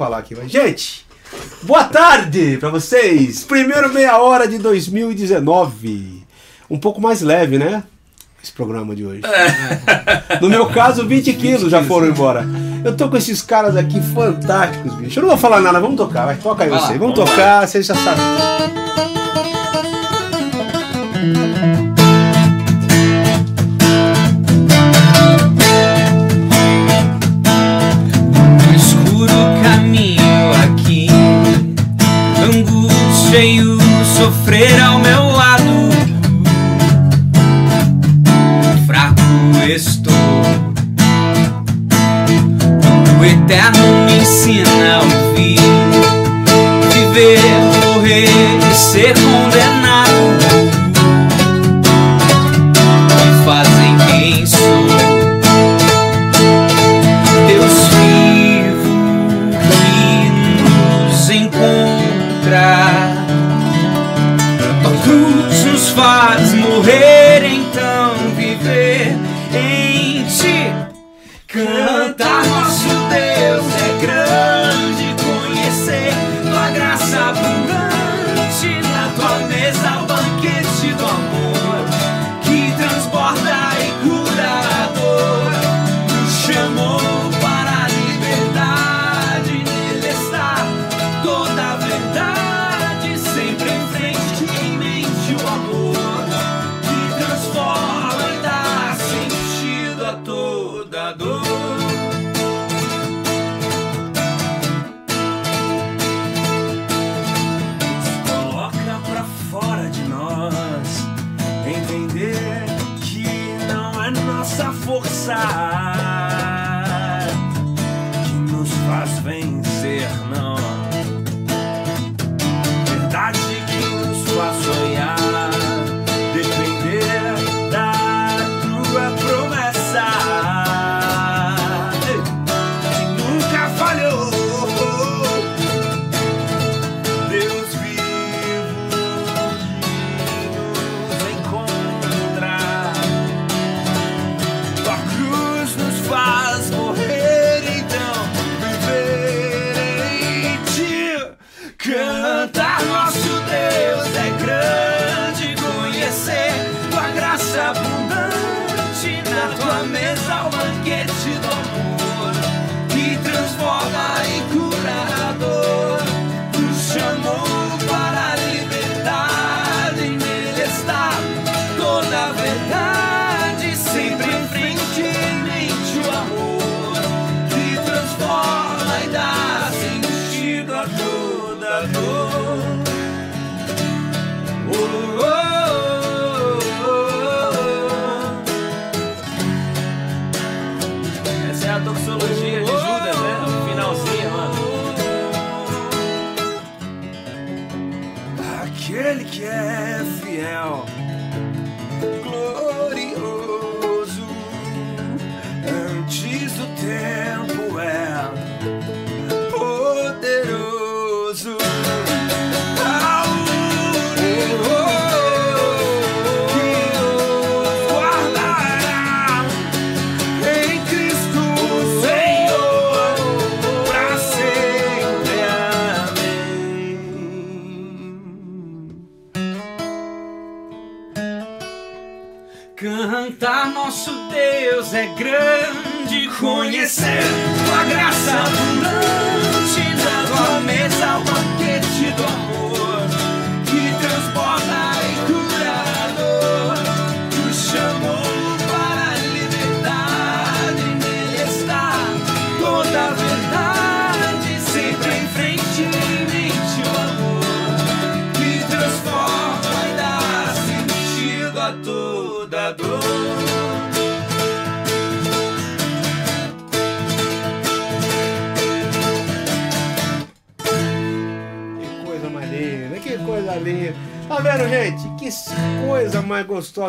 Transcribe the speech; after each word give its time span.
falar 0.00 0.16
aqui. 0.16 0.34
Mas, 0.34 0.50
gente, 0.50 1.04
boa 1.62 1.84
tarde 1.84 2.56
pra 2.56 2.70
vocês. 2.70 3.44
Primeiro 3.44 3.92
meia 3.92 4.16
hora 4.16 4.48
de 4.48 4.56
2019. 4.56 6.24
Um 6.70 6.78
pouco 6.78 7.02
mais 7.02 7.20
leve, 7.20 7.58
né? 7.58 7.84
Esse 8.42 8.50
programa 8.50 8.96
de 8.96 9.04
hoje. 9.04 9.20
No 10.40 10.48
meu 10.48 10.70
caso, 10.70 11.06
20 11.06 11.34
quilos 11.34 11.70
já 11.70 11.84
foram 11.84 12.06
embora. 12.08 12.46
Eu 12.82 12.96
tô 12.96 13.10
com 13.10 13.16
esses 13.18 13.42
caras 13.42 13.76
aqui 13.76 14.00
fantásticos, 14.00 14.94
bicho. 14.94 15.18
Eu 15.18 15.24
não 15.24 15.28
vou 15.30 15.38
falar 15.38 15.60
nada, 15.60 15.78
vamos 15.78 15.98
tocar. 15.98 16.24
Vai, 16.24 16.36
toca 16.36 16.64
aí 16.64 16.70
você. 16.70 16.96
Vamos 16.96 17.14
vamos 17.14 17.30
tocar, 17.30 17.68
vocês 17.68 17.84
já 17.84 17.94
sabem. 17.94 18.79
Sofrer 34.50 34.89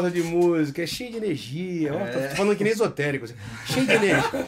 gostosa 0.01 0.12
de 0.12 0.24
música. 0.24 0.81
É 0.81 0.88
cheio 0.88 1.12
de 1.12 1.18
energia. 1.18 1.94
Ó, 1.94 1.98
tô 1.98 2.36
falando 2.36 2.56
que 2.56 2.63
nem 2.63 2.74
esotérico. 2.74 3.25
assim. 3.25 3.36
Cheio 3.65 3.86
de 3.86 3.94
energia. 3.94 4.48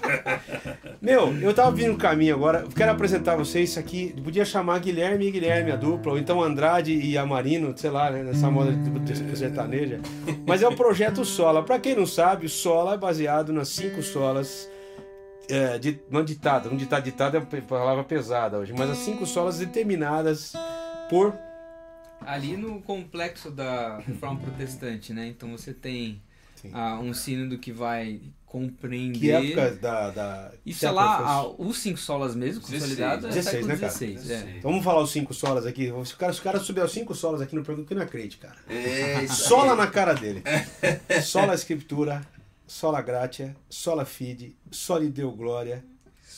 Meu, 1.02 1.34
eu 1.42 1.54
tava 1.54 1.72
vindo 1.72 1.92
no 1.94 1.98
caminho 1.98 2.36
agora. 2.36 2.66
Quero 2.76 2.92
apresentar 2.92 3.36
vocês 3.36 3.70
isso 3.72 3.80
aqui. 3.80 4.14
Podia 4.24 4.46
chamar 4.46 4.80
Guilherme 4.80 5.28
e 5.28 5.32
Guilherme, 5.32 5.72
a 5.72 5.76
dupla. 5.76 6.14
Ou 6.14 6.18
então 6.18 6.42
Andrade 6.42 6.94
e 6.94 7.18
Amarino, 7.18 7.74
sei 7.78 7.90
lá, 7.90 8.10
né? 8.10 8.24
Nessa 8.24 8.50
moda 8.50 8.72
de, 8.72 8.90
de, 9.00 9.14
de 9.24 9.38
sertaneja. 9.38 10.00
Mas 10.48 10.62
é 10.62 10.68
o 10.68 10.76
projeto 10.76 11.24
Sola. 11.26 11.64
Pra 11.64 11.80
quem 11.80 11.96
não 11.96 12.06
sabe, 12.06 12.46
o 12.46 12.50
Sola 12.50 12.94
é 12.96 12.98
baseado 12.98 13.52
nas 13.54 13.70
cinco 13.70 14.02
solas 14.02 14.70
É, 15.50 15.78
di- 15.78 16.00
não 16.10 16.24
ditado, 16.24 16.70
não 16.70 16.78
ditado, 16.78 17.04
ditado 17.04 17.36
é 17.36 17.40
uma 17.40 17.62
palavra 17.68 18.04
pesada 18.04 18.58
hoje, 18.60 18.74
mas 18.78 18.90
as 18.90 18.98
cinco 19.00 19.26
solas 19.26 19.60
determinadas 19.60 20.54
por. 21.10 21.34
Ali 22.26 22.58
no 22.58 22.82
complexo 22.82 23.52
da 23.52 24.00
reforma 24.00 24.40
protestante, 24.40 25.14
né? 25.14 25.28
Então 25.28 25.52
você 25.52 25.74
tem 25.74 26.22
ah, 26.72 27.00
um 27.00 27.14
sínodo 27.14 27.58
que 27.58 27.72
vai 27.72 28.22
compreender. 28.46 29.20
Que 29.20 29.32
época 29.32 29.72
da. 29.76 30.12
da 30.12 30.52
Isso 30.64 30.86
é 30.86 30.92
lá, 30.92 31.18
ah, 31.18 31.48
os 31.58 31.78
cinco 31.78 31.98
solas 31.98 32.36
mesmo, 32.36 32.62
16, 32.62 32.82
consolidado, 32.82 33.26
é 33.26 33.30
16, 33.30 33.46
século 33.46 33.68
né, 33.68 33.78
cara? 33.78 33.92
XVI. 33.92 34.32
é. 34.32 34.56
Então 34.60 34.72
vamos 34.72 34.86
falar 34.86 35.02
os 35.02 35.12
cinco 35.12 35.34
solas 35.34 35.66
aqui. 35.66 35.92
Se 36.06 36.14
o 36.14 36.18
cara, 36.18 36.34
se 36.34 36.40
o 36.40 36.44
cara 36.44 36.60
subir 36.60 36.82
aos 36.82 36.92
cinco 36.92 37.16
solas 37.16 37.42
aqui 37.42 37.56
no 37.56 37.64
programa, 37.64 37.88
que 37.88 37.96
não 37.96 38.04
acredite, 38.04 38.38
cara. 38.38 38.56
É, 38.70 39.28
Sola 39.28 39.76
na 39.76 39.88
cara 39.88 40.14
dele. 40.14 40.44
Sola 41.24 41.56
Escritura, 41.56 42.22
sola 42.68 43.02
gratia, 43.02 43.56
sola 43.68 44.06
fide, 44.06 44.56
soli 44.72 45.10
deu 45.10 45.32
glória. 45.32 45.84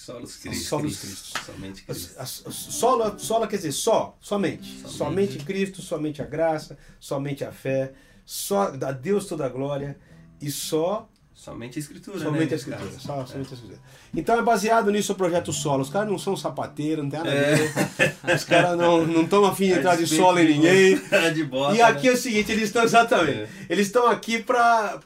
Solos 0.06 0.36
Cristo. 0.36 0.66
Solos. 0.66 1.34
Somente 1.46 1.82
Cristo. 1.82 2.52
Sola, 2.52 3.18
sola 3.18 3.48
quer 3.48 3.56
dizer 3.56 3.72
só, 3.72 4.16
somente. 4.22 4.88
Somente 4.88 5.40
Cristo, 5.40 5.82
somente 5.82 6.22
a 6.22 6.26
graça, 6.26 6.78
somente 7.00 7.44
a 7.44 7.52
fé, 7.52 7.94
só 8.24 8.74
a 8.74 8.92
Deus 8.92 9.26
toda 9.26 9.48
a 9.48 9.50
glória 9.50 9.98
e 10.40 10.52
só 10.52 11.10
Somente 11.36 11.78
a 11.78 11.82
Escritura, 11.82 12.18
né? 12.18 12.24
Somente 12.24 12.42
a 12.54 12.58
nesse 12.58 12.70
escritura. 12.70 12.92
Só, 13.00 13.26
somente 13.26 13.50
a 13.52 13.54
escritura. 13.54 13.80
Então 14.16 14.40
é 14.40 14.42
baseado 14.42 14.90
nisso 14.90 15.12
o 15.12 15.16
projeto 15.16 15.52
solo. 15.52 15.82
Os 15.84 15.90
caras 15.90 16.10
não 16.10 16.18
são 16.18 16.36
sapateiros, 16.36 17.04
não 17.04 17.12
tem 17.12 17.20
nada 17.20 17.30
a 17.30 17.34
É. 17.36 17.56
ver. 17.56 18.16
Os 18.36 18.44
caras 18.46 18.78
não 18.78 19.22
estão 19.22 19.46
afim 19.46 19.68
de 19.68 19.74
A 19.74 19.78
entrar 19.78 19.96
de 19.98 20.08
solo 20.08 20.40
em 20.40 20.48
ninguém. 20.56 20.96
você, 20.96 21.32
de 21.36 21.44
bota, 21.44 21.76
E 21.76 21.82
aqui 21.82 22.06
né? 22.08 22.14
é 22.14 22.14
o 22.14 22.18
seguinte, 22.18 22.52
eles 22.52 22.64
estão 22.64 22.84
exatamente. 22.84 23.40
É. 23.42 23.50
Eles 23.70 23.88
estão 23.88 24.08
aqui 24.08 24.42
pra 24.42 25.00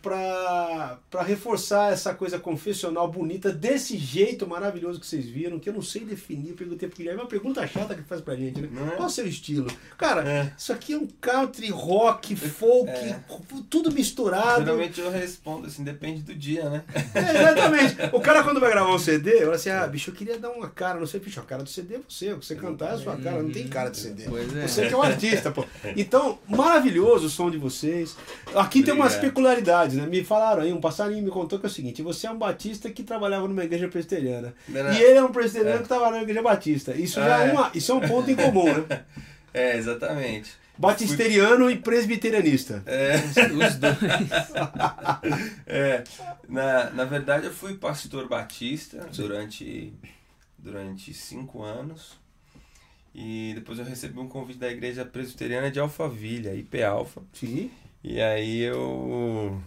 reforçar 1.26 1.92
essa 1.92 2.14
coisa 2.14 2.38
confessional 2.40 3.10
bonita 3.12 3.52
desse 3.52 3.98
jeito 3.98 4.48
maravilhoso 4.48 5.00
que 5.00 5.08
vocês 5.08 5.26
viram, 5.26 5.60
que 5.60 5.68
eu 5.70 5.74
não 5.74 5.82
sei 5.82 6.06
definir, 6.06 6.54
perguntei 6.54 6.88
pro 6.88 6.98
Guilherme, 6.98 7.20
é 7.22 7.24
uma 7.24 7.30
pergunta 7.30 7.66
chata 7.68 7.96
que 7.96 8.04
faz 8.04 8.22
pra 8.22 8.36
gente, 8.36 8.62
né? 8.62 8.70
Não 8.72 8.88
é? 8.88 8.92
Qual 8.96 9.08
o 9.08 9.12
seu 9.12 9.28
estilo? 9.28 9.68
Cara, 9.98 10.28
É. 10.28 10.54
isso 10.58 10.72
aqui 10.72 10.94
é 10.94 10.98
um 10.98 11.08
country, 11.20 11.70
rock, 11.70 12.36
folk, 12.36 12.90
É. 12.92 13.20
tudo 13.70 13.92
misturado. 13.92 14.64
Geralmente 14.64 15.00
eu 15.02 15.10
respondo 15.12 15.68
assim, 15.68 15.84
depende 15.84 16.19
do 16.24 16.36
dia, 16.36 16.70
né? 16.70 16.84
É, 17.14 17.20
exatamente. 17.20 17.96
O 18.14 18.20
cara, 18.22 18.44
quando 18.44 18.60
vai 18.60 18.70
gravar 18.72 18.94
um 18.94 19.00
CD, 19.00 19.40
fala 19.42 19.56
assim: 19.56 19.70
ah, 19.70 19.86
bicho, 19.88 20.10
eu 20.10 20.14
queria 20.16 20.38
dar 20.40 20.50
uma 20.50 20.70
cara, 20.70 21.00
não 21.00 21.06
sei, 21.08 21.20
bicho, 21.20 21.40
a 21.40 21.44
cara 21.44 21.64
do 21.64 21.70
CD 21.70 21.96
é 21.96 22.00
você, 22.08 22.34
o 22.34 22.40
que 22.40 22.46
você 22.46 22.56
cantar 22.56 22.92
é 22.92 22.94
a 22.94 22.98
sua 22.98 23.16
cara, 23.18 23.42
não 23.42 23.52
tem 23.52 23.68
cara 23.68 23.90
de 23.90 23.98
CD. 23.98 24.24
Pois 24.28 24.56
é. 24.56 24.68
Você 24.68 24.88
que 24.88 24.94
é 24.94 24.98
um 24.98 25.04
artista, 25.04 25.52
pô. 25.52 25.66
Então, 25.96 26.40
maravilhoso 26.48 27.28
o 27.28 27.30
som 27.30 27.50
de 27.50 27.58
vocês. 27.58 28.16
Aqui 28.56 28.84
tem 28.84 28.94
umas 28.94 29.14
Obrigado. 29.14 29.30
peculiaridades, 29.34 29.96
né? 29.98 30.06
Me 30.08 30.24
falaram 30.24 30.62
aí, 30.64 30.72
um 30.74 30.82
passarinho 30.82 31.24
me 31.24 31.30
contou 31.32 31.60
que 31.60 31.66
é 31.66 31.70
o 31.70 31.72
seguinte: 31.72 32.02
você 32.02 32.28
é 32.28 32.32
um 32.32 32.38
batista 32.38 32.90
que 32.90 33.04
trabalhava 33.04 33.48
numa 33.48 33.64
igreja 33.64 33.88
presbiteriana. 33.88 34.54
E 34.70 35.02
ele 35.02 35.18
é 35.20 35.24
um 35.24 35.32
presbiteriano 35.32 35.82
que 35.82 35.88
trabalhava 35.88 36.18
na 36.18 36.24
igreja 36.24 36.42
batista. 36.42 36.94
Isso 36.94 37.16
já 37.20 37.38
Ah, 37.38 37.46
é, 37.46 37.50
é. 37.50 37.52
uma, 37.54 37.72
isso 37.74 37.92
é 37.92 37.96
um 37.96 38.02
ponto 38.02 38.30
em 38.30 38.36
comum, 38.36 38.66
né? 38.74 39.02
É, 39.52 39.76
exatamente. 39.78 40.52
Batisteriano 40.80 41.70
e 41.70 41.76
presbiterianista. 41.76 42.82
É, 42.86 43.18
Os 43.18 43.76
dois. 43.76 43.98
é, 45.68 46.04
na, 46.48 46.90
na 46.92 47.04
verdade 47.04 47.48
eu 47.48 47.54
fui 47.54 47.76
pastor 47.76 48.30
batista 48.30 49.06
durante, 49.14 49.94
durante 50.58 51.14
cinco 51.14 51.64
anos. 51.64 52.18
E 53.14 53.52
depois 53.56 53.78
eu 53.78 53.84
recebi 53.84 54.18
um 54.20 54.30
convite 54.30 54.58
da 54.60 54.72
igreja 54.72 55.04
presbiteriana 55.04 55.70
de 55.70 55.82
Alphaville, 55.82 56.58
IP 56.60 56.82
Alpha. 56.82 57.22
Sim. 57.34 57.70
E 58.02 58.22
aí 58.22 58.62
eu 58.62 59.62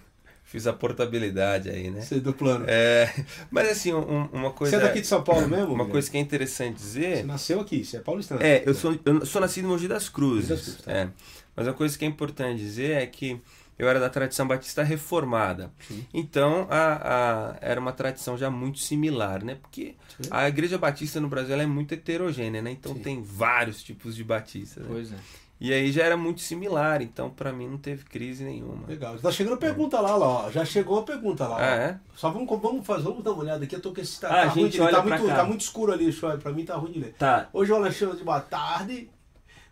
fiz 0.52 0.66
a 0.66 0.72
portabilidade 0.74 1.70
aí, 1.70 1.90
né? 1.90 2.02
Você 2.02 2.16
é 2.16 2.20
do 2.20 2.34
plano. 2.34 2.66
É, 2.68 3.10
mas 3.50 3.70
assim, 3.70 3.92
um- 3.94 4.26
uma 4.32 4.50
coisa. 4.52 4.76
Você 4.78 4.82
é 4.84 4.86
daqui 4.86 5.00
de 5.00 5.06
São 5.06 5.24
Paulo 5.24 5.48
mesmo? 5.48 5.72
Uma 5.72 5.86
coisa 5.86 6.10
que 6.10 6.18
é 6.18 6.20
interessante 6.20 6.78
Você 6.80 7.00
dizer. 7.00 7.24
nasceu 7.24 7.58
aqui, 7.60 7.82
você 7.84 7.96
é 7.96 8.00
paulistano. 8.00 8.42
É, 8.42 8.62
eu 8.66 8.74
sou, 8.74 8.98
eu 9.04 9.24
sou 9.24 9.40
nascido 9.40 9.64
em 9.64 9.68
Mogi 9.68 9.88
das 9.88 10.10
Cruzes. 10.10 10.48
Das 10.50 10.60
Cruzes, 10.60 10.82
tá. 10.82 10.92
é. 10.92 11.08
Mas 11.56 11.66
uma 11.66 11.72
coisa 11.74 11.96
que 11.98 12.04
é 12.04 12.08
importante 12.08 12.58
dizer 12.60 12.92
é 13.02 13.06
que 13.06 13.40
eu 13.78 13.88
era 13.88 13.98
da 13.98 14.10
tradição 14.10 14.46
batista 14.46 14.82
reformada. 14.82 15.72
Sim. 15.88 16.06
Então, 16.12 16.66
a, 16.70 17.52
a- 17.52 17.56
era 17.62 17.80
uma 17.80 17.92
tradição 17.92 18.36
já 18.36 18.50
muito 18.50 18.78
similar, 18.78 19.42
né? 19.42 19.56
Porque 19.60 19.94
Sim. 20.20 20.28
a 20.30 20.46
igreja 20.48 20.76
batista 20.76 21.18
no 21.18 21.28
Brasil 21.28 21.58
é 21.58 21.66
muito 21.66 21.94
heterogênea, 21.94 22.60
né? 22.60 22.70
Então 22.70 22.94
Sim. 22.94 23.00
tem 23.00 23.22
vários 23.22 23.82
tipos 23.82 24.14
de 24.14 24.22
batistas. 24.22 24.82
né? 24.84 24.88
Pois 24.92 25.12
é. 25.12 25.16
E 25.64 25.72
aí 25.72 25.92
já 25.92 26.02
era 26.02 26.16
muito 26.16 26.40
similar, 26.40 27.00
então 27.02 27.30
pra 27.30 27.52
mim 27.52 27.68
não 27.68 27.78
teve 27.78 28.04
crise 28.04 28.42
nenhuma. 28.42 28.84
Legal. 28.88 29.16
Tá 29.16 29.30
chegando 29.30 29.56
pergunta 29.56 30.00
lá, 30.00 30.16
lá, 30.16 30.26
ó. 30.26 30.50
Já 30.50 30.64
chegou 30.64 30.98
a 30.98 31.04
pergunta 31.04 31.46
lá. 31.46 31.56
Ah, 31.60 31.76
é? 31.76 31.98
Só 32.16 32.30
vamos, 32.30 32.48
vamos 32.60 32.84
fazer, 32.84 33.04
vamos 33.04 33.22
dar 33.22 33.30
uma 33.30 33.44
olhada 33.44 33.62
aqui. 33.62 33.76
Eu 33.76 33.80
tô 33.80 33.94
com 33.94 34.00
esse. 34.00 34.20
Tá, 34.20 34.26
Ah, 34.26 34.30
tá 34.46 34.48
ruim 34.48 34.64
gente, 34.64 34.72
de 34.72 34.78
ler, 34.80 34.86
olha 34.86 34.96
tá 34.96 35.02
muito, 35.04 35.26
cá. 35.28 35.36
tá 35.36 35.44
muito 35.44 35.60
escuro 35.60 35.92
ali, 35.92 36.12
Shoy. 36.12 36.36
Pra 36.38 36.50
mim 36.50 36.64
tá 36.64 36.74
ruim 36.74 36.90
de 36.90 36.98
ler. 36.98 37.14
Tá. 37.16 37.48
Hoje 37.52 37.70
o 37.70 37.76
Alexandre 37.76 38.16
de 38.16 38.24
boa 38.24 38.40
tarde. 38.40 39.08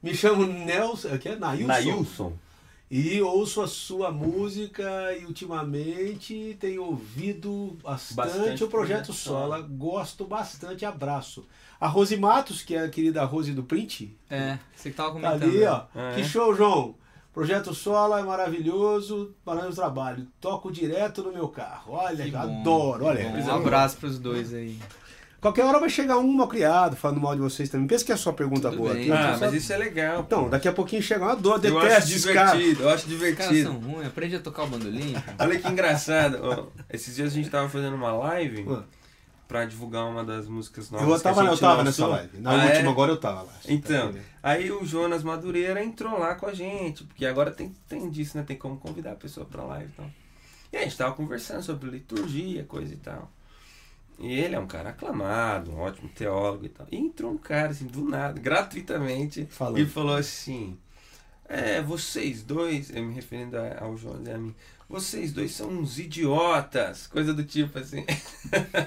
Me 0.01 0.15
chamo 0.15 0.47
Nelson. 0.47 1.09
Aqui 1.13 1.29
é 1.31 1.35
Nailson. 1.37 1.67
Nailson. 1.67 2.33
E 2.91 3.23
ouço 3.23 3.63
a 3.63 3.69
sua 3.69 4.11
música 4.11 4.85
e 5.17 5.25
ultimamente 5.25 6.57
tenho 6.59 6.83
ouvido 6.85 7.79
bastante, 7.83 8.17
Bastante 8.17 8.65
o 8.65 8.69
Projeto 8.69 9.13
Sola. 9.13 9.61
Gosto 9.61 10.25
bastante. 10.25 10.85
Abraço. 10.85 11.47
A 11.81 11.87
Rose 11.87 12.17
Matos, 12.17 12.63
que 12.63 12.75
é 12.75 12.81
a 12.85 12.89
querida 12.89 13.25
Rose 13.25 13.53
do 13.53 13.63
Print, 13.63 14.17
É, 14.29 14.59
você 14.75 14.91
que 14.91 14.97
tava 14.97 15.11
Tá 15.11 15.15
comentando. 15.15 15.43
ali, 15.45 15.65
ó. 15.65 15.85
É. 15.95 16.15
Que 16.17 16.25
show, 16.25 16.55
João. 16.55 16.97
Projeto 17.33 17.73
Sola 17.73 18.19
é 18.19 18.23
maravilhoso, 18.25 19.37
maravilhoso 19.47 19.77
trabalho. 19.77 20.27
Toco 20.41 20.73
direto 20.73 21.23
no 21.23 21.33
meu 21.33 21.49
carro. 21.49 21.93
Olha, 21.95 22.25
Que 22.25 22.31
bom, 22.33 22.39
adoro. 22.39 22.99
que 22.99 23.05
Olha, 23.05 23.29
bom. 23.31 23.39
Um 23.53 23.55
abraço 23.55 23.99
pros 23.99 24.19
dois 24.19 24.53
aí. 24.53 24.77
Qualquer 25.41 25.65
hora 25.65 25.81
vai 25.81 25.89
chegar 25.89 26.19
um 26.19 26.31
mal 26.33 26.47
criado 26.49 26.97
falando 26.97 27.21
mal 27.21 27.35
de 27.35 27.41
vocês 27.41 27.69
também. 27.71 27.87
Pensa 27.87 28.05
que 28.05 28.13
é 28.13 28.17
só 28.17 28.31
pergunta 28.31 28.69
Tudo 28.69 28.79
boa 28.83 28.93
aqui. 28.93 29.11
Ah, 29.11 29.29
então, 29.29 29.31
mas 29.31 29.51
só- 29.51 29.57
isso 29.57 29.73
é 29.73 29.77
legal. 29.79 30.21
Então, 30.21 30.45
pô. 30.45 30.49
daqui 30.51 30.69
a 30.69 30.73
pouquinho 30.73 31.03
chega 31.03 31.25
uma 31.25 31.35
dor, 31.35 31.65
eu 31.65 31.79
acho 31.79 31.89
detesto 31.89 32.13
esse 32.13 32.33
cara. 32.35 32.51
divertido, 32.59 32.83
eu 32.83 32.89
acho 32.91 33.07
Os 33.07 33.13
caras 33.15 33.19
divertido. 33.35 33.63
são 33.71 33.79
ruins, 33.81 34.07
aprende 34.07 34.37
a 34.37 34.41
tocar 34.41 34.65
o 34.65 34.67
bandolim. 34.67 35.15
Olha 35.39 35.59
que 35.59 35.67
engraçado. 35.69 36.39
ó, 36.43 36.67
esses 36.93 37.17
dias 37.17 37.33
a 37.33 37.35
gente 37.35 37.49
tava 37.49 37.69
fazendo 37.71 37.95
uma 37.97 38.13
live 38.13 38.67
Ah. 38.71 38.83
pra 39.49 39.65
divulgar 39.65 40.05
uma 40.05 40.23
das 40.23 40.47
músicas 40.47 40.91
novas. 40.91 41.09
Eu 41.09 41.15
que 41.15 41.29
a 41.29 41.33
tava, 41.35 41.47
eu 41.49 41.57
tava 41.59 41.85
nessa 41.85 42.07
live. 42.07 42.39
Na 42.39 42.51
Ah, 42.51 42.65
última, 42.67 42.89
é? 42.89 42.89
agora 42.89 43.11
eu 43.13 43.17
tava 43.17 43.43
lá. 43.43 43.53
Então, 43.67 44.13
aí 44.43 44.71
o 44.71 44.85
Jonas 44.85 45.23
Madureira 45.23 45.83
entrou 45.83 46.19
lá 46.19 46.35
com 46.35 46.47
a 46.47 46.53
gente, 46.53 47.03
porque 47.05 47.25
agora 47.25 47.51
tem, 47.51 47.75
tem 47.89 48.11
disso, 48.11 48.37
né? 48.37 48.45
Tem 48.47 48.57
como 48.59 48.77
convidar 48.77 49.13
a 49.13 49.17
pessoa 49.17 49.47
pra 49.47 49.63
live 49.65 49.89
e 49.91 49.97
tal. 49.97 50.11
E 50.73 50.77
a 50.77 50.83
gente 50.83 50.97
tava 50.99 51.15
conversando 51.15 51.63
sobre 51.63 51.89
liturgia, 51.91 52.63
coisa 52.65 52.93
e 52.93 52.97
tal. 52.99 53.31
E 54.21 54.33
ele 54.33 54.55
é 54.55 54.59
um 54.61 54.67
cara 54.67 54.91
aclamado, 54.91 55.71
um 55.73 55.79
ótimo 55.79 56.09
teólogo 56.11 56.67
e 56.67 56.69
tal. 56.69 56.87
E 56.93 56.97
entrou 56.97 57.33
um 57.33 57.39
cara, 57.39 57.71
assim, 57.71 57.87
do 57.87 58.05
nada, 58.05 58.39
gratuitamente, 58.39 59.47
Falando. 59.51 59.79
e 59.79 59.87
falou 59.87 60.15
assim: 60.15 60.79
É, 61.49 61.81
vocês 61.81 62.43
dois, 62.43 62.95
eu 62.95 63.03
me 63.03 63.15
referindo 63.15 63.57
ao 63.79 63.97
Jonas 63.97 64.27
e 64.27 64.31
a 64.31 64.39
mim, 64.39 64.55
vocês 64.91 65.33
dois 65.33 65.53
são 65.53 65.69
uns 65.69 66.01
idiotas, 66.01 67.07
coisa 67.07 67.33
do 67.33 67.45
tipo 67.45 67.79
assim. 67.79 68.05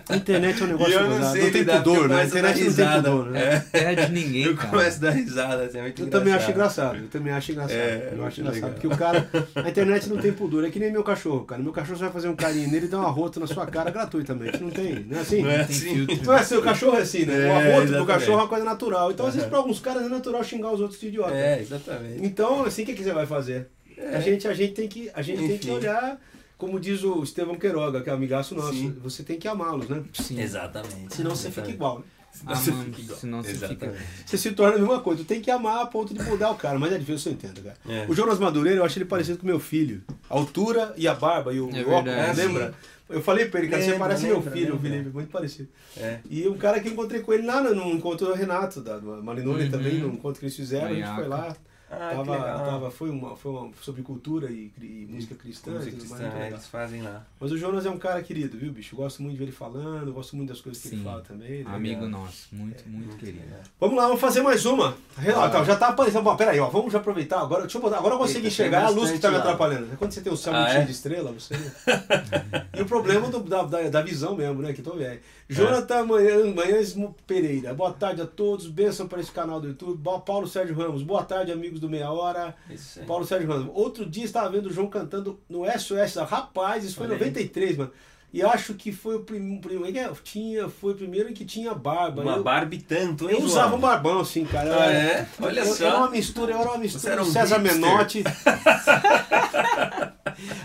A 0.10 0.15
internet 0.17 0.62
é 0.62 0.65
um 0.65 0.67
negócio 0.67 0.93
eu 0.93 1.10
não 1.10 1.31
sei 1.31 1.43
não 1.43 1.51
tem 1.51 1.65
pudor, 1.65 2.10
né? 2.10 2.22
A 2.22 2.25
internet 2.25 2.63
não 2.65 2.74
tem 2.74 2.91
pudor, 2.91 3.25
né? 3.31 3.65
É. 3.72 3.83
É 3.83 3.95
de 3.95 4.12
ninguém, 4.12 4.43
Eu 4.51 4.55
cara. 4.55 4.69
começo 4.69 4.98
a 4.98 5.00
dar 5.00 5.12
risada, 5.12 5.63
assim, 5.63 5.77
é 5.77 5.81
muito 5.83 6.01
Eu 6.01 6.05
engraçado. 6.07 6.12
também 6.22 6.33
acho 6.33 6.51
engraçado, 6.51 6.98
eu 6.98 7.07
também 7.07 7.33
acho 7.33 7.51
engraçado. 7.53 7.77
É, 7.77 8.13
eu 8.13 8.25
acho 8.25 8.43
muito 8.43 8.55
engraçado. 8.55 8.55
legal. 8.55 8.69
Porque 8.72 8.88
o 8.88 8.98
cara. 8.98 9.29
A 9.55 9.69
internet 9.69 10.10
não 10.10 10.17
tem 10.17 10.33
pudor, 10.33 10.65
é 10.65 10.69
que 10.69 10.77
nem 10.79 10.91
meu 10.91 11.03
cachorro, 11.05 11.45
cara. 11.45 11.63
Meu 11.63 11.72
cachorro 11.72 11.98
você 11.98 12.03
vai 12.03 12.12
fazer 12.13 12.27
um 12.27 12.36
carinho 12.36 12.69
nele 12.69 12.86
e 12.88 12.89
dá 12.89 13.00
uma 13.00 13.10
rota 13.10 13.39
na 13.39 13.48
sua 13.48 13.65
cara 13.65 13.89
gratuitamente. 13.89 14.62
Não 14.62 14.72
tem, 14.72 15.05
não 15.07 15.17
é 15.17 15.22
assim? 15.22 15.41
Não 15.41 15.50
é 15.51 15.63
Tem 15.63 15.75
assim. 15.75 16.07
Não 16.25 16.33
é 16.33 16.39
assim, 16.39 16.57
o 16.57 16.62
cachorro 16.62 16.98
é 16.98 17.01
assim, 17.01 17.25
né? 17.25 17.48
É, 17.48 17.50
o 17.50 17.51
arroto 17.53 17.69
do 17.69 17.81
exatamente. 17.83 18.07
cachorro 18.07 18.33
é 18.39 18.41
uma 18.41 18.48
coisa 18.50 18.65
natural. 18.65 19.12
Então, 19.12 19.25
às 19.25 19.36
vezes, 19.36 19.48
pra 19.48 19.57
alguns 19.57 19.79
caras 19.79 20.03
é 20.03 20.10
natural 20.10 20.43
xingar 20.43 20.72
os 20.74 20.81
outros 20.81 21.00
de 21.00 21.07
idiota. 21.07 21.33
É, 21.33 21.62
exatamente. 21.62 22.25
Então, 22.25 22.65
assim, 22.65 22.83
o 22.83 22.86
que, 22.88 22.93
que 22.93 23.03
você 23.03 23.13
vai 23.13 23.25
fazer? 23.25 23.69
É. 23.97 24.15
A, 24.15 24.19
gente, 24.21 24.47
a 24.47 24.53
gente 24.53 24.73
tem 24.73 24.88
que, 24.88 25.09
a 25.13 25.21
gente 25.21 25.39
tem 25.39 25.47
que 25.57 25.67
Enfim. 25.67 25.71
olhar, 25.71 26.19
como 26.57 26.79
diz 26.79 27.03
o 27.03 27.23
Estevão 27.23 27.55
Queiroga, 27.55 28.01
que 28.01 28.09
é 28.09 28.13
amigaço 28.13 28.55
nosso, 28.55 28.73
Sim. 28.73 28.95
você 29.01 29.23
tem 29.23 29.38
que 29.39 29.47
amá-los, 29.47 29.88
né? 29.89 30.03
Sim. 30.13 30.39
Exatamente. 30.39 31.15
Senão 31.15 31.31
você 31.35 31.50
fica 31.51 31.69
igual, 31.69 32.00
né? 32.00 32.05
Amando, 32.47 33.15
senão 33.15 33.43
você 33.43 33.53
fica. 33.53 33.65
Exatamente. 33.85 34.03
Você 34.25 34.38
se 34.39 34.51
torna 34.53 34.75
a 34.75 34.79
mesma 34.79 35.00
coisa. 35.01 35.23
Tu 35.23 35.27
tem 35.27 35.39
que 35.39 35.51
amar 35.51 35.83
a 35.83 35.85
ponto 35.85 36.15
de 36.15 36.23
mudar 36.23 36.50
o 36.50 36.55
cara, 36.55 36.79
mas 36.79 36.91
é 36.91 36.97
difícil, 36.97 37.31
eu 37.31 37.35
entendo, 37.35 37.62
cara. 37.62 37.77
É. 37.88 38.05
O 38.09 38.15
Jonas 38.15 38.39
Madureira, 38.39 38.79
eu 38.79 38.83
acho 38.83 38.97
ele 38.97 39.05
parecido 39.05 39.38
com 39.38 39.45
meu 39.45 39.59
filho. 39.59 40.01
A 40.29 40.33
altura 40.33 40.93
e 40.97 41.07
a 41.07 41.13
barba 41.13 41.53
e 41.53 41.59
o 41.59 41.69
É 41.69 41.83
o 41.83 41.89
óculos, 41.91 42.03
verdade. 42.15 42.38
lembra? 42.41 42.73
Eu 43.07 43.21
falei 43.21 43.45
pra 43.45 43.59
ele, 43.59 43.69
cara, 43.69 43.83
você 43.83 43.91
Lembra, 43.91 44.07
parece 44.07 44.23
lembra, 44.25 44.41
meu 44.41 44.51
filho, 44.51 44.69
o 44.73 44.75
lembra. 44.77 44.89
Felipe, 44.91 45.09
muito 45.13 45.29
parecido. 45.29 45.69
É. 45.95 46.19
E 46.27 46.47
um 46.47 46.57
cara 46.57 46.79
que 46.79 46.88
eu 46.88 46.93
encontrei 46.93 47.21
com 47.21 47.33
ele 47.33 47.45
lá 47.45 47.62
no 47.62 47.91
encontro 47.91 48.25
do 48.25 48.33
Renato, 48.33 48.81
da 48.81 48.97
do 48.97 49.21
Malinone 49.21 49.65
Uhum. 49.65 49.69
também, 49.69 50.00
no 50.00 50.07
encontro 50.07 50.39
que 50.39 50.45
eles 50.47 50.55
fizeram, 50.55 50.88
a 50.88 50.89
gente 50.89 51.01
Manhaca. 51.01 51.19
foi 51.19 51.27
lá. 51.27 51.55
Ah, 52.00 52.09
que 52.09 52.15
tava, 52.17 52.31
legal. 52.31 52.65
tava, 52.65 52.91
foi, 52.91 53.09
uma, 53.09 53.35
foi 53.35 53.51
uma 53.51 53.69
sobre 53.81 54.01
cultura 54.01 54.50
e, 54.51 54.71
e 54.81 55.07
música 55.09 55.35
cristã. 55.35 55.71
e 55.71 55.73
Música 55.75 55.97
tudo 55.97 56.09
mais, 56.09 56.21
cristã, 56.21 56.38
é, 56.38 56.39
legal. 56.43 56.57
eles 56.57 56.67
fazem 56.67 57.01
lá. 57.01 57.25
Mas 57.39 57.51
o 57.51 57.57
Jonas 57.57 57.85
é 57.85 57.89
um 57.89 57.97
cara 57.97 58.21
querido, 58.23 58.57
viu, 58.57 58.71
bicho? 58.71 58.95
Eu 58.95 58.97
gosto 59.00 59.21
muito 59.21 59.33
de 59.33 59.38
ver 59.39 59.45
ele 59.45 59.51
falando, 59.51 60.12
gosto 60.13 60.35
muito 60.35 60.50
das 60.50 60.62
coisas 60.62 60.81
que 60.81 60.89
ele 60.89 60.97
Sim. 60.97 61.03
fala 61.03 61.21
também. 61.21 61.63
né? 61.63 61.71
Amigo 61.75 62.07
nosso, 62.07 62.47
muito, 62.51 62.83
muito 62.88 63.15
querido. 63.17 63.43
Vamos 63.79 63.97
lá, 63.97 64.05
vamos 64.07 64.21
fazer 64.21 64.41
mais 64.41 64.65
uma. 64.65 64.95
Ah, 65.17 65.50
tá, 65.50 65.63
já 65.63 65.75
tá 65.75 65.88
aparecendo. 65.89 66.23
Bom, 66.23 66.35
peraí, 66.35 66.59
ó, 66.59 66.69
vamos 66.69 66.91
já 66.91 67.00
aproveitar. 67.00 67.41
Agora, 67.41 67.62
deixa 67.62 67.77
eu 67.77 67.81
botar. 67.81 67.97
Agora 67.97 68.15
eu 68.15 68.19
consigo 68.19 68.39
Eita, 68.39 68.47
enxergar 68.47 68.85
a 68.85 68.89
luz 68.89 69.12
que 69.12 69.19
tá 69.19 69.29
me 69.29 69.35
lá. 69.38 69.41
atrapalhando. 69.41 69.95
Quando 69.97 70.12
você 70.12 70.21
tem 70.21 70.31
o 70.33 70.38
céu 70.38 70.53
Ah, 70.53 70.57
muito 70.59 70.69
é? 70.69 70.73
cheio 70.73 70.85
de 70.85 70.91
estrela, 70.91 71.31
você. 71.31 71.53
e 72.77 72.81
o 72.81 72.85
problema 72.85 73.29
do- 73.29 73.39
da, 73.43 73.63
da, 73.63 73.89
da 73.89 74.01
visão 74.01 74.35
mesmo, 74.35 74.62
né? 74.62 74.73
Que 74.73 74.81
tô 74.81 74.93
velho. 74.95 75.19
Jonathan 75.50 76.05
Manhã, 76.05 76.53
Manhães 76.53 76.95
Pereira. 77.27 77.73
Boa 77.73 77.91
tarde 77.91 78.21
a 78.21 78.25
todos. 78.25 78.67
Benção 78.67 79.07
para 79.07 79.19
esse 79.19 79.31
canal 79.31 79.59
do 79.62 79.67
YouTube. 79.67 80.01
Paulo 80.25 80.47
Sérgio 80.47 80.75
Ramos. 80.75 81.03
Boa 81.03 81.23
tarde, 81.23 81.51
amigos 81.51 81.79
do 81.83 81.89
Meia 81.89 82.09
Hora. 82.11 82.55
Isso 82.69 82.99
aí. 82.99 83.05
Paulo 83.05 83.25
Sérgio 83.25 83.47
Ramos. 83.49 83.71
Outro 83.73 84.05
dia 84.05 84.25
estava 84.25 84.49
vendo 84.49 84.67
o 84.67 84.73
João 84.73 84.87
cantando 84.87 85.39
no 85.49 85.63
SOS. 85.65 86.15
Rapaz, 86.27 86.83
isso 86.83 86.95
foi 86.95 87.05
em 87.07 87.09
Olha 87.11 87.15
aí. 87.17 87.29
93, 87.29 87.77
mano. 87.77 87.91
E 88.33 88.41
acho 88.41 88.73
que 88.73 88.91
foi 88.91 89.17
o 89.17 89.19
prim- 89.19 89.59
primeiro. 89.61 90.17
Tinha, 90.23 90.67
foi 90.67 90.93
o 90.93 90.95
primeiro 90.95 91.29
em 91.29 91.33
que 91.35 91.45
tinha 91.45 91.71
barba. 91.75 92.23
Uma 92.23 92.37
Eu- 92.37 92.43
Barbie 92.43 92.79
tanto, 92.79 93.25
hein, 93.25 93.33
eu 93.33 93.37
João? 93.41 93.45
usava 93.51 93.75
um 93.75 93.79
barbão, 93.79 94.21
assim, 94.21 94.43
cara. 94.43 94.69
Eu 94.69 94.79
Ah, 94.79 94.91
é? 94.91 95.27
Olha 95.39 95.59
eu, 95.59 95.65
só. 95.67 95.85
Era 95.85 95.97
uma 95.97 96.09
mistura, 96.09 96.51
eu 96.53 96.57
era 96.59 96.67
uma 96.69 96.77
Você 96.77 96.81
mistura 96.83 97.13
era 97.13 97.21
um 97.21 97.25
César 97.25 97.57
hipster. 97.59 97.79
Menotti. 97.79 98.23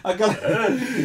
Aquela... 0.03 0.35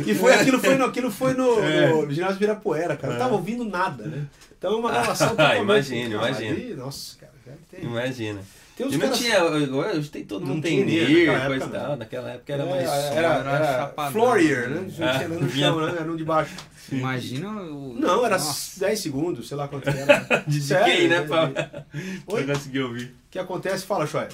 E 0.07 0.15
foi, 0.15 0.33
aquilo 0.33 0.59
foi 0.59 0.75
no, 0.77 0.85
aquilo 0.85 1.11
foi 1.11 1.33
no, 1.33 1.59
É. 1.63 1.89
no 1.91 2.09
ginásio 2.11 2.37
de 2.37 2.43
Ibirapuera, 2.45 2.95
cara. 2.95 3.13
Eu 3.13 3.19
tava 3.19 3.33
ouvindo 3.33 3.65
nada, 3.65 4.05
né? 4.05 4.25
Então 4.57 4.73
é 4.73 4.75
uma 4.77 4.91
gravação 4.91 5.29
totalmente... 5.35 5.61
Imagina, 5.63 6.19
Cara, 6.19 6.29
imagina. 6.31 6.75
Nossa, 6.77 7.17
cara. 7.19 7.33
deve 7.45 7.57
ter- 7.69 7.83
Imagina. 7.83 8.39
Tem 8.75 8.87
uns 8.87 8.93
E 8.93 8.97
não 8.97 9.05
caras- 9.05 9.19
tinha, 9.19 9.43
hoje 9.43 10.09
tem 10.09 10.23
todo 10.25 10.41
Não 10.45 10.55
mundo 10.55 10.63
tem 10.63 10.83
coisa 10.83 10.91
e 10.91 11.25
época, 11.27 11.67
tal. 11.67 11.89
não. 11.89 11.95
Naquela 11.97 12.29
época 12.31 12.53
era 12.53 12.63
É, 12.63 12.69
mais. 12.69 12.89
era, 12.89 13.27
era 13.27 13.49
era, 13.51 13.65
chapadão. 13.79 14.11
Flourier, 14.11 14.69
né? 14.69 14.87
Ah, 14.99 15.17
Tinha 15.19 15.27
no 15.29 15.49
chão, 15.49 15.81
né? 15.85 15.91
Era 15.91 16.05
no 16.05 16.17
de 16.17 16.23
baixo. 16.23 16.55
Imagina 16.91 17.49
o. 17.49 17.93
Não, 17.97 18.25
era 18.25 18.37
Nossa. 18.37 18.79
10 18.79 18.99
segundos, 18.99 19.47
sei 19.47 19.55
lá 19.57 19.67
quanto 19.67 19.87
era. 19.89 20.43
De 20.45 20.59
Sério, 20.61 20.85
quem, 20.85 21.07
né, 21.07 21.21
de- 21.21 21.27
Paulo? 21.27 21.53
Oi? 22.27 22.45
Não 22.45 22.55
consegui 22.55 22.79
ouvir. 22.81 23.05
O 23.05 23.31
que 23.31 23.39
acontece? 23.39 23.85
Fala, 23.85 24.05
Choia. 24.05 24.27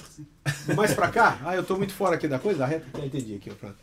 Mais 0.74 0.92
pra 0.92 1.08
cá? 1.08 1.38
Ah, 1.44 1.54
eu 1.54 1.62
tô 1.62 1.76
muito 1.76 1.92
fora 1.94 2.16
aqui 2.16 2.26
da 2.26 2.38
coisa, 2.38 2.58
da 2.60 2.66
reta. 2.66 2.84
Já 2.98 3.06
entendi 3.06 3.34
aqui, 3.36 3.50
ó, 3.50 3.54
pronto. 3.54 3.76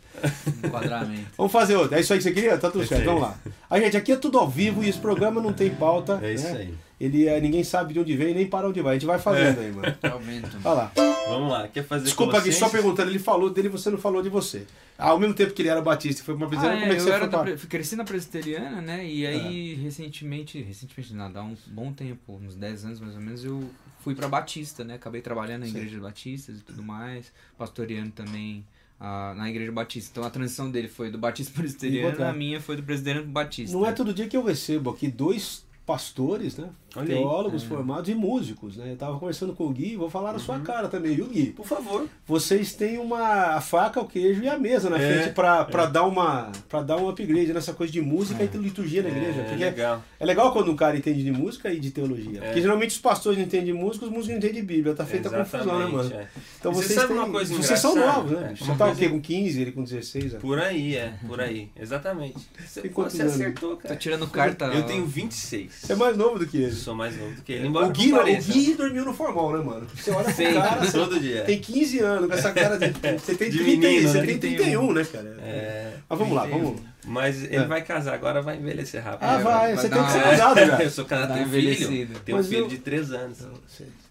Enquadramento. 0.64 1.26
Vamos 1.36 1.52
fazer 1.52 1.76
outra. 1.76 1.96
É 1.98 2.00
isso 2.00 2.12
aí 2.12 2.18
que 2.18 2.22
você 2.24 2.32
queria? 2.32 2.58
Tá 2.58 2.70
tudo 2.70 2.84
É 2.84 2.86
certo, 2.86 3.04
vamos 3.04 3.22
lá. 3.22 3.34
A 3.70 3.80
gente, 3.80 3.96
aqui 3.96 4.12
é 4.12 4.16
tudo 4.16 4.38
ao 4.38 4.48
vivo 4.48 4.82
e 4.84 4.88
esse 4.88 4.98
programa 4.98 5.40
não 5.40 5.52
tem 5.52 5.70
pauta. 5.70 6.18
É 6.22 6.32
isso 6.34 6.44
né? 6.44 6.58
aí. 6.58 6.74
Ele, 7.00 7.28
é, 7.28 7.40
ninguém 7.40 7.62
sabe 7.62 7.92
de 7.94 8.00
onde 8.00 8.16
vem 8.16 8.34
nem 8.34 8.46
para 8.46 8.68
onde 8.68 8.80
vai. 8.82 8.92
A 8.92 8.98
gente 8.98 9.06
vai 9.06 9.18
fazendo 9.18 9.60
É. 9.60 9.66
aí, 9.66 9.72
mano. 9.72 9.96
Aumento. 10.12 10.56
Olha 10.64 10.74
lá. 10.74 10.92
Vamos 11.28 11.52
lá, 11.52 11.68
quer 11.68 11.84
fazer 11.84 12.04
Desculpa 12.04 12.38
aqui, 12.38 12.50
só 12.52 12.68
perguntando. 12.68 13.10
Ele 13.10 13.18
falou 13.18 13.50
dele 13.50 13.68
você 13.68 13.90
não 13.90 13.98
falou 13.98 14.22
de 14.22 14.28
você. 14.28 14.66
Ao 14.96 15.18
mesmo 15.18 15.34
tempo 15.34 15.52
que 15.52 15.62
ele 15.62 15.68
era 15.68 15.80
batista 15.80 16.22
e 16.22 16.24
foi 16.24 16.34
pra 16.34 16.46
uma 16.46 16.46
Ah, 16.46 16.48
prisão, 16.48 16.70
é, 16.70 16.80
como 16.80 16.92
é 16.92 16.96
que 16.96 17.02
você 17.02 17.18
foi 17.18 17.28
pra... 17.28 17.56
cresci 17.68 17.94
na 17.94 18.02
presbiteriana, 18.04 18.80
né? 18.80 19.06
E 19.06 19.24
aí, 19.26 19.74
recentemente, 19.74 20.60
recentemente 20.60 21.14
nada, 21.14 21.38
há 21.40 21.42
um 21.44 21.56
bom 21.68 21.92
tempo, 21.92 22.40
uns 22.44 22.56
10 22.56 22.84
anos 22.86 23.00
mais 23.00 23.14
ou 23.14 23.20
menos, 23.20 23.44
eu 23.44 23.62
fui 24.00 24.14
pra 24.16 24.26
Batista, 24.26 24.82
né? 24.82 24.94
Acabei 24.94 25.20
trabalhando 25.20 25.60
na 25.60 25.66
Sim. 25.66 25.76
igreja 25.76 26.00
batistas 26.00 26.58
e 26.58 26.62
tudo 26.62 26.82
mais, 26.82 27.30
pastoreando 27.56 28.10
também 28.10 28.64
ah, 28.98 29.34
na 29.36 29.48
igreja 29.48 29.70
batista. 29.70 30.10
Então 30.12 30.24
a 30.24 30.30
transição 30.30 30.68
dele 30.70 30.88
foi 30.88 31.10
do 31.10 31.18
batista 31.18 31.52
presbiteriano, 31.54 32.24
a 32.24 32.32
minha 32.32 32.60
foi 32.60 32.74
do 32.74 32.82
presbiteriano 32.82 33.28
batista. 33.28 33.76
Não 33.76 33.86
é 33.86 33.92
todo 33.92 34.12
dia 34.12 34.26
que 34.26 34.36
eu 34.36 34.42
recebo 34.42 34.90
aqui 34.90 35.06
dois 35.08 35.64
pastores, 35.88 36.58
né? 36.58 36.68
Olha 36.94 37.14
aí. 37.14 37.18
Teólogos 37.20 37.64
É. 37.64 37.66
formados 37.66 38.08
e 38.10 38.14
músicos, 38.14 38.76
né? 38.76 38.92
Eu 38.92 38.96
tava 38.96 39.18
conversando 39.18 39.52
com 39.54 39.64
o 39.64 39.70
Gui, 39.70 39.96
vou 39.96 40.08
falar 40.10 40.28
na 40.32 40.38
Uhum. 40.38 40.44
sua 40.44 40.58
cara 40.60 40.88
também, 40.88 41.14
viu, 41.14 41.26
Gui? 41.26 41.46
Por 41.52 41.66
favor. 41.66 42.06
Vocês 42.26 42.74
têm 42.74 42.98
uma 42.98 43.56
a 43.56 43.60
faca, 43.60 44.00
o 44.00 44.06
queijo 44.06 44.42
e 44.42 44.48
a 44.48 44.58
mesa 44.58 44.88
na 44.90 44.98
É, 44.98 45.22
frente 45.22 45.34
pra, 45.34 45.64
pra 45.64 45.86
dar 45.86 46.04
uma 46.04 46.50
para 46.68 46.82
dar 46.82 46.96
um 46.98 47.08
upgrade 47.08 47.52
nessa 47.52 47.72
coisa 47.72 47.92
de 47.92 48.00
música 48.02 48.42
e 48.44 48.46
liturgia 48.58 49.02
na 49.02 49.08
igreja. 49.08 49.40
É, 49.40 49.44
porque 49.44 49.64
legal. 49.64 50.02
é 50.20 50.26
legal 50.26 50.52
quando 50.52 50.70
um 50.70 50.76
cara 50.76 50.96
entende 50.96 51.22
de 51.22 51.30
música 51.32 51.72
e 51.72 51.80
de 51.80 51.90
teologia. 51.90 52.40
É. 52.42 52.46
Porque 52.46 52.60
geralmente 52.60 52.90
os 52.90 52.98
pastores 52.98 53.38
não 53.38 53.44
entendem 53.46 53.66
de 53.66 53.72
música, 53.72 54.04
os 54.04 54.10
músicos 54.10 54.28
não 54.30 54.36
entendem 54.38 54.60
de 54.60 54.66
Bíblia. 54.66 54.94
Tá 54.94 55.06
feita 55.06 55.28
a 55.28 55.38
confusão, 55.44 55.78
né, 55.78 55.86
mano? 55.86 56.12
é. 56.12 56.26
Então 56.58 56.72
E 56.72 56.74
você 56.74 56.82
vocês 56.88 57.00
sabe 57.00 57.08
têm, 57.14 57.16
uma 57.22 57.30
coisa 57.30 57.54
Vocês 57.54 57.80
são 57.80 57.94
novos, 57.96 58.32
né? 58.32 58.50
É, 58.52 58.56
Você 58.64 58.74
tá 58.74 58.86
o 58.90 58.96
quê? 58.96 59.08
Com 59.08 59.20
15, 59.20 59.60
ele 59.60 59.72
com 59.72 59.82
16 59.84 60.24
anos. 60.32 60.40
Por 60.42 60.58
aí, 60.58 60.96
é, 60.96 61.14
por 61.26 61.40
aí. 61.40 61.70
Exatamente. 61.78 62.38
Você, 62.66 62.88
você 62.88 63.22
acertou, 63.22 63.76
Tá 63.76 63.82
cara. 63.84 63.96
tirando 63.96 64.26
carta. 64.28 64.66
Eu 64.66 64.84
tenho 64.84 65.04
26. 65.06 65.77
Você 65.80 65.92
é 65.92 65.96
mais 65.96 66.16
novo 66.16 66.38
do 66.38 66.46
que 66.46 66.56
ele. 66.58 66.72
Sou 66.72 66.94
mais 66.94 67.16
novo 67.16 67.32
do 67.34 67.42
que 67.42 67.52
ele, 67.52 67.68
embora 67.68 67.86
O 67.86 67.90
Gui, 67.90 68.08
não, 68.10 68.22
o. 68.22 68.24
Gui 68.42 68.74
dormiu 68.74 69.04
no 69.04 69.14
formal, 69.14 69.52
né, 69.56 69.64
mano? 69.64 69.86
Você 69.94 70.10
olha 70.10 70.30
Sempre, 70.32 70.54
cara, 70.54 70.80
você 70.84 70.92
todo 70.98 71.20
dia. 71.20 71.44
tem 71.44 71.58
15 71.60 71.98
anos, 72.00 72.28
com 72.28 72.34
essa 72.34 72.52
cara 72.52 72.76
de. 72.78 72.88
Você 73.18 73.34
tem, 73.34 73.50
De 73.50 73.58
30, 73.58 73.86
menino, 73.88 74.08
você 74.08 74.20
né? 74.20 74.26
tem 74.26 74.38
31, 74.38 74.92
né, 74.92 75.04
cara? 75.04 75.36
É, 75.40 75.92
Mas 76.08 76.18
vamos 76.18 76.34
lá, 76.34 76.42
31. 76.42 76.62
vamos. 76.64 76.80
Mas 77.06 77.42
ele 77.44 77.56
É. 77.56 77.64
vai 77.64 77.82
casar 77.82 78.12
agora, 78.14 78.42
vai 78.42 78.56
envelhecer 78.58 79.02
rápido. 79.02 79.22
Ah, 79.22 79.38
vai, 79.38 79.74
vai 79.74 79.76
você 79.76 79.88
tem 79.88 80.04
que 80.04 80.10
ser 80.12 80.22
casado 80.22 80.58
já. 80.66 80.78
Eu 80.82 80.90
sou 80.90 81.04
casado, 81.06 81.28
Dá 81.28 81.34
tenho 81.34 81.48
filho. 81.48 82.08
Tenho 82.24 82.38
um 82.38 82.44
filho 82.44 82.64
eu- 82.64 82.68
de 82.68 82.78
3 82.78 83.12
anos. 83.12 83.38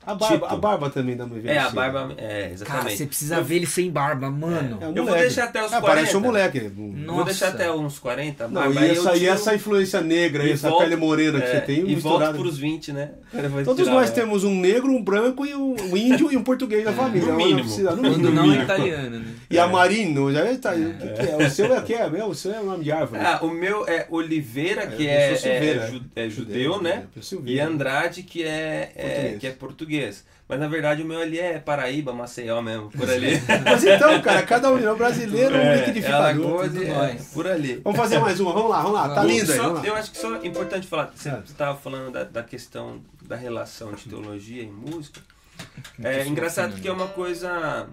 A 0.07 0.15
barba, 0.15 0.33
Tipo. 0.35 0.45
a 0.45 0.55
barba 0.55 0.89
também 0.89 1.17
dá 1.17 1.25
uma 1.25 1.37
É, 1.51 1.57
a 1.57 1.69
barba. 1.69 2.13
É, 2.17 2.27
Cara, 2.27 2.53
exatamente. 2.53 2.97
você 2.97 3.05
precisa 3.05 3.41
ver 3.41 3.55
ele 3.57 3.65
sem 3.65 3.91
barba, 3.91 4.31
mano. 4.31 4.77
É 4.79 4.85
um 4.85 4.89
Eu 4.89 4.95
vou 4.95 5.05
moleque. 5.05 5.21
deixar 5.25 5.43
até 5.43 5.59
os 5.59 5.73
Ah, 5.73 5.81
40. 5.81 5.87
Parece 5.99 6.15
um 6.17 6.21
moleque. 6.21 6.57
Eu 6.59 6.69
Vou 6.71 6.87
Nossa. 6.93 7.25
deixar 7.25 7.47
até 7.49 7.69
uns 7.71 7.99
40. 7.99 8.45
a 8.45 8.47
Não, 8.47 8.73
e 8.73 8.77
aí 8.77 8.91
essa, 8.91 9.09
eu 9.09 9.15
e 9.15 9.19
tiro- 9.19 9.31
essa 9.33 9.53
influência 9.55 9.99
negra, 10.01 10.45
e 10.45 10.51
essa 10.53 10.69
volto- 10.69 10.83
pele 10.83 10.95
morena 10.95 11.41
que 11.41 11.45
é, 11.47 11.51
você 11.51 11.61
tem, 11.61 11.79
E 11.79 11.95
misturada. 11.95 12.37
pros 12.37 12.57
20, 12.57 12.93
né? 12.93 13.11
Eu 13.33 13.65
Todos 13.65 13.83
tirar, 13.83 13.95
nós 13.95 14.09
né? 14.09 14.15
temos 14.15 14.43
um 14.45 14.55
negro, 14.57 14.89
um 14.91 15.03
branco 15.03 15.45
e 15.45 15.53
um, 15.53 15.75
um 15.91 15.97
índio 15.97 16.31
e 16.31 16.37
um 16.37 16.43
português 16.43 16.85
na 16.85 16.93
família. 16.93 17.27
no 17.29 17.35
mínimo. 17.35 17.59
precisa- 17.63 17.91
no 17.93 18.01
mínimo. 18.01 18.31
não 18.31 18.53
é 18.53 18.63
italiano, 18.63 19.19
né? 19.19 19.25
E 19.51 19.59
a 19.59 19.67
Marino, 19.67 20.31
já 20.31 20.39
é? 20.45 20.57
O 21.45 21.49
seu 21.49 21.73
é 21.73 21.79
o 21.79 21.83
que 21.83 21.93
é? 21.93 22.09
Meu, 22.09 22.27
o 22.27 22.35
seu 22.35 22.53
é 22.53 22.59
o 22.61 22.65
nome 22.65 22.83
de 22.85 22.91
árvore. 22.93 23.21
Ah, 23.21 23.39
o 23.41 23.49
meu 23.49 23.85
é 23.87 24.05
Oliveira, 24.09 24.87
que 24.87 25.03
eu 25.03 25.09
é, 25.09 25.33
é, 25.33 25.91
é 26.15 26.29
judeu, 26.29 26.81
né? 26.81 27.03
Eu 27.31 27.43
E. 27.45 27.59
Andrade, 27.59 28.23
que 28.23 28.43
é, 28.43 28.91
é- 28.95 29.49
Português. 29.57 29.96
Que 29.97 30.03
é 30.03 30.07
português. 30.07 30.25
Mas 30.47 30.59
na 30.59 30.67
verdade 30.67 31.01
o 31.01 31.05
meu 31.05 31.19
ali 31.19 31.39
é 31.39 31.59
Paraíba, 31.59 32.13
Maceió 32.13 32.61
mesmo, 32.61 32.89
por 32.89 33.09
ali. 33.09 33.31
Mas 33.65 33.83
então, 33.83 34.21
cara, 34.21 34.43
cada 34.43 34.71
um 34.71 34.79
é 34.79 34.91
um 34.91 34.95
brasileiro, 34.95 35.53
um 35.53 35.59
é 35.59 35.77
liquidificador. 35.77 36.25
Alagoas 36.25 36.71
tudo 36.71 36.83
é, 36.83 37.17
por 37.33 37.47
ali. 37.47 37.81
Vamos 37.83 37.99
fazer 37.99 38.19
mais 38.19 38.39
uma, 38.39 38.53
vamos 38.53 38.69
lá, 38.69 38.81
vamos 38.81 38.93
lá. 38.93 39.09
Tá 39.09 39.15
Vamos. 39.15 39.31
linda 39.31 39.53
aí. 39.53 39.59
Vamos 39.59 39.81
lá. 39.81 39.87
eu 39.87 39.95
acho 39.95 40.11
que 40.11 40.17
só 40.17 40.35
é 40.35 40.47
importante 40.47 40.87
falar, 40.87 41.11
você 41.13 41.29
estava 41.45 41.77
falando 41.77 42.11
da, 42.11 42.23
da 42.23 42.43
questão 42.43 43.01
da 43.21 43.35
relação 43.35 43.91
de 43.91 44.07
teologia 44.07 44.63
e 44.63 44.67
música. 44.67 45.19
É 46.01 46.25
engraçado 46.25 46.73
porque 46.73 46.87
é 46.87 46.91
uma 46.91 47.07
coisa 47.07 47.87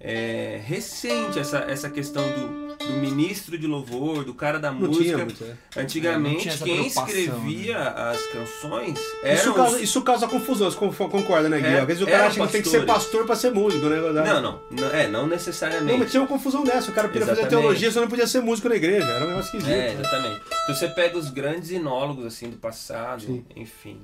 é, 0.00 0.60
recente 0.64 1.38
essa, 1.38 1.58
essa 1.68 1.90
questão 1.90 2.22
do, 2.22 2.68
do 2.76 2.92
ministro 3.00 3.58
de 3.58 3.66
louvor, 3.66 4.24
do 4.24 4.32
cara 4.32 4.58
da 4.58 4.70
Não 4.70 4.80
música. 4.88 5.04
tinha 5.04 5.18
muito, 5.18 5.42
é. 5.42 5.46
É, 5.48 5.54
não 5.76 5.82
Antigamente, 5.82 6.48
quem 6.58 6.80
né? 6.82 6.86
escrevia 6.86 7.78
as 7.78 8.20
canções 8.26 8.98
eram 9.22 9.34
Isso 9.34 9.50
os- 9.50 9.56
causa, 9.56 9.80
isso 9.80 10.02
causa 10.02 10.28
confusão, 10.28 10.70
você 10.70 10.78
con- 10.78 10.92
concorda, 11.08 11.48
né, 11.48 11.58
Gui? 11.60 11.66
É, 11.66 11.80
Às 11.80 11.86
vezes 11.86 12.02
o 12.02 12.06
cara 12.06 12.26
acha 12.28 12.40
que 12.46 12.52
tem 12.52 12.62
que 12.62 12.68
ser 12.68 12.86
pastor 12.86 13.26
pra 13.26 13.34
ser 13.34 13.50
músico, 13.52 13.86
né? 13.86 14.00
verdade? 14.00 14.28
Não, 14.28 14.40
não, 14.40 14.60
não, 14.70 14.90
é, 14.90 15.08
não 15.08 15.26
necessariamente. 15.26 15.90
Não, 15.92 15.98
mas 15.98 16.10
tinha 16.10 16.20
uma 16.22 16.28
confusão 16.28 16.62
dessa. 16.62 16.90
O 16.90 16.94
cara 16.94 17.08
podia 17.08 17.26
fazer 17.26 17.46
teologia, 17.46 17.90
só 17.90 18.00
não 18.00 18.08
podia 18.08 18.26
ser 18.26 18.40
músico 18.40 18.68
na 18.68 18.76
igreja. 18.76 19.06
Era 19.06 19.24
um 19.24 19.28
negócio 19.28 19.46
esquisito. 19.56 19.74
É, 19.74 19.94
né? 19.94 20.00
exatamente. 20.00 20.40
Então 20.62 20.74
você 20.76 20.88
pega 20.88 21.18
os 21.18 21.30
grandes 21.30 21.70
inólogos 21.70 22.24
assim 22.26 22.48
do 22.50 22.56
passado, 22.56 23.22
Sim. 23.22 23.44
enfim, 23.56 24.00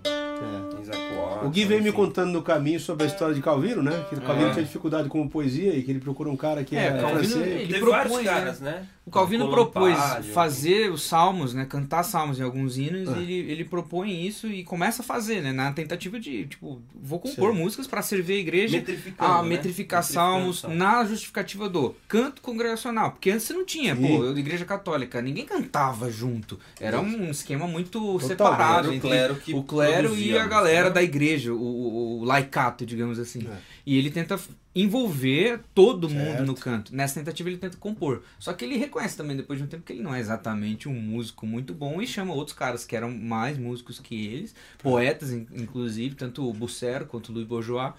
É. 0.79 0.83
Isaac 0.83 0.99
O 1.45 1.49
Gui 1.51 1.65
veio 1.65 1.83
me 1.83 1.93
contando 1.93 2.33
no 2.33 2.43
caminho 2.43 2.79
sobre 2.81 3.05
a 3.05 3.07
história 3.07 3.35
de 3.35 3.41
Calvino, 3.41 3.83
né? 3.83 4.05
Que 4.09 4.15
o 4.17 4.21
Calvino 4.21 4.49
É. 4.49 4.53
tinha 4.53 4.65
dificuldade 4.65 5.09
com 5.09 5.27
poesia 5.29 5.75
e 5.75 5.83
que 5.83 5.91
ele 5.91 6.01
procura 6.01 6.29
um 6.31 6.37
cara 6.37 6.63
que 6.65 6.77
É, 6.77 6.87
é, 6.87 6.91
Calvino, 7.01 7.11
francês. 7.21 7.47
ele 7.47 7.67
Teve 7.67 7.81
propõe, 7.81 7.95
vários 7.95 8.17
né? 8.21 8.25
caras, 8.33 8.61
né? 8.61 8.87
O 9.07 9.11
Calvino 9.11 9.51
propôs 9.51 9.99
fazer 10.33 10.91
os 10.91 11.03
salmos, 11.03 11.53
né? 11.53 11.67
Cantar 11.67 12.03
salmos 12.03 12.41
em 12.41 12.43
alguns 12.43 12.79
hinos, 12.79 13.15
e 13.17 13.21
ele, 13.21 13.53
ele 13.53 13.65
propõe 13.65 14.27
isso 14.27 14.47
e 14.47 14.65
começa 14.65 15.03
a 15.03 15.05
fazer, 15.05 15.43
né? 15.43 15.53
Na 15.53 15.73
tentativa 15.73 16.19
de, 16.19 16.47
tipo, 16.47 16.81
vou 16.95 17.21
compor 17.21 17.53
Sim. 17.53 17.59
músicas 17.59 17.87
para 17.87 18.01
servir 18.01 18.35
a 18.35 18.39
igreja 18.39 18.85
a 19.19 19.43
né? 19.43 19.49
metrificar 19.51 20.03
salmos 20.03 20.63
na 20.63 21.05
justificativa 21.05 21.69
do 21.69 21.95
canto 22.09 22.41
congregacional. 22.41 23.13
Porque 23.13 23.31
antes 23.31 23.47
você 23.47 23.53
não 23.53 23.65
tinha, 23.67 23.95
Sim. 23.95 24.07
pô, 24.07 24.25
eu 24.25 24.39
igreja 24.39 24.65
católica, 24.65 25.21
ninguém 25.21 25.45
cantava 25.45 26.11
junto. 26.11 26.59
Era 26.81 26.99
um 26.99 27.31
esquema 27.31 27.67
muito 27.67 28.01
Total, 28.01 28.29
separado 28.29 28.89
era 28.89 28.97
o 28.97 29.01
clero 29.01 29.43
o 29.53 29.63
clero 29.63 29.93
e 29.93 30.09
produzia 30.09 30.43
a 30.43 30.45
a 30.45 30.49
galera 30.49 30.89
né? 30.89 30.95
da 30.95 31.03
igreja, 31.03 31.53
o, 31.53 31.57
o, 31.57 32.21
o 32.21 32.25
laicato, 32.25 32.87
digamos 32.87 33.19
assim. 33.19 33.47
É. 33.47 33.74
E 33.87 33.99
ele 33.99 34.11
tenta 34.11 34.39
envolver 34.75 35.61
todo 35.75 36.09
mundo 36.11 36.25
Certo. 36.39 36.45
no 36.47 36.55
canto. 36.55 36.95
Nessa 36.95 37.15
tentativa 37.21 37.49
ele 37.49 37.59
tenta 37.59 37.77
compor. 37.77 38.23
Só 38.39 38.53
que 38.53 38.65
ele 38.65 38.77
reconhece 38.77 39.17
também 39.17 39.37
depois 39.37 39.59
de 39.59 39.65
um 39.65 39.69
tempo 39.69 39.85
que 39.85 39.93
ele 39.93 40.03
não 40.03 40.15
é 40.15 40.19
exatamente 40.21 40.89
um 40.89 40.95
músico 41.01 41.47
muito 41.47 41.73
bom 41.73 42.01
e 42.03 42.07
chama 42.07 42.33
outros 42.35 42.57
caras 42.57 42.85
que 42.85 42.97
eram 42.97 43.11
mais 43.11 43.57
músicos 43.59 44.01
que 44.01 44.27
eles, 44.27 44.55
poetas 44.83 45.31
in- 45.33 45.47
inclusive, 45.55 46.15
tanto 46.15 46.49
o 46.49 46.53
Bucero 46.53 47.07
quanto 47.07 47.29
o 47.29 47.33
Louis 47.33 47.47
Bourgeois, 47.47 47.93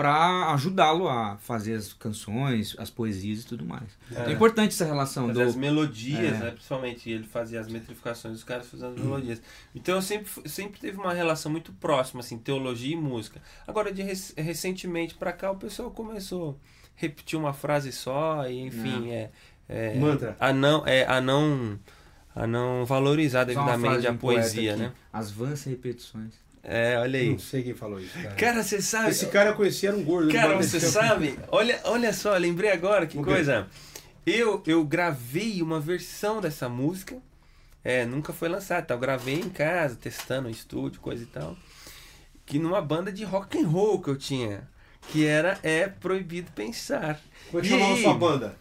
para 0.00 0.52
ajudá-lo 0.54 1.08
a 1.08 1.36
fazer 1.36 1.74
as 1.74 1.92
canções, 1.92 2.74
as 2.78 2.88
poesias 2.88 3.42
e 3.42 3.46
tudo 3.46 3.64
mais. 3.66 3.84
É, 4.14 4.32
importante 4.32 4.72
essa 4.72 4.84
relação 4.84 5.26
Fazer 5.28 5.42
as 5.42 5.54
do 5.54 5.60
melodias, 5.60 6.34
É. 6.34 6.38
né? 6.38 6.50
Principalmente 6.52 7.10
ele 7.10 7.24
fazia 7.24 7.60
as 7.60 7.68
metrificações, 7.68 8.36
os 8.38 8.44
caras 8.44 8.66
faziam 8.66 8.90
as 8.92 8.96
melodias. 8.98 9.42
Então 9.74 9.96
eu 9.96 10.02
sempre, 10.02 10.30
sempre 10.48 10.80
teve 10.80 10.96
uma 10.98 11.12
relação 11.12 11.52
muito 11.52 11.72
próxima, 11.74 12.20
assim, 12.20 12.38
teologia 12.38 12.94
e 12.94 12.96
música. 12.96 13.42
Agora, 13.66 13.92
de 13.92 14.02
rec- 14.02 14.32
recentemente 14.38 15.14
pra 15.14 15.32
cá, 15.32 15.50
o 15.50 15.56
pessoal 15.56 15.90
começou 15.90 16.58
repetir 16.96 17.38
uma 17.38 17.52
frase 17.52 17.92
só, 17.92 18.46
e 18.48 18.60
enfim, 18.60 19.10
é, 19.10 19.30
é 19.68 19.94
Mantra. 19.98 20.36
a 20.40 20.52
não 20.52 20.86
é 20.86 21.04
a 21.06 21.20
não 21.20 21.78
a 22.34 22.46
não 22.46 22.84
valorizar 22.86 23.44
devidamente 23.44 24.00
de 24.02 24.06
a 24.06 24.12
um 24.12 24.16
poesia, 24.16 24.72
aqui. 24.74 24.82
né? 24.82 24.92
As 25.12 25.30
vãs 25.30 25.64
repetições. 25.64 26.32
É, 26.62 26.98
olha 26.98 27.18
aí. 27.18 27.30
Não 27.30 27.38
sei 27.38 27.62
quem 27.62 27.74
falou 27.74 27.98
isso, 27.98 28.14
cara. 28.14 28.34
Cara, 28.34 28.62
você 28.62 28.82
sabe? 28.82 29.10
Esse 29.10 29.26
cara 29.26 29.50
eu 29.50 29.54
conheci, 29.54 29.86
era 29.86 29.96
um 29.96 30.04
gordo. 30.04 30.32
Cara, 30.32 30.56
você 30.56 30.78
sabe? 30.78 31.38
Olha, 31.48 31.80
olha 31.84 32.12
só, 32.12 32.36
lembrei 32.36 32.70
agora 32.70 33.06
que 33.06 33.16
O 33.18 33.24
quê? 33.24 33.30
coisa. 33.30 33.66
Eu, 34.26 34.62
eu 34.66 34.84
gravei 34.84 35.62
uma 35.62 35.80
versão 35.80 36.40
dessa 36.40 36.68
música. 36.68 37.16
É, 37.82 38.04
nunca 38.04 38.32
foi 38.32 38.48
lançada. 38.48 38.82
tá? 38.82 38.94
Eu 38.94 38.98
gravei 38.98 39.36
em 39.36 39.48
casa, 39.48 39.96
testando 39.96 40.42
no 40.42 40.50
estúdio, 40.50 41.00
coisa 41.00 41.22
e 41.22 41.26
tal. 41.26 41.56
Que 42.44 42.58
numa 42.58 42.82
banda 42.82 43.10
de 43.10 43.24
rock 43.24 43.58
and 43.58 43.66
roll 43.66 44.00
que 44.00 44.10
eu 44.10 44.16
tinha. 44.16 44.68
Que 45.10 45.26
era 45.26 45.58
É 45.62 45.88
Proibido 45.88 46.52
Pensar. 46.52 47.18
Como 47.50 47.60
é 47.60 47.62
que 47.62 47.68
chamava 47.70 47.96
sua 47.96 48.14
banda? 48.14 48.56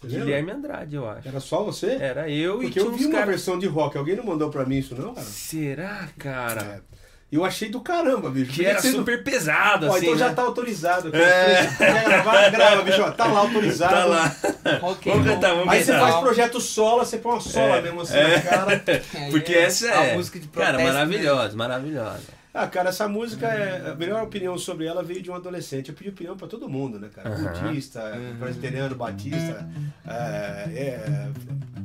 Você 0.00 0.08
lembra? 0.08 0.24
Guilherme 0.24 0.50
Andrade, 0.52 0.96
eu 0.96 1.08
acho. 1.08 1.28
Era 1.28 1.40
só 1.40 1.62
você? 1.62 1.98
Era 2.00 2.28
eu 2.30 2.62
e 2.62 2.66
Porque 2.66 2.80
tinha 2.80 2.84
eu 2.84 2.90
vi 2.92 3.00
uns 3.00 3.06
uma 3.06 3.12
caras. 3.12 3.28
versão 3.28 3.58
de 3.58 3.66
rock. 3.66 3.98
Alguém 3.98 4.16
não 4.16 4.24
mandou 4.24 4.48
pra 4.50 4.64
mim 4.64 4.78
isso, 4.78 4.94
não, 4.94 5.14
cara? 5.14 5.26
Será, 5.26 6.08
cara? 6.18 6.82
É. 6.86 7.00
Eu 7.30 7.44
achei 7.44 7.68
do 7.68 7.80
caramba, 7.80 8.28
bicho. 8.28 8.50
Que 8.50 8.66
era 8.66 8.80
Você 8.80 8.88
não- 8.90 8.98
super 9.00 9.22
pesado, 9.22 9.86
Ó, 9.86 9.94
assim. 9.94 10.06
então 10.06 10.18
já 10.18 10.30
né? 10.30 10.34
tá 10.34 10.42
autorizado. 10.42 11.14
É. 11.14 11.66
Quer 11.78 12.04
gravar? 12.04 12.50
Grava, 12.50 12.82
bicho. 12.82 13.02
ó, 13.02 13.10
Tá 13.12 13.26
lá 13.26 13.38
autorizado. 13.40 13.94
Tá 13.94 14.04
lá. 14.04 14.36
Ok, 14.82 15.12
Vamos 15.12 15.28
cantar, 15.28 15.54
vamos 15.54 15.68
Aí 15.72 15.84
você 15.84 15.92
cantar. 15.92 16.10
faz 16.10 16.20
projeto 16.24 16.60
solo, 16.60 17.04
você 17.04 17.18
põe 17.18 17.32
uma 17.34 17.40
sola 17.40 17.76
É. 17.76 17.82
mesmo 17.82 18.00
assim 18.00 18.14
na 18.14 18.40
cara. 18.40 18.82
Porque 19.30 19.52
essa 19.54 19.86
é. 19.86 20.12
A 20.12 20.16
música 20.16 20.40
de 20.40 20.48
Cara, 20.48 20.70
protesto, 20.78 20.92
maravilhosa, 20.92 21.56
maravilhosa. 21.56 22.39
Ah, 22.52 22.66
cara, 22.66 22.88
essa 22.88 23.06
música, 23.08 23.46
é, 23.46 23.90
a 23.90 23.94
melhor 23.94 24.24
opinião 24.24 24.58
sobre 24.58 24.84
ela 24.84 25.02
veio 25.02 25.22
de 25.22 25.30
um 25.30 25.34
adolescente. 25.34 25.88
Eu 25.88 25.94
pedi 25.94 26.10
opinião 26.10 26.36
pra 26.36 26.48
todo 26.48 26.68
mundo, 26.68 26.98
né, 26.98 27.08
cara? 27.14 27.30
Aham. 27.30 27.62
Budista, 27.62 28.02
presbiteriano, 28.38 28.96
batista, 28.96 29.68
é, 30.04 30.10
é, 30.12 31.28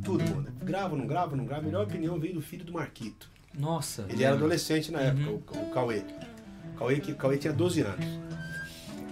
todo 0.04 0.24
mundo. 0.24 0.52
Grava, 0.64 0.96
não 0.96 1.06
grava, 1.06 1.36
não 1.36 1.46
grava. 1.46 1.62
A 1.62 1.66
melhor 1.66 1.84
opinião 1.84 2.20
veio 2.20 2.34
do 2.34 2.42
filho 2.42 2.66
do 2.66 2.74
Marquito. 2.74 3.30
Nossa. 3.54 4.06
Ele 4.10 4.24
era 4.24 4.36
adolescente 4.36 4.92
na 4.92 5.02
época, 5.02 5.30
o, 5.30 5.36
o 5.36 5.72
Cauê. 5.72 6.04
O 6.74 6.78
Cauê, 6.80 7.00
que, 7.00 7.12
o 7.12 7.16
Cauê 7.16 7.38
tinha 7.38 7.54
12 7.54 7.82
anos. 7.82 8.06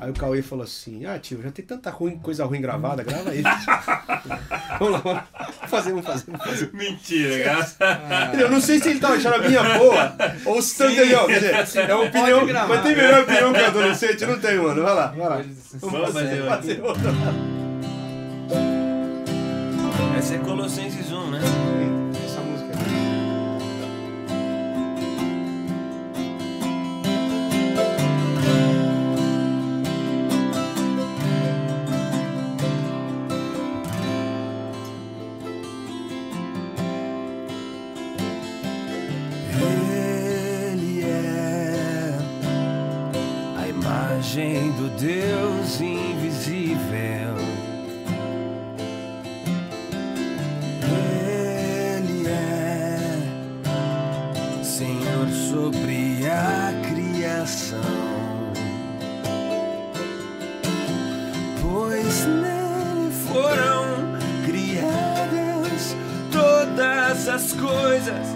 Aí 0.04 0.10
o 0.10 0.14
Cauê 0.14 0.42
falou 0.42 0.66
assim: 0.66 1.06
Ah, 1.06 1.18
tio, 1.18 1.42
já 1.42 1.50
tem 1.50 1.64
tanta 1.64 1.90
ruim, 1.90 2.20
coisa 2.20 2.44
ruim 2.44 2.60
gravada, 2.60 3.04
grava 3.04 3.30
aí. 3.30 3.42
vamos 4.78 5.02
lá, 5.02 5.26
vamos 5.40 5.70
fazer, 5.70 5.92
vamos 5.92 6.06
fazer, 6.06 6.26
vamos 6.28 6.44
fazer. 6.44 6.70
Mentira, 6.74 7.42
cara. 7.46 8.34
Eu 8.38 8.52
não 8.52 8.60
sei 8.60 8.82
se 8.82 8.90
ele 8.90 9.00
tá 9.00 9.14
achando 9.14 9.36
a 9.36 9.48
minha 9.48 9.64
boa 9.80 10.14
ou 10.46 10.62
se 10.62 10.78
tá 10.78 10.92
entendendo. 10.92 11.28
Quer 11.28 11.64
dizer, 11.64 11.90
é 11.90 11.96
uma 11.96 12.04
opinião. 12.04 12.68
Mas 12.68 12.84
tem 12.84 12.96
melhor 12.98 13.22
opinião 13.22 13.54
que 13.54 13.62
o 13.62 13.66
adolescente? 13.66 14.26
Não 14.26 14.38
tem, 14.38 14.58
mano. 14.58 14.84
Vai 14.84 14.94
lá, 14.94 15.08
vai 15.08 15.30
lá. 15.30 15.42
Vamos 15.76 16.12
fazer 16.12 16.44
fazer 16.44 16.82
outra. 16.84 17.14
Essa 20.18 20.36
é 20.36 20.38
Colossenses 20.40 21.12
1, 21.14 21.32
né? 21.32 21.40
Criação. 57.44 57.80
Pois 61.62 62.26
nele 62.26 63.12
foram 63.28 64.18
criadas 64.46 65.96
todas 66.32 67.28
as 67.28 67.54
coisas 67.54 68.28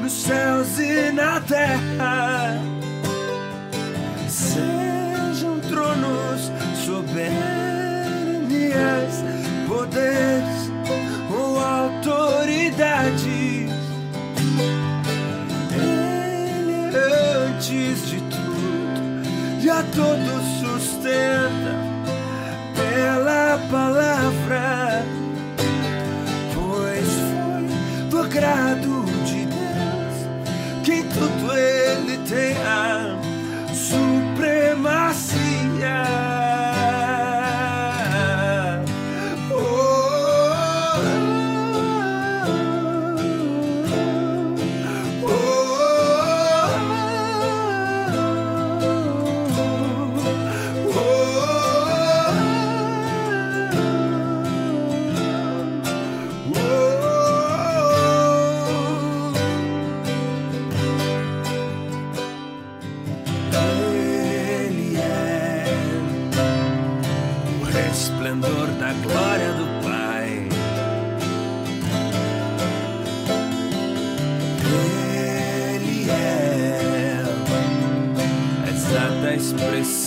nos 0.00 0.12
céus 0.12 0.78
e 0.78 1.10
na 1.12 1.40
terra. 1.40 2.56
Sejam 4.28 5.58
tronos, 5.60 6.52
soberanias, 6.84 7.24
poderes 9.66 10.43
todos 19.94 20.43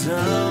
sun. 0.08 0.47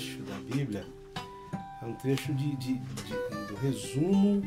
Trecho 0.00 0.22
da 0.22 0.56
Bíblia, 0.56 0.84
é 1.82 1.84
um 1.84 1.92
trecho 1.94 2.32
de, 2.34 2.56
de- 2.56 2.74
de- 2.78 3.46
do 3.48 3.54
resumo, 3.60 4.42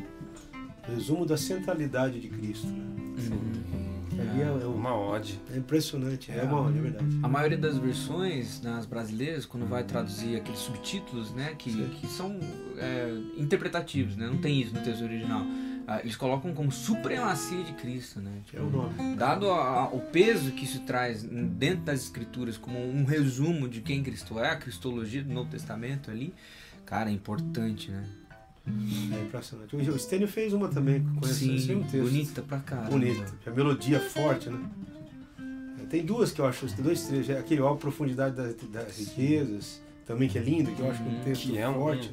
resumo 0.82 1.24
da 1.24 1.36
centralidade 1.36 2.18
de 2.18 2.28
Cristo. 2.28 2.66
Né? 2.66 4.20
Ali 4.20 4.42
é, 4.42 4.46
é 4.46 4.66
um- 4.66 4.74
Uma 4.74 4.96
ode. 4.96 5.40
é 5.52 5.56
impressionante, 5.56 6.30
é 6.32 6.42
uma 6.42 6.68
é 6.68 6.72
verdade. 6.72 7.04
A 7.22 7.28
maioria 7.28 7.56
das 7.58 7.78
versões 7.78 8.60
nas 8.62 8.84
brasileiras, 8.84 9.46
quando 9.46 9.66
vai 9.68 9.84
traduzir 9.84 10.36
aqueles 10.36 10.58
subtítulos, 10.60 11.32
né, 11.32 11.54
que, 11.56 11.70
que 11.72 12.06
são 12.08 12.36
é, 12.76 13.16
interpretativos, 13.36 14.16
né, 14.16 14.26
não 14.26 14.38
tem 14.38 14.60
isso 14.60 14.74
no 14.74 14.80
texto 14.82 15.02
original. 15.02 15.44
Ah, 15.86 16.00
eles 16.00 16.16
colocam 16.16 16.54
como 16.54 16.72
supremacia 16.72 17.62
de 17.62 17.72
Cristo, 17.74 18.18
né? 18.20 18.32
É 18.54 18.58
o 18.60 18.70
nome. 18.70 19.16
Dado 19.16 19.50
a- 19.50 19.82
a- 19.82 19.88
o 19.88 20.00
peso 20.00 20.50
que 20.52 20.64
isso 20.64 20.80
traz 20.80 21.22
dentro 21.22 21.84
das 21.84 22.00
escrituras 22.04 22.56
como 22.56 22.78
um 22.78 23.04
resumo 23.04 23.68
de 23.68 23.82
quem 23.82 24.02
Cristo 24.02 24.38
é, 24.38 24.50
a 24.50 24.56
cristologia 24.56 25.22
do 25.22 25.32
Novo 25.32 25.50
Testamento 25.50 26.10
ali, 26.10 26.32
cara, 26.86 27.10
é 27.10 27.12
importante, 27.12 27.90
né? 27.90 28.02
É 28.66 29.20
impressionante. 29.22 29.76
O 29.76 29.98
Stênio 29.98 30.26
fez 30.26 30.54
uma 30.54 30.68
também, 30.68 31.02
com 31.20 31.26
esse, 31.26 31.54
esse 31.54 31.68
mesmo 31.68 31.82
texto. 31.84 31.98
bonita 32.04 32.40
pra 32.40 32.58
caramba. 32.60 32.88
Bonita. 32.90 33.26
A 33.46 33.50
melodia 33.50 34.00
forte, 34.00 34.48
né? 34.48 34.58
É, 35.82 35.86
Tem 35.86 36.02
duas 36.02 36.32
que 36.32 36.40
eu 36.40 36.46
acho, 36.46 36.66
tem 36.74 36.82
dois 36.82 37.02
trechos. 37.06 37.28
É 37.28 37.38
Aquele 37.38 37.60
ó, 37.60 37.74
Profundidade 37.74 38.34
das, 38.34 38.54
das 38.70 38.96
Riquezas, 38.98 39.82
também 40.06 40.30
que 40.30 40.38
é 40.38 40.42
lindo, 40.42 40.72
que 40.72 40.80
eu 40.80 40.90
acho 40.90 41.02
que 41.02 41.08
é 41.10 41.12
um 41.12 41.20
texto 41.20 41.42
Que 41.50 41.58
é 41.58 41.68
um 41.68 41.74
forte. 41.74 42.10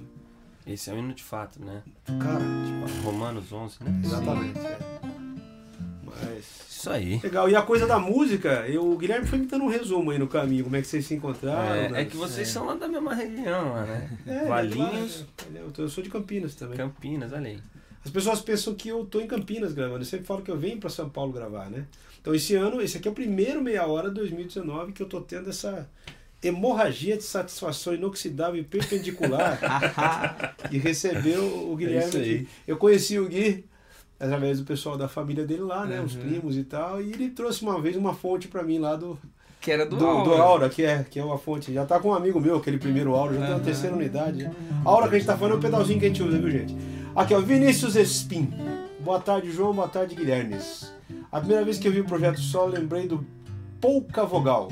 Esse 0.66 0.90
é 0.90 0.94
o 0.94 0.98
hino 0.98 1.14
de 1.14 1.24
fato, 1.24 1.60
né? 1.64 1.82
Cara, 2.06 2.40
Tipo, 2.66 3.02
Romanos 3.04 3.52
11, 3.52 3.78
né? 3.84 4.02
exatamente. 4.04 4.60
é. 4.60 4.78
Mas. 6.04 6.46
Isso 6.70 6.90
aí. 6.90 7.20
Legal. 7.24 7.50
E 7.50 7.56
a 7.56 7.62
coisa 7.62 7.86
da 7.86 8.00
música, 8.00 8.68
eu, 8.68 8.92
o 8.92 8.98
Guilherme 8.98 9.28
foi 9.28 9.38
me 9.40 9.46
dando 9.46 9.66
um 9.66 9.68
resumo 9.70 10.12
aí 10.12 10.18
no 10.18 10.28
caminho, 10.28 10.64
como 10.64 10.76
é 10.76 10.82
que 10.82 10.88
vocês 10.88 11.06
se 11.06 11.14
encontraram. 11.14 11.76
É, 11.76 11.90
né? 11.90 12.02
é 12.02 12.06
que 12.06 12.18
vocês 12.18 12.48
são 12.48 12.66
lá 12.66 12.74
da 12.76 12.88
mesma 12.88 13.14
região, 13.14 13.76
né? 13.86 14.10
É, 14.26 14.46
Valinhos, 14.46 15.26
é- 15.44 15.48
ele 15.48 15.58
é- 15.60 15.64
eu 15.78 15.90
sou 15.90 16.04
de 16.04 16.10
Campinas 16.10 16.56
também. 16.56 16.78
Campinas, 16.78 17.32
olha 17.34 17.48
aí. 17.50 17.60
As 18.04 18.10
pessoas 18.10 18.42
pensam 18.42 18.74
que 18.74 18.90
eu 18.90 19.06
tô 19.06 19.20
em 19.22 19.28
Campinas 19.28 19.74
gravando. 19.74 20.00
Eu 20.02 20.06
sempre 20.06 20.26
falo 20.26 20.42
que 20.42 20.50
eu 20.50 20.58
venho 20.58 20.80
para 20.80 20.90
São 20.90 21.08
Paulo 21.08 21.32
gravar, 21.32 21.70
né? 21.70 21.86
Então 22.20 22.34
esse 22.34 22.56
ano, 22.56 22.82
esse 22.82 22.98
aqui 22.98 23.08
é 23.08 23.12
o 23.12 23.14
primeiro 23.14 23.62
meia 23.62 23.86
hora 23.86 24.10
de 24.10 24.16
2019 24.16 24.92
que 24.92 25.04
eu 25.04 25.08
tô 25.08 25.22
tendo 25.22 25.50
essa 25.52 25.88
hemorragia 26.44 27.18
de 27.18 27.24
satisfação 27.24 27.94
inoxidável 27.94 28.60
e 28.60 28.64
perpendicular 28.64 30.56
e 30.72 30.78
receber 30.78 31.38
o, 31.38 31.72
o 31.72 31.76
Guilherme. 31.76 32.48
É. 32.48 32.72
Eu 32.72 32.78
conheci 32.78 33.20
o 33.20 33.28
Gui 33.28 33.66
através 34.20 34.60
do 34.60 34.66
pessoal 34.66 34.98
da 34.98 35.08
família 35.08 35.46
dele 35.46 35.62
lá, 35.64 35.86
né? 35.86 36.02
Os 36.02 36.16
Uhum. 36.16 36.22
primos 36.22 36.58
e 36.58 36.64
tal. 36.64 37.02
E 37.02 37.12
ele 37.12 37.30
trouxe 37.30 37.62
uma 37.64 37.80
vez 37.82 37.96
uma 37.96 38.14
fonte 38.14 38.48
para 38.48 38.64
mim 38.64 38.80
lá 38.80 38.96
do, 38.96 39.18
Que 39.60 39.72
era 39.72 39.86
do, 39.86 39.96
do, 39.98 40.06
Aura. 40.06 40.24
do 40.26 40.34
Aura, 40.36 40.70
que 40.70 40.84
é, 40.84 41.04
que 41.10 41.20
é 41.20 41.24
uma 41.24 41.38
fonte. 41.38 41.74
Já 41.74 41.86
tá 41.86 42.00
com 42.00 42.10
um 42.10 42.14
amigo 42.14 42.40
meu, 42.40 42.58
aquele 42.58 42.78
primeiro 42.78 43.14
Aura, 43.16 43.34
já 43.34 43.40
tá 43.42 43.48
na 43.50 43.56
Aham. 43.56 43.64
terceira 43.64 43.96
unidade. 43.96 44.44
Né? 44.44 44.52
A 44.86 44.90
Aura 44.90 45.08
que 45.10 45.16
a 45.16 45.18
gente 45.20 45.28
tá 45.28 45.38
falando 45.38 45.56
é 45.56 45.58
o 45.58 45.62
pedalzinho 45.62 46.00
que 46.00 46.06
a 46.06 46.08
gente 46.08 46.24
usa, 46.24 46.38
viu, 46.38 46.50
gente? 46.52 46.76
Aqui, 47.16 47.34
ó, 47.34 47.40
Vinícius 47.40 47.96
Espim. 47.96 48.52
Boa 49.00 49.20
tarde, 49.20 49.52
João. 49.52 49.74
Boa 49.74 49.88
tarde, 49.88 50.16
Guilhermes. 50.16 50.92
A 51.32 51.40
primeira 51.40 51.64
vez 51.66 51.78
que 51.78 51.88
eu 51.88 51.92
vi 51.92 52.02
o 52.02 52.06
projeto 52.06 52.40
Solo, 52.40 52.74
lembrei 52.74 53.08
do 53.08 53.26
Pouca 53.80 54.24
Vogal, 54.24 54.70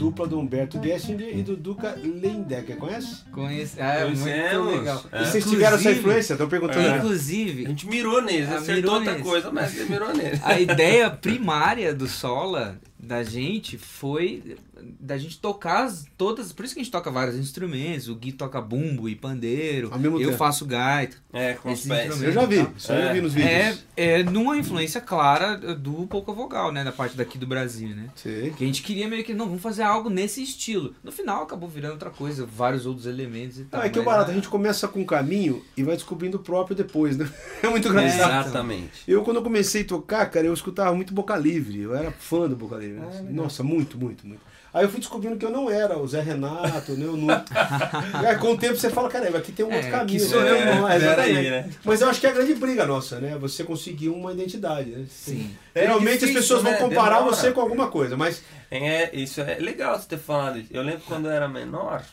dupla 0.00 0.26
do 0.26 0.38
Humberto 0.38 0.82
Gessinger 0.82 1.36
e 1.36 1.42
do 1.42 1.54
Duca 1.54 1.94
Lendecker. 2.02 2.76
Conhece? 2.78 3.22
Conhece... 3.30 3.78
Ah, 3.78 3.94
é 3.96 4.06
muito 4.06 4.78
legal. 4.78 5.04
É. 5.12 5.22
E 5.22 5.26
vocês 5.26 5.44
tiveram 5.44 5.76
essa 5.76 5.90
influência? 5.90 6.32
Estão 6.32 6.48
perguntando. 6.48 6.88
A 6.88 6.96
Inclusive, 6.96 7.66
gente 7.66 7.86
mirou 7.86 8.22
neles, 8.22 8.48
acertou 8.48 8.74
mirou 8.76 8.94
outra 8.94 9.12
neles. 9.12 9.26
coisa, 9.26 9.50
mas 9.52 9.70
você 9.72 9.84
mirou 9.84 10.08
neles. 10.16 10.40
A 10.42 10.58
ideia 10.58 11.10
primária 11.10 11.94
do 11.94 12.08
Sola, 12.08 12.78
da 12.98 13.22
gente, 13.22 13.76
foi 13.76 14.56
da 14.98 15.16
gente 15.18 15.38
tocar 15.38 15.84
as- 15.84 16.06
todas. 16.16 16.52
Por 16.52 16.64
isso 16.64 16.74
que 16.74 16.80
a 16.80 16.82
gente 16.82 16.92
toca 16.92 17.10
vários 17.10 17.36
instrumentos. 17.36 18.08
O 18.08 18.14
Gui 18.14 18.32
toca 18.32 18.60
bumbo 18.60 19.08
e 19.08 19.14
pandeiro. 19.14 19.90
Eu 19.92 20.18
tempo. 20.18 20.32
faço 20.36 20.66
gaita. 20.66 21.16
É, 21.32 21.54
com 21.54 21.72
os 21.72 21.86
pés. 21.86 22.06
instrumentos. 22.06 22.22
Eu 22.22 22.32
já 22.32 22.46
vi, 22.46 22.66
isso 22.76 22.92
aí 22.92 23.06
eu 23.06 23.14
vi 23.14 23.20
nos 23.20 23.34
vídeos. 23.34 23.84
É, 23.96 24.20
é 24.20 24.22
numa 24.22 24.56
influência 24.56 25.00
clara 25.00 25.56
do 25.56 26.06
Pouca 26.06 26.32
Vogal, 26.32 26.72
né? 26.72 26.82
Da 26.82 26.92
parte 26.92 27.16
daqui 27.16 27.38
do 27.38 27.46
Brasil, 27.46 27.94
né? 27.94 28.08
Sei. 28.16 28.50
Que 28.50 28.64
a 28.64 28.66
gente 28.66 28.82
queria 28.82 29.08
meio 29.08 29.22
que, 29.24 29.32
não, 29.34 29.46
vamos 29.46 29.62
fazer 29.62 29.82
algo 29.82 30.10
nesse 30.10 30.42
estilo. 30.42 30.94
No 31.02 31.12
final 31.12 31.42
acabou 31.42 31.68
virando 31.68 31.92
outra 31.92 32.10
coisa, 32.10 32.44
vários 32.46 32.86
outros 32.86 33.06
elementos 33.06 33.58
e 33.58 33.64
tal. 33.64 33.80
Ah, 33.80 33.86
é 33.86 33.88
que 33.88 33.98
o 33.98 34.04
mas, 34.04 34.12
barato, 34.12 34.30
a 34.30 34.32
ah, 34.32 34.34
gente 34.36 34.48
começa 34.48 34.88
com 34.88 35.00
um 35.00 35.04
caminho 35.04 35.64
e 35.76 35.82
vai 35.82 35.94
descobrindo 35.94 36.36
o 36.36 36.40
próprio 36.40 36.76
depois, 36.76 37.16
né? 37.16 37.30
É 37.62 37.68
muito 37.68 37.88
engraçado. 37.88 38.46
Exatamente. 38.46 39.02
Eu, 39.06 39.22
quando 39.22 39.36
eu 39.36 39.42
comecei 39.42 39.82
a 39.82 39.84
tocar, 39.84 40.26
cara, 40.30 40.46
eu 40.46 40.54
escutava 40.54 40.94
muito 40.94 41.12
Boca 41.12 41.36
Livre. 41.36 41.80
Eu 41.80 41.94
era 41.94 42.10
fã 42.10 42.48
do 42.48 42.56
Boca 42.56 42.76
Livre. 42.76 43.00
né? 43.00 43.30
Nossa, 43.30 43.62
muito, 43.62 43.98
muito, 43.98 44.26
muito. 44.26 44.40
Aí 44.72 44.84
eu 44.84 44.88
fui 44.88 45.00
descobrindo 45.00 45.36
que 45.36 45.44
eu 45.44 45.50
não 45.50 45.68
era 45.68 45.98
o 45.98 46.06
Zé 46.06 46.20
Renato, 46.20 46.92
né? 46.92 47.04
Eu 47.04 47.16
não... 47.16 47.28
Aí, 48.26 48.36
com 48.38 48.52
o 48.52 48.56
tempo 48.56 48.76
você 48.76 48.88
fala, 48.88 49.08
caramba, 49.08 49.38
aqui 49.38 49.50
tem 49.50 49.66
um 49.66 49.72
É, 49.72 49.76
outro 49.76 49.90
caminho. 49.90 50.20
sou 50.20 50.40
né? 50.40 50.50
eu, 50.50 50.54
É, 50.56 50.64
não. 50.76 50.92
exatamente. 50.92 51.34
Peraí, 51.34 51.50
né? 51.50 51.70
Mas 51.84 52.00
eu 52.00 52.08
acho 52.08 52.20
que 52.20 52.26
é 52.26 52.30
a 52.30 52.32
grande 52.34 52.54
briga 52.54 52.86
nossa, 52.86 53.18
né? 53.20 53.36
Você 53.38 53.64
conseguir 53.64 54.10
uma 54.10 54.32
identidade, 54.32 54.90
né? 54.90 55.06
Sim. 55.10 55.56
Geralmente 55.74 56.08
É 56.08 56.12
difícil, 56.18 56.28
as 56.28 56.34
pessoas 56.42 56.62
vão 56.62 56.72
né? 56.72 56.78
comparar 56.78 57.16
Demora. 57.18 57.34
você 57.36 57.50
com 57.52 57.60
alguma 57.60 57.88
coisa, 57.90 58.16
mas 58.16 58.42
É, 58.70 59.10
isso 59.16 59.40
é 59.40 59.56
legal 59.58 59.98
você 59.98 60.06
ter 60.08 60.18
falado 60.18 60.58
isso. 60.60 60.68
Eu 60.72 60.82
lembro 60.82 61.02
quando 61.04 61.24
eu 61.26 61.32
era 61.32 61.48
menor, 61.48 62.04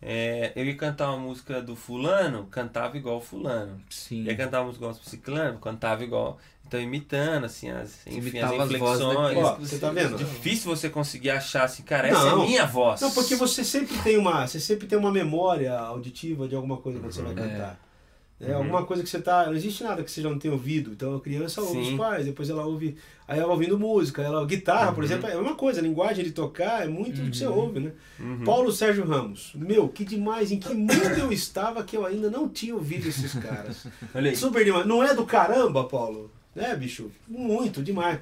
é, 0.00 0.52
eu 0.54 0.64
ia 0.64 0.76
cantar 0.76 1.08
uma 1.10 1.18
música 1.18 1.60
do 1.62 1.74
fulano, 1.74 2.46
cantava 2.50 2.96
igual 2.96 3.16
o 3.16 3.20
fulano. 3.20 3.80
Sim. 3.90 4.24
Ia 4.24 4.36
cantar 4.36 4.60
uma 4.60 4.66
música 4.66 4.84
igual 4.84 4.94
do 4.98 5.08
ciclano, 5.08 5.58
cantava 5.58 6.04
igual. 6.04 6.38
Então 6.68 6.78
imitando, 6.78 7.44
assim, 7.44 7.70
as, 7.70 8.06
enfim, 8.06 8.38
as 8.38 8.52
as 8.52 8.66
inflexões. 8.66 9.38
ó, 9.38 9.54
que 9.54 9.66
você 9.66 9.78
tá 9.78 9.90
vendo? 9.90 10.18
Difícil 10.18 10.76
você 10.76 10.90
conseguir 10.90 11.30
achar 11.30 11.64
assim, 11.64 11.82
cara, 11.82 12.08
essa 12.08 12.24
Não. 12.26 12.42
é 12.44 12.46
minha 12.46 12.66
voz. 12.66 13.00
Não, 13.00 13.10
porque 13.10 13.34
você 13.34 13.64
sempre 13.64 13.96
tem 13.98 14.18
uma, 14.18 14.46
você 14.46 14.60
sempre 14.60 14.86
tem 14.86 14.98
uma 14.98 15.10
memória 15.10 15.72
auditiva 15.72 16.46
de 16.46 16.54
alguma 16.54 16.76
coisa 16.76 17.00
quando 17.00 17.10
você 17.10 17.22
vai 17.22 17.34
cantar. 17.34 17.80
É, 18.40 18.52
alguma 18.52 18.84
coisa 18.84 19.02
que 19.02 19.08
você 19.08 19.20
tá. 19.20 19.46
Não 19.46 19.54
existe 19.54 19.82
nada 19.82 20.04
que 20.04 20.10
você 20.10 20.22
já 20.22 20.30
não 20.30 20.38
tenha 20.38 20.54
ouvido. 20.54 20.92
Então 20.92 21.16
a 21.16 21.20
criança 21.20 21.60
ouve 21.60 21.84
Sim. 21.84 21.92
os 21.92 21.98
pais, 21.98 22.24
depois 22.24 22.48
ela 22.48 22.64
ouve. 22.64 22.96
Aí 23.26 23.40
ela 23.40 23.50
ouvindo 23.52 23.76
música, 23.78 24.22
ela 24.22 24.44
guitarra, 24.46 24.92
por 24.92 25.02
exemplo, 25.02 25.26
é 25.28 25.32
a 25.32 25.36
mesma 25.36 25.56
coisa, 25.56 25.80
a 25.80 25.82
linguagem 25.82 26.24
de 26.24 26.30
tocar 26.30 26.84
é 26.84 26.88
muito 26.88 27.20
do 27.20 27.30
que 27.30 27.36
você 27.36 27.46
ouve, 27.46 27.80
né? 27.80 27.92
Paulo 28.44 28.70
Sérgio 28.70 29.04
Ramos, 29.04 29.52
meu, 29.56 29.88
que 29.88 30.04
demais, 30.04 30.52
em 30.52 30.58
que 30.58 30.72
mundo 30.72 30.92
eu 31.18 31.32
estava 31.32 31.82
que 31.82 31.96
eu 31.96 32.06
ainda 32.06 32.30
não 32.30 32.48
tinha 32.48 32.74
ouvido 32.74 33.08
esses 33.08 33.34
caras. 33.34 33.86
Super 34.36 34.64
demais. 34.64 34.86
Não 34.86 35.02
é 35.02 35.14
do 35.14 35.26
caramba, 35.26 35.82
Paulo? 35.84 36.30
Né, 36.58 36.76
bicho? 36.76 37.10
Muito, 37.26 37.82
demais. 37.82 38.18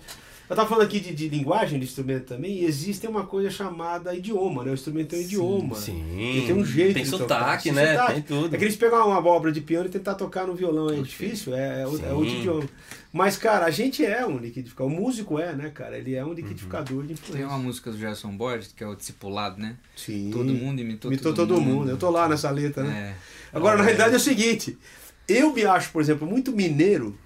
Eu 0.48 0.54
tava 0.54 0.68
falando 0.68 0.84
aqui 0.84 1.00
de, 1.00 1.12
de 1.12 1.28
linguagem 1.28 1.76
de 1.76 1.84
instrumento 1.86 2.26
também, 2.26 2.52
e 2.60 2.64
existe 2.64 3.04
uma 3.08 3.26
coisa 3.26 3.50
chamada 3.50 4.14
idioma, 4.14 4.62
né? 4.62 4.70
O 4.70 4.74
instrumento 4.74 5.08
tem 5.08 5.18
um 5.18 5.22
idioma. 5.22 5.74
Sim. 5.74 6.04
Ele 6.16 6.46
tem 6.46 6.54
um 6.54 6.64
jeito 6.64 6.94
Tem 6.94 7.02
de 7.02 7.08
sotaque, 7.08 7.28
tocar. 7.34 7.62
Tem 7.64 7.72
né? 7.72 7.92
sotaque. 7.96 8.12
Tem 8.12 8.22
tudo. 8.22 8.54
É 8.54 8.58
que 8.58 8.64
eles 8.64 8.76
pegam 8.76 9.08
uma 9.08 9.18
obra 9.26 9.50
de 9.50 9.60
piano 9.60 9.86
e 9.86 9.88
tentar 9.88 10.14
tocar 10.14 10.46
no 10.46 10.54
violão 10.54 10.88
é 10.90 11.02
difícil, 11.02 11.52
é, 11.52 11.82
é, 11.82 11.86
o- 11.88 11.98
é 12.06 12.12
outro 12.12 12.30
Sim. 12.30 12.38
idioma. 12.38 12.68
Mas, 13.12 13.36
cara, 13.36 13.64
a 13.66 13.70
gente 13.72 14.04
é 14.04 14.24
um 14.24 14.36
liquidificador. 14.38 14.92
O 14.92 14.94
músico 14.94 15.36
é, 15.40 15.52
né, 15.52 15.68
cara? 15.70 15.98
Ele 15.98 16.14
é 16.14 16.24
um 16.24 16.32
liquidificador 16.32 17.02
de 17.02 17.08
Tem 17.08 17.14
influência. 17.14 17.48
uma 17.48 17.58
música 17.58 17.90
do 17.90 17.98
Gerson 17.98 18.36
Borges, 18.36 18.72
que 18.72 18.84
é 18.84 18.86
o 18.86 18.94
Discipulado, 18.94 19.58
né? 19.60 19.74
Sim. 19.96 20.30
Todo 20.32 20.52
mundo 20.54 20.80
imitou, 20.80 21.10
Imitou 21.10 21.34
todo, 21.34 21.60
mundo. 21.60 21.90
Eu 21.90 21.96
tô 21.96 22.08
lá 22.08 22.28
nessa 22.28 22.50
letra, 22.50 22.84
né? 22.84 23.16
É. 23.52 23.56
Agora, 23.56 23.78
na 23.78 23.82
realidade 23.82 24.14
é 24.14 24.16
o 24.16 24.20
seguinte: 24.20 24.78
eu 25.26 25.52
me 25.52 25.64
acho, 25.64 25.90
por 25.90 26.00
exemplo, 26.00 26.24
muito 26.28 26.52
mineiro. 26.52 27.18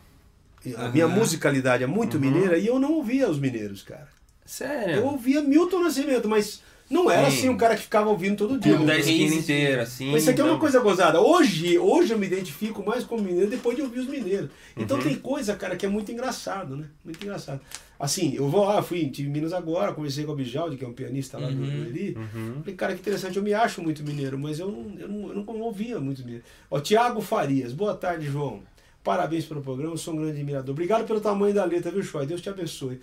A 0.77 0.89
minha 0.89 1.07
Aham. 1.07 1.15
musicalidade 1.17 1.83
é 1.83 1.87
muito 1.87 2.19
mineira 2.21 2.59
e 2.59 2.67
eu 2.67 2.79
não 2.79 2.93
ouvia 2.93 3.29
os 3.31 3.39
mineiros, 3.39 3.83
cara. 3.83 4.09
Sério. 4.45 4.97
Eu 4.97 5.07
ouvia 5.07 5.41
Milton 5.43 5.81
Nascimento, 5.85 6.29
mas 6.29 6.61
não 6.91 7.09
era 7.11 7.31
Sim. 7.31 7.37
assim 7.39 7.49
um 7.49 7.57
cara 7.57 7.77
que 7.77 7.83
ficava 7.83 8.11
ouvindo 8.11 8.37
todo 8.37 8.59
dia. 8.59 8.73
Clube 8.75 8.87
da 8.87 8.95
Mas 8.97 9.07
esquina 9.07 9.35
inteira, 9.37 9.83
assim. 9.85 10.13
isso 10.15 10.29
aqui 10.29 10.41
é 10.41 10.45
uma 10.45 10.55
não. 10.55 10.59
coisa 10.59 10.81
gozada. 10.81 11.21
Hoje, 11.21 11.79
hoje 11.79 12.13
eu 12.13 12.19
me 12.19 12.27
identifico 12.27 12.85
mais 12.85 13.05
como 13.05 13.23
mineiro 13.23 13.49
depois 13.49 13.77
de 13.77 13.83
ouvir 13.83 14.01
os 14.01 14.09
mineiros. 14.09 14.51
Então 14.77 14.97
Uhum. 14.97 15.03
tem 15.05 15.15
coisa, 15.15 15.55
cara, 15.55 15.77
que 15.77 15.87
é 15.87 15.89
muito 15.89 16.11
engraçado, 16.11 16.77
né? 16.77 16.87
Muito 17.05 17.23
engraçado. 17.23 17.61
Assim, 17.99 18.35
eu 18.35 18.49
vou 18.49 18.65
lá, 18.65 18.83
fui, 18.83 19.09
tive 19.11 19.29
em 19.29 19.33
Minas 19.33 19.53
agora, 19.53 19.93
conversei 19.93 20.25
com 20.25 20.33
o 20.33 20.35
Bijaldi, 20.35 20.77
que 20.79 20.85
é 20.85 20.89
um 20.89 20.93
pianista 20.93 21.39
lá 21.39 21.49
do, 21.49 21.55
do 21.57 21.85
Eli. 21.85 22.17
Uhum. 22.17 22.55
Falei, 22.61 22.75
cara, 22.75 22.95
que 22.95 23.01
interessante, 23.01 23.37
eu 23.37 23.43
me 23.43 23.53
acho 23.53 23.83
muito 23.83 24.03
mineiro, 24.03 24.39
mas 24.39 24.59
eu 24.59 24.69
não, 24.73 24.99
eu 24.99 25.07
não, 25.07 25.29
eu 25.29 25.35
não 25.45 25.61
ouvia 25.61 26.01
muito 26.01 26.23
mineiro. 26.25 26.43
Ó, 26.71 26.81
Tiago 26.81 27.21
Farias, 27.21 27.73
boa 27.75 27.95
tarde, 27.95 28.25
João. 28.27 28.63
Parabéns 29.03 29.47
pelo 29.47 29.63
programa, 29.63 29.97
sou 29.97 30.13
um 30.13 30.19
grande 30.19 30.33
admirador. 30.33 30.73
Obrigado 30.73 31.07
pelo 31.07 31.23
tamanho 31.23 31.55
da 31.55 31.65
letra, 31.65 31.91
viu, 31.91 32.03
Choi? 32.03 32.27
Deus 32.27 32.43
te 32.43 32.51
abençoe. 32.51 33.01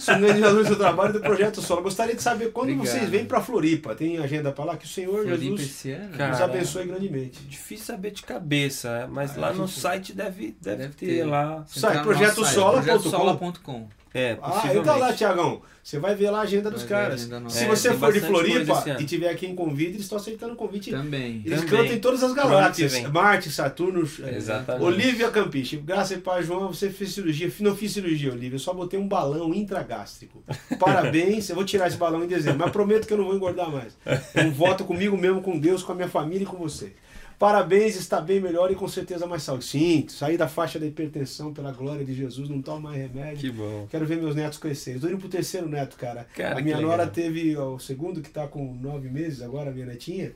Sou 0.00 0.14
um 0.16 0.18
grande 0.18 0.32
admirador 0.32 0.62
do 0.62 0.66
seu 0.66 0.76
trabalho 0.76 1.12
do 1.12 1.20
Projeto 1.20 1.62
Solo. 1.62 1.82
Gostaria 1.82 2.16
de 2.16 2.22
saber 2.22 2.50
quando 2.50 2.70
Obrigado. 2.72 2.92
vocês 2.92 3.08
vêm 3.08 3.24
para 3.24 3.40
Floripa. 3.40 3.94
Tem 3.94 4.18
agenda 4.18 4.50
para 4.50 4.64
lá? 4.64 4.76
Que 4.76 4.86
o 4.86 4.88
Senhor 4.88 5.22
Floripa 5.24 5.56
Jesus. 5.62 5.84
Cara, 6.16 6.32
nos 6.32 6.40
abençoe 6.40 6.86
grandemente. 6.86 7.38
Difícil 7.44 7.86
saber 7.86 8.10
de 8.10 8.22
cabeça, 8.24 9.08
mas 9.12 9.36
Ah, 9.38 9.40
lá 9.42 9.52
no 9.52 9.68
gente- 9.68 9.78
site 9.78 10.12
deve, 10.12 10.56
deve, 10.60 10.76
Deve 10.78 10.94
ter, 10.94 11.06
ter. 11.06 11.24
lá. 11.24 11.44
No 11.50 11.56
nosso 11.58 12.02
projetosola.com. 12.02 12.82
projetosola.com. 12.82 13.88
É, 14.16 14.38
Ah, 14.42 14.62
então 14.74 14.98
lá, 14.98 15.12
Tiagão. 15.12 15.60
Você 15.82 16.00
vai 16.00 16.16
ver 16.16 16.30
lá 16.30 16.38
a 16.38 16.42
agenda 16.42 16.68
dos 16.68 16.82
Vai 16.82 16.88
caras. 16.88 17.30
agenda. 17.30 17.48
Se 17.48 17.62
É, 17.62 17.68
você 17.68 17.94
for 17.94 18.12
de 18.12 18.18
Floripa 18.20 18.84
e 18.98 19.04
tiver 19.04 19.28
aqui 19.28 19.46
em 19.46 19.54
convite, 19.54 19.90
eles 19.90 20.00
estão 20.02 20.18
aceitando 20.18 20.54
o 20.54 20.56
convite. 20.56 20.90
Também. 20.90 21.42
Eles 21.44 21.60
Também. 21.60 21.76
cantam 21.78 21.94
em 21.96 22.00
todas 22.00 22.24
as 22.24 22.32
galáxias. 22.32 23.00
Marte, 23.12 23.50
Saturno, 23.50 24.08
é, 24.24 24.34
Exatamente. 24.36 24.84
Olivia 24.84 25.30
Campiche. 25.30 25.76
Graças 25.76 26.18
a 26.18 26.20
Pai 26.20 26.42
João, 26.42 26.68
você 26.72 26.90
fez 26.90 27.12
cirurgia. 27.12 27.52
Não 27.60 27.76
fiz 27.76 27.92
cirurgia, 27.92 28.32
Olivia. 28.32 28.56
Eu 28.56 28.58
só 28.58 28.74
botei 28.74 28.98
um 28.98 29.06
balão 29.06 29.54
intragástrico. 29.54 30.42
Parabéns. 30.80 31.48
Eu 31.48 31.54
vou 31.54 31.64
tirar 31.64 31.86
esse 31.86 31.96
balão 31.96 32.24
em 32.24 32.26
dezembro. 32.26 32.58
Mas 32.60 32.72
prometo 32.72 33.06
que 33.06 33.12
eu 33.12 33.18
não 33.18 33.26
vou 33.26 33.36
engordar 33.36 33.70
mais. 33.70 33.96
Eu 34.34 34.50
voto 34.50 34.84
comigo 34.84 35.16
mesmo, 35.16 35.40
com 35.40 35.56
Deus, 35.58 35.82
com 35.84 35.92
a 35.92 35.94
minha 35.94 36.08
família 36.08 36.42
e 36.42 36.46
com 36.46 36.56
você. 36.56 36.92
Parabéns, 37.38 37.96
está 37.96 38.20
bem 38.20 38.40
melhor 38.40 38.70
e 38.70 38.74
com 38.74 38.88
certeza 38.88 39.26
mais 39.26 39.42
saúde. 39.42 39.64
Sim, 39.66 40.06
saí 40.08 40.38
da 40.38 40.48
faixa 40.48 40.78
da 40.78 40.86
hipertensão 40.86 41.52
pela 41.52 41.70
glória 41.70 42.04
de 42.04 42.14
Jesus, 42.14 42.48
não 42.48 42.62
tomo 42.62 42.80
mais 42.82 42.96
remédio. 42.96 43.38
Que 43.38 43.50
bom. 43.50 43.86
Quero 43.90 44.06
ver 44.06 44.16
meus 44.16 44.34
netos 44.34 44.58
crescerem. 44.58 44.96
Estou 44.96 45.10
indo 45.10 45.18
pro 45.18 45.28
terceiro 45.28 45.68
neto, 45.68 45.96
cara. 45.96 46.26
Cara, 46.34 46.58
a 46.58 46.62
minha 46.62 46.80
nora 46.80 47.02
legal. 47.04 47.10
teve 47.10 47.54
ó, 47.56 47.74
o 47.74 47.78
segundo, 47.78 48.22
que 48.22 48.30
tá 48.30 48.46
com 48.46 48.74
nove 48.80 49.10
meses 49.10 49.42
agora, 49.42 49.70
a 49.70 49.72
minha 49.72 49.86
netinha. 49.86 50.32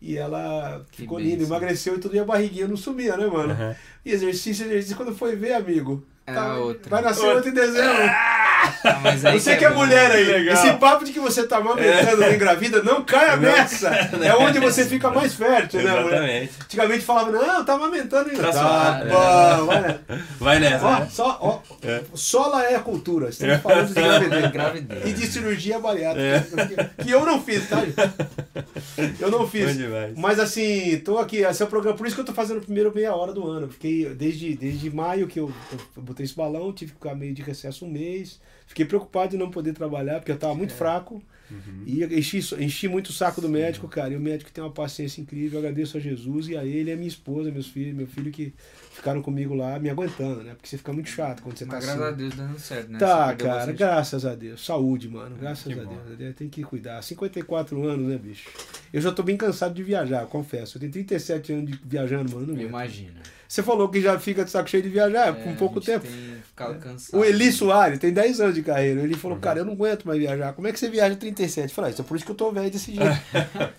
E 0.00 0.16
ela 0.16 0.84
Que 0.92 0.98
ficou 0.98 1.18
linda, 1.18 1.42
emagreceu 1.42 1.96
e 1.96 1.98
tudo, 1.98 2.14
e 2.14 2.18
a 2.18 2.24
barriguinha 2.24 2.68
não 2.68 2.76
subia, 2.76 3.16
né, 3.16 3.26
mano? 3.26 3.52
Aham. 3.52 3.74
E 4.04 4.12
exercício, 4.12 4.66
exercício, 4.66 4.94
quando 4.96 5.14
foi 5.14 5.34
ver, 5.34 5.54
amigo. 5.54 6.04
Era 6.26 6.40
tá- 6.40 6.58
outra. 6.58 6.90
Vai 6.90 7.02
nascer 7.02 7.24
outro 7.34 7.50
em 7.50 7.54
dezembro. 7.54 8.02
Ah, 8.02 8.35
mas 9.02 9.24
aí 9.24 9.38
Você 9.40 9.56
que 9.56 9.64
é 9.64 9.70
bom. 9.70 9.76
mulher 9.76 10.10
aí, 10.10 10.24
legal. 10.24 10.54
esse 10.54 10.72
papo 10.74 11.04
de 11.04 11.12
que 11.12 11.20
você 11.20 11.46
tá 11.46 11.58
amamentando 11.58 12.22
e 12.24 12.34
engravida, 12.34 12.82
não 12.82 13.02
caia 13.04 13.36
nessa. 13.36 13.88
É 14.22 14.34
onde 14.34 14.58
você 14.58 14.84
fica 14.84 15.10
mais 15.10 15.34
fértil, 15.34 15.82
né, 15.82 16.00
mulher? 16.00 16.48
Antigamente 16.64 17.04
falava, 17.04 17.30
não, 17.30 17.64
tá 17.64 17.74
amamentando 17.74 18.30
ainda. 18.30 18.52
Tá 18.52 18.52
Tá, 18.56 19.56
vai 19.66 19.80
nessa. 19.80 20.00
Vai 20.40 20.58
nessa. 20.58 20.86
Ó, 20.86 20.98
né? 21.00 21.08
só, 21.10 21.38
ó, 21.40 21.58
É. 21.86 22.04
sola 22.14 22.64
é 22.64 22.74
a 22.74 22.80
cultura. 22.80 23.28
Estamos 23.28 23.60
falando 23.60 23.88
de 23.88 23.94
gravidez. 23.94 24.52
Gravidez. 24.52 25.06
E 25.06 25.12
de 25.12 25.26
cirurgia 25.26 25.78
bariátrica. 25.78 26.92
É. 26.98 27.04
Que 27.04 27.10
eu 27.10 27.24
não 27.24 27.40
fiz, 27.40 27.68
tá? 27.68 27.82
Eu 29.20 29.30
não 29.30 29.46
fiz. 29.46 29.76
Mas 30.16 30.38
assim, 30.38 30.98
tô 31.04 31.18
aqui, 31.18 31.38
esse 31.38 31.62
é 31.62 31.66
o 31.66 31.68
programa, 31.68 31.96
por 31.96 32.06
isso 32.06 32.16
que 32.16 32.20
eu 32.20 32.26
tô 32.26 32.32
fazendo 32.32 32.58
o 32.58 32.62
primeiro 32.62 32.94
meia 32.94 33.14
hora 33.14 33.32
do 33.32 33.46
ano. 33.46 33.68
Fiquei 33.68 34.06
desde, 34.14 34.56
desde 34.56 34.90
maio 34.90 35.26
que 35.26 35.38
eu, 35.38 35.52
eu 35.96 36.02
botei 36.02 36.24
esse 36.24 36.34
balão, 36.34 36.72
tive 36.72 36.92
que 36.92 36.98
ficar 36.98 37.14
meio 37.14 37.34
de 37.34 37.42
recesso 37.42 37.84
um 37.84 37.90
mês. 37.90 38.40
Fiquei 38.66 38.84
preocupado 38.84 39.30
de 39.30 39.36
não 39.36 39.50
poder 39.50 39.72
trabalhar, 39.72 40.18
porque 40.18 40.32
eu 40.32 40.38
tava 40.38 40.54
muito 40.54 40.74
fraco. 40.74 41.22
E 41.86 42.00
eu 42.00 42.18
enchi, 42.18 42.38
enchi 42.58 42.88
muito 42.88 43.08
o 43.08 43.12
saco 43.12 43.40
do 43.40 43.48
médico, 43.48 43.86
cara. 43.88 44.12
E 44.12 44.16
o 44.16 44.20
médico 44.20 44.50
tem 44.50 44.62
uma 44.62 44.70
paciência 44.72 45.20
incrível. 45.20 45.60
Eu 45.60 45.66
agradeço 45.66 45.96
a 45.96 46.00
Jesus 46.00 46.48
e 46.48 46.56
a 46.56 46.64
ele 46.64 46.90
e 46.90 46.92
a 46.92 46.96
minha 46.96 47.08
esposa, 47.08 47.50
meus 47.50 47.66
filhos, 47.68 47.94
meu 47.94 48.06
filho 48.06 48.30
que 48.30 48.52
ficaram 48.92 49.22
comigo 49.22 49.54
lá 49.54 49.78
me 49.78 49.90
aguentando, 49.90 50.42
né? 50.42 50.54
Porque 50.54 50.68
você 50.68 50.78
fica 50.78 50.92
muito 50.92 51.08
chato 51.08 51.42
quando 51.42 51.56
você 51.56 51.64
Mas 51.64 51.84
tá 51.84 51.94
graças 51.94 52.02
assim. 52.02 52.12
a 52.12 52.16
Deus 52.16 52.34
dando 52.34 52.58
certo, 52.58 52.92
né? 52.92 52.98
Tá, 52.98 53.34
cara, 53.34 53.54
bastante. 53.54 53.78
graças 53.78 54.26
a 54.26 54.34
Deus. 54.34 54.64
Saúde, 54.64 55.08
mano. 55.08 55.36
Graças 55.36 55.72
que 55.72 55.78
a 55.78 55.84
bom. 55.84 55.96
Deus. 56.16 56.34
Tem 56.34 56.48
que 56.48 56.62
cuidar. 56.62 57.02
54 57.02 57.82
anos, 57.84 58.08
né, 58.08 58.18
bicho? 58.18 58.48
Eu 58.92 59.00
já 59.00 59.12
tô 59.12 59.22
bem 59.22 59.36
cansado 59.36 59.74
de 59.74 59.82
viajar, 59.82 60.26
confesso. 60.26 60.76
Eu 60.76 60.80
tenho 60.80 60.92
37 60.92 61.52
anos 61.52 61.70
de 61.70 61.80
viajando, 61.84 62.34
mano. 62.34 62.60
Imagina. 62.60 63.20
Você 63.48 63.62
falou 63.62 63.88
que 63.88 64.00
já 64.00 64.18
fica 64.18 64.44
de 64.44 64.50
saco 64.50 64.68
cheio 64.68 64.82
de 64.82 64.88
viajar 64.88 65.28
É, 65.28 65.32
com 65.32 65.54
pouco 65.56 65.78
a 65.78 65.82
gente 65.82 66.00
tempo. 66.00 66.06
Cansado. 66.80 67.18
O 67.20 67.24
Eli 67.24 67.52
Soares 67.52 67.98
tem 67.98 68.12
10 68.12 68.40
anos 68.40 68.54
de 68.54 68.62
carreira. 68.62 69.00
Ele 69.02 69.14
Uhum. 69.14 69.20
falou, 69.20 69.38
cara, 69.38 69.58
eu 69.60 69.64
não 69.64 69.72
aguento 69.74 70.04
mais 70.04 70.18
viajar. 70.18 70.52
Como 70.52 70.66
é 70.66 70.72
que 70.72 70.78
você 70.78 70.88
viaja 70.90 71.14
37? 71.16 71.68
Eu 71.68 71.74
falei, 71.74 71.90
ah, 71.90 71.92
isso 71.92 72.02
é 72.02 72.04
por 72.04 72.16
isso 72.16 72.24
que 72.26 72.30
eu 72.32 72.36
tô 72.36 72.50
velho 72.52 72.70
desse 72.70 72.94
jeito. 72.94 73.04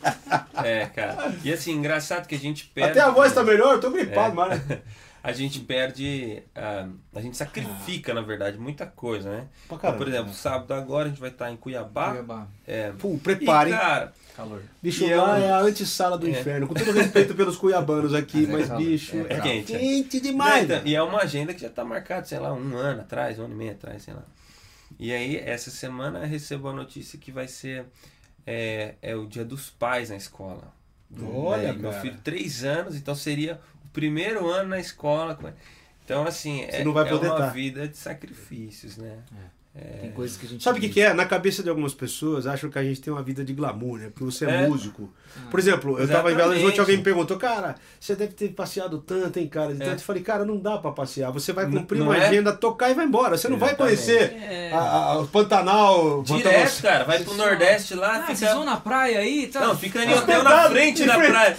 É, 0.63 0.86
cara. 0.88 1.34
E 1.43 1.53
assim, 1.53 1.71
engraçado 1.71 2.27
que 2.27 2.36
a 2.36 2.39
gente 2.39 2.65
perde. 2.65 2.91
Até 2.91 3.01
a 3.01 3.12
voz 3.12 3.32
tá 3.34 3.43
melhor, 3.43 3.75
eu 3.75 3.80
tô 3.80 3.91
gripado, 3.91 4.32
É. 4.41 4.47
mas. 4.47 4.62
A 5.23 5.34
gente 5.34 5.60
perde. 5.60 6.41
ah, 6.56 6.88
a 7.13 7.19
gente 7.19 7.36
sacrifica, 7.36 8.13
na 8.13 8.21
verdade, 8.21 8.58
muita 8.58 8.86
coisa, 8.86 9.30
né? 9.30 9.47
Pra 9.67 9.75
Então, 9.75 9.97
por 9.97 10.08
exemplo, 10.08 10.34
sábado 10.34 10.73
agora 10.73 11.06
a 11.08 11.10
gente 11.10 11.19
vai 11.19 11.30
estar 11.30 11.51
em 11.51 11.58
Cuiabá. 11.58 12.12
Cuiabá, 12.12 12.47
É. 12.65 12.91
Pô, 12.97 13.13
E, 13.13 13.17
prepare, 13.17 13.71
hein? 13.71 13.77
cara, 13.77 14.13
calor. 14.38 14.62
Bicho, 14.82 15.04
e 15.04 15.13
lá 15.15 15.39
eu- 15.39 15.45
é 15.45 15.52
a 15.52 15.60
antessala 15.60 16.17
do 16.17 16.28
É. 16.28 16.30
inferno. 16.30 16.67
Com 16.67 16.73
todo 16.73 16.91
respeito 16.91 17.36
pelos 17.36 17.58
cuiabanos 17.58 18.13
aqui, 18.15 18.41
Mas 18.47 18.47
é 18.47 18.52
mas, 18.60 18.67
calor, 18.67 18.84
bicho, 18.84 19.17
é 19.30 19.34
é, 19.34 19.41
quente, 19.41 19.76
é. 19.76 19.80
quente 19.80 20.17
Não, 20.17 20.23
demais. 20.23 20.63
então, 20.63 20.82
e 20.86 20.95
é 20.95 21.02
uma 21.04 21.19
agenda 21.21 21.54
que 21.54 21.62
já 21.62 21.69
tá 21.69 21.84
marcada, 21.84 22.26
sei 22.26 22.39
lá, 22.39 22.54
um 22.54 22.76
ano 22.78 23.02
atrás, 23.02 23.38
um 23.39 23.43
ano 23.45 23.54
e 23.54 23.58
meio 23.58 23.71
atrás, 23.71 24.04
sei 24.04 24.13
lá. 24.13 24.23
E 25.00 25.12
aí, 25.12 25.36
essa 25.38 25.69
semana 25.69 26.19
eu 26.19 26.28
recebo 26.28 26.69
a 26.69 26.73
notícia 26.73 27.19
que 27.19 27.32
vai 27.32 27.47
ser 27.47 27.86
é, 28.45 28.95
é 29.02 29.15
o 29.15 29.26
dia 29.28 29.43
dos 29.43 29.69
pais 29.69 30.10
na 30.10 30.15
escola. 30.15 30.71
Olha, 31.21 31.67
É, 31.67 31.73
e 31.73 31.78
Meu 31.78 31.91
filho, 31.91 32.17
três 32.23 32.63
anos, 32.63 32.95
então 32.95 33.13
seria 33.15 33.60
o 33.86 33.89
primeiro 33.89 34.50
ano 34.50 34.69
na 34.69 34.80
escola. 34.80 35.38
Então, 36.06 36.26
assim, 36.26 36.63
é, 36.69 36.84
não 36.86 36.93
vai 36.93 37.06
é 37.06 37.10
poder 37.10 37.28
uma 37.28 37.38
tá. 37.38 37.50
vida 37.50 37.88
de 37.88 37.97
sacrifícios, 37.97 38.95
né? 38.97 39.19
Tem 40.01 40.11
coisas 40.11 40.37
que 40.37 40.45
a 40.45 40.49
gente. 40.49 40.63
Sabe 40.63 40.79
o 40.79 40.81
que, 40.81 40.89
que 40.89 41.01
é? 41.01 41.13
Na 41.13 41.25
cabeça 41.25 41.61
de 41.61 41.69
algumas 41.69 41.93
pessoas, 41.93 42.47
acham 42.47 42.69
que 42.69 42.79
a 42.79 42.83
gente 42.83 42.99
tem 43.01 43.11
uma 43.13 43.21
vida 43.21 43.43
de 43.43 43.53
glamour, 43.53 43.99
né? 43.99 44.09
Porque 44.09 44.23
você 44.23 44.45
é, 44.45 44.63
É. 44.63 44.67
músico. 44.67 45.09
Por 45.51 45.59
exemplo, 45.59 45.99
eu 45.99 46.07
tava 46.07 46.31
em 46.31 46.35
Belo. 46.35 46.49
Horizonte 46.51 46.79
alguém 46.79 46.97
me 46.97 47.03
perguntou, 47.03 47.37
cara, 47.37 47.75
você 47.99 48.15
deve 48.15 48.33
ter 48.33 48.49
passeado 48.49 48.97
tanto, 48.99 49.37
hein, 49.37 49.47
cara? 49.47 49.73
de 49.75 49.81
É. 49.81 49.85
tanto. 49.85 49.99
Eu 49.99 50.05
falei, 50.05 50.23
cara, 50.23 50.43
não 50.45 50.57
dá 50.57 50.77
pra 50.77 50.91
passear. 50.91 51.31
Você 51.31 51.53
vai 51.53 51.69
cumprir 51.69 51.99
não 51.99 52.07
uma 52.07 52.17
é? 52.17 52.27
agenda, 52.27 52.51
tocar 52.53 52.89
e 52.89 52.93
vai 52.95 53.05
embora. 53.05 53.37
Você 53.37 53.47
não 53.47 53.57
vai 53.57 53.75
conhecer 53.75 54.33
É. 54.33 54.71
a, 54.73 54.79
a- 54.79 55.19
o 55.19 55.27
Pantanal. 55.27 56.23
Direto, 56.23 56.81
cara, 56.81 57.03
vai 57.03 57.17
pro 57.19 57.33
Vocês 57.33 57.37
Nordeste 57.37 57.93
lá, 57.95 58.17
Ah, 58.17 58.25
vocês 58.25 58.39
fica. 58.39 58.53
vão 58.55 58.65
na 58.65 58.77
praia 58.77 59.19
aí? 59.19 59.47
Tá? 59.47 59.59
Não, 59.61 59.77
fica 59.77 60.03
em 60.03 60.07
Mas 60.07 60.19
hotel 60.19 60.43
na 60.43 60.69
frente 60.69 61.05
da 61.05 61.15
praia. 61.17 61.57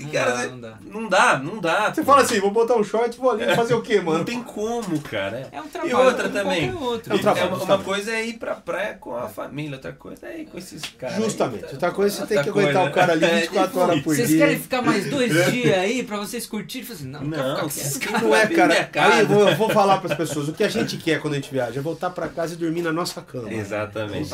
Não 0.00 0.08
cara, 0.10 0.30
dá, 0.32 0.46
não 0.48 0.60
dá. 0.60 0.78
não 0.84 1.08
dá, 1.08 1.38
não 1.38 1.60
dá. 1.60 1.94
Você 1.94 2.02
pô. 2.02 2.06
fala 2.10 2.22
assim, 2.22 2.40
vou 2.40 2.50
botar 2.50 2.74
um 2.76 2.82
short 2.84 3.16
e 3.16 3.20
vou 3.20 3.30
ali 3.30 3.54
fazer 3.54 3.74
o 3.74 3.82
quê, 3.82 4.00
mano? 4.00 4.18
Não 4.18 4.24
tem 4.24 4.42
como, 4.42 5.00
cara. 5.00 5.48
É 5.52 5.60
um 5.60 5.68
trabalho. 5.68 5.90
E 5.90 5.94
outra 5.94 6.28
também. 6.28 6.74
outro. 6.74 7.12
É 7.12 7.16
um 7.16 7.18
trabalho, 7.18 7.44
É 7.46 7.48
uma, 7.48 7.64
uma 7.64 7.78
coisa 7.78 8.10
é 8.12 8.26
ir 8.26 8.34
pra 8.34 8.54
praia 8.54 8.94
com 8.94 9.16
a 9.16 9.28
família, 9.28 9.74
outra 9.76 9.92
coisa 9.92 10.26
é 10.26 10.40
ir 10.40 10.46
com 10.46 10.58
esses 10.58 10.82
caras. 10.98 11.16
aí. 11.16 11.22
Justamente. 11.24 11.64
Outra 11.72 11.90
coisa, 11.90 12.16
você 12.16 12.26
tem 12.26 12.42
que 12.42 12.48
Outra 12.50 12.62
aguentar 12.62 12.82
coisa, 12.82 12.90
o 12.90 12.94
cara 12.94 13.12
ali 13.12 13.24
é 13.30 13.40
24 13.40 13.80
horas 13.80 14.02
por 14.02 14.14
Vocês 14.16 14.28
dia. 14.28 14.38
querem 14.38 14.58
ficar 14.60 14.82
mais 14.82 15.08
dois 15.10 15.32
dias 15.52 15.78
aí 15.78 16.02
pra 16.02 16.16
vocês 16.18 16.46
curtirem? 16.46 16.88
Assim, 16.90 17.06
não, 17.06 17.20
não, 17.22 17.38
Não, 17.58 17.66
esses 17.66 17.96
caras. 17.98 18.22
Não 18.22 18.34
é, 18.34 18.46
Minha 18.46 18.56
cara. 18.68 18.84
casa. 18.84 19.14
Aí 19.14 19.20
eu 19.20 19.26
vou, 19.28 19.48
eu 19.48 19.56
vou 19.56 19.70
falar 19.70 19.98
pras 19.98 20.14
pessoas. 20.16 20.48
O 20.48 20.52
que 20.52 20.64
a 20.64 20.68
gente 20.68 20.96
quer 20.96 21.20
quando 21.20 21.34
a 21.34 21.36
gente 21.36 21.50
viaja 21.52 21.78
é 21.78 21.82
voltar 21.82 22.10
pra 22.10 22.28
casa 22.28 22.54
e 22.54 22.56
dormir 22.56 22.82
na 22.82 22.92
nossa 22.92 23.20
cama. 23.22 23.52
Exatamente. 23.52 24.30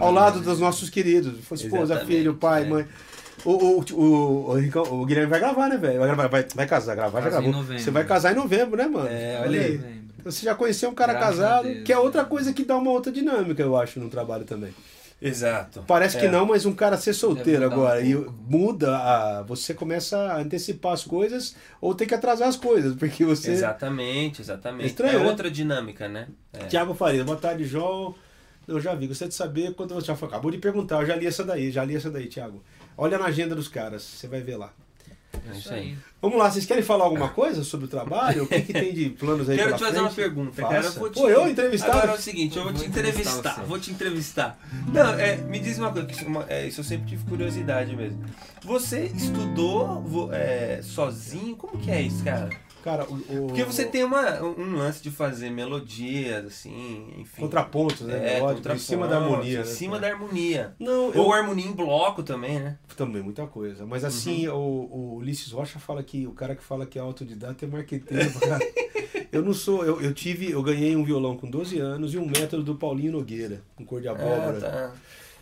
Ao 0.00 0.10
lado 0.12 0.40
dos 0.40 0.58
nossos 0.58 0.88
queridos. 0.88 1.34
Esposa, 1.38 1.94
Exatamente, 1.94 2.06
filho, 2.06 2.34
pai, 2.34 2.62
é. 2.62 2.66
mãe. 2.66 2.86
O, 3.44 3.50
o, 3.50 3.84
o, 3.92 4.52
o, 4.56 5.00
o 5.00 5.06
Guilherme 5.06 5.30
vai 5.30 5.40
gravar, 5.40 5.68
né, 5.68 5.76
velho? 5.76 5.98
Vai, 5.98 6.08
gravar, 6.08 6.28
vai, 6.28 6.46
vai 6.54 6.66
casar, 6.66 6.94
gravar, 6.94 7.20
já 7.20 7.30
Casa 7.30 7.40
gravou. 7.42 7.60
novembro. 7.60 7.82
Você 7.82 7.90
vai 7.90 8.04
casar 8.04 8.32
em 8.32 8.36
novembro, 8.36 8.76
né, 8.76 8.86
mano? 8.86 9.08
É, 9.08 9.40
olha 9.42 9.60
aí. 9.60 10.02
Você 10.24 10.44
já 10.44 10.54
conheceu 10.54 10.88
um 10.90 10.94
cara 10.94 11.12
Graças 11.14 11.38
casado, 11.38 11.64
Deus, 11.64 11.84
que 11.84 11.92
é 11.92 11.98
outra 11.98 12.22
né? 12.22 12.28
coisa 12.28 12.52
que 12.52 12.64
dá 12.64 12.76
uma 12.76 12.90
outra 12.92 13.10
dinâmica, 13.10 13.60
eu 13.60 13.76
acho, 13.76 13.98
no 13.98 14.08
trabalho 14.08 14.44
também. 14.44 14.72
Exato. 15.20 15.84
Parece 15.86 16.18
que 16.18 16.26
É. 16.26 16.30
não, 16.30 16.46
mas 16.46 16.66
um 16.66 16.72
cara 16.72 16.96
ser 16.96 17.12
solteiro 17.12 17.62
mudar 17.62 17.76
um 17.76 17.80
agora 17.80 18.00
e 18.00 18.14
muda, 18.48 18.96
a, 18.96 19.42
você 19.42 19.72
começa 19.72 20.16
a 20.18 20.38
antecipar 20.40 20.92
as 20.92 21.04
coisas 21.04 21.54
ou 21.80 21.94
tem 21.94 22.06
que 22.08 22.14
atrasar 22.14 22.48
as 22.48 22.56
coisas, 22.56 22.96
porque 22.96 23.24
você. 23.24 23.52
Exatamente, 23.52 24.40
exatamente. 24.42 24.84
É 24.84 24.86
estranho, 24.86 25.18
é 25.18 25.22
né? 25.22 25.28
outra 25.28 25.48
dinâmica, 25.50 26.08
né? 26.08 26.26
É. 26.52 26.66
Tiago 26.66 26.92
Faria, 26.94 27.24
boa 27.24 27.36
tarde, 27.38 27.64
João. 27.64 28.14
Eu 28.66 28.80
já 28.80 28.94
vi, 28.94 29.08
gostaria 29.08 29.28
de 29.28 29.34
saber 29.34 29.74
quando 29.74 29.94
você 29.94 30.06
já 30.06 30.12
acabou 30.12 30.50
de 30.50 30.58
perguntar, 30.58 31.00
eu 31.00 31.06
já 31.06 31.16
li 31.16 31.26
essa 31.26 31.44
daí, 31.44 31.70
já 31.72 31.84
li 31.84 31.96
essa 31.96 32.10
daí, 32.10 32.26
Tiago. 32.26 32.62
Olha 32.96 33.18
na 33.18 33.26
agenda 33.26 33.54
dos 33.54 33.68
caras, 33.68 34.02
você 34.02 34.26
vai 34.26 34.40
ver 34.40 34.56
lá. 34.56 34.72
É 35.50 35.56
isso 35.56 35.72
aí. 35.72 35.96
Vamos 36.20 36.38
lá, 36.38 36.50
vocês 36.50 36.66
querem 36.66 36.82
falar 36.84 37.04
alguma 37.04 37.30
coisa 37.30 37.64
sobre 37.64 37.86
o 37.86 37.88
trabalho? 37.88 38.44
O 38.44 38.46
que, 38.46 38.60
que 38.60 38.72
tem 38.72 38.92
de 38.92 39.08
planos 39.10 39.48
aí 39.48 39.56
Quero 39.56 39.68
pela 39.70 39.78
te 39.78 39.84
fazer 39.84 39.98
uma 40.00 40.10
frente? 40.10 40.24
pergunta, 40.26 40.62
cara. 40.62 40.84
Eu 40.84 40.92
vou 40.92 41.10
te... 41.10 41.14
Pô, 41.14 41.28
eu 41.28 41.48
entrevistado? 41.48 41.92
Agora 41.98 42.12
é 42.12 42.14
o 42.14 42.18
seguinte, 42.20 42.56
eu 42.56 42.62
vou, 42.64 42.72
Vou 42.72 42.82
te 42.82 42.88
entrevistar 42.88 43.20
entrevistar, 43.30 43.54
você. 43.60 43.66
vou 43.66 43.78
te 43.80 43.90
entrevistar. 43.90 44.58
Não, 44.92 45.14
é, 45.14 45.36
me 45.38 45.58
diz 45.58 45.78
uma 45.78 45.90
coisa, 45.90 46.06
que 46.06 46.14
isso, 46.14 46.24
é 46.24 46.28
uma- 46.28 46.46
é, 46.48 46.66
isso 46.68 46.80
eu 46.80 46.84
sempre 46.84 47.08
tive 47.08 47.24
curiosidade 47.24 47.96
mesmo. 47.96 48.22
Você 48.62 49.06
estudou 49.16 50.30
é, 50.32 50.80
sozinho? 50.82 51.56
Como 51.56 51.78
que 51.78 51.90
é 51.90 52.02
isso, 52.02 52.22
cara? 52.22 52.50
Cara, 52.82 53.04
o, 53.04 53.14
o- 53.14 53.46
Porque 53.48 53.64
você 53.64 53.84
tem 53.84 54.02
uma, 54.04 54.42
um 54.42 54.76
lance 54.76 55.02
de 55.02 55.10
fazer 55.10 55.50
melodias, 55.50 56.44
assim, 56.44 57.12
enfim. 57.18 57.40
contrapontos, 57.42 58.00
né? 58.02 58.14
É, 58.16 58.34
melódicos, 58.34 58.56
contraponto, 58.56 58.74
em 58.76 58.78
cima 58.86 59.08
da 59.08 59.16
harmonia. 59.18 59.54
Em 59.54 59.58
né? 59.58 59.64
cima 59.64 59.98
da 59.98 60.06
harmonia. 60.08 60.74
Não, 60.78 61.12
eu... 61.12 61.22
Ou 61.22 61.32
harmonia 61.32 61.66
em 61.66 61.72
bloco 61.72 62.22
também, 62.22 62.58
né? 62.58 62.78
Também, 62.96 63.22
muita 63.22 63.46
coisa. 63.46 63.86
Mas 63.86 64.04
assim, 64.04 64.48
Uhum. 64.48 64.54
o, 64.56 64.96
o 65.14 65.16
Ulisses 65.16 65.52
Rocha 65.52 65.78
fala 65.78 66.02
que 66.02 66.26
o 66.26 66.32
cara 66.32 66.54
que 66.56 66.62
fala 66.62 66.84
que 66.86 66.98
é 66.98 67.02
autodidata 67.02 67.64
é 67.64 67.68
marqueteiro. 67.68 68.30
eu 69.30 69.42
não 69.42 69.54
sou. 69.54 69.84
Eu, 69.84 70.00
eu 70.00 70.12
tive. 70.12 70.50
Eu 70.50 70.62
ganhei 70.62 70.94
um 70.96 71.04
violão 71.04 71.36
com 71.36 71.48
12 71.48 71.78
anos 71.78 72.12
e 72.14 72.18
um 72.18 72.26
método 72.26 72.62
do 72.62 72.74
Paulinho 72.74 73.12
Nogueira, 73.12 73.62
com 73.76 73.84
cor 73.84 74.00
de 74.00 74.08
abóbora. 74.08 74.56
É, 74.56 74.60
tá. 74.60 74.92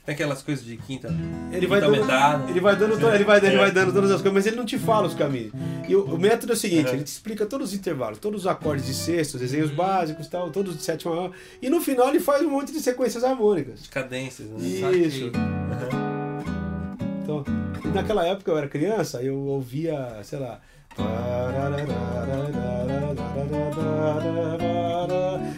Tem 0.06 0.14
aquelas 0.14 0.42
coisas 0.42 0.64
de 0.64 0.76
quinta. 0.78 1.08
Ele 1.52 1.66
vai, 1.66 1.78
quinta 1.80 1.92
dando, 1.92 2.00
aumentada. 2.10 2.50
ele 2.50 2.60
vai 2.60 2.74
dando, 2.74 2.92
ele 3.14 3.24
vai, 3.24 3.36
ele 3.38 3.46
É. 3.54 3.58
vai 3.58 3.70
dando 3.70 3.92
todas 3.92 4.10
as 4.10 4.16
coisas, 4.22 4.32
mas 4.32 4.46
ele 4.46 4.56
não 4.56 4.64
te 4.64 4.78
fala 4.78 5.06
os 5.06 5.14
caminhos. 5.14 5.52
E 5.88 5.94
o, 5.94 6.04
o 6.04 6.18
método 6.18 6.52
é 6.52 6.56
o 6.56 6.58
seguinte, 6.58 6.88
É. 6.88 6.94
ele 6.94 7.04
te 7.04 7.08
explica 7.08 7.44
todos 7.46 7.68
os 7.70 7.74
intervalos, 7.78 8.18
todos 8.18 8.40
os 8.42 8.46
acordes 8.46 8.86
de 8.86 8.94
sexto, 8.94 9.34
os 9.34 9.40
desenhos 9.40 9.70
básicos, 9.70 10.26
tal, 10.26 10.50
todos 10.50 10.76
de 10.76 10.82
sétima 10.82 11.14
maior, 11.14 11.32
e 11.60 11.68
no 11.68 11.80
final 11.80 12.08
ele 12.08 12.18
faz 12.20 12.42
um 12.44 12.50
monte 12.50 12.72
de 12.72 12.80
sequências 12.80 13.22
harmônicas. 13.22 13.82
De 13.82 13.88
cadências, 13.90 14.48
né? 14.48 14.58
Isso. 14.66 15.30
Então, 17.22 17.44
e 17.84 17.88
naquela 17.88 18.26
época 18.26 18.50
eu 18.50 18.58
era 18.58 18.68
criança, 18.68 19.22
eu 19.22 19.36
ouvia, 19.36 20.18
sei 20.22 20.38
lá, 20.38 20.60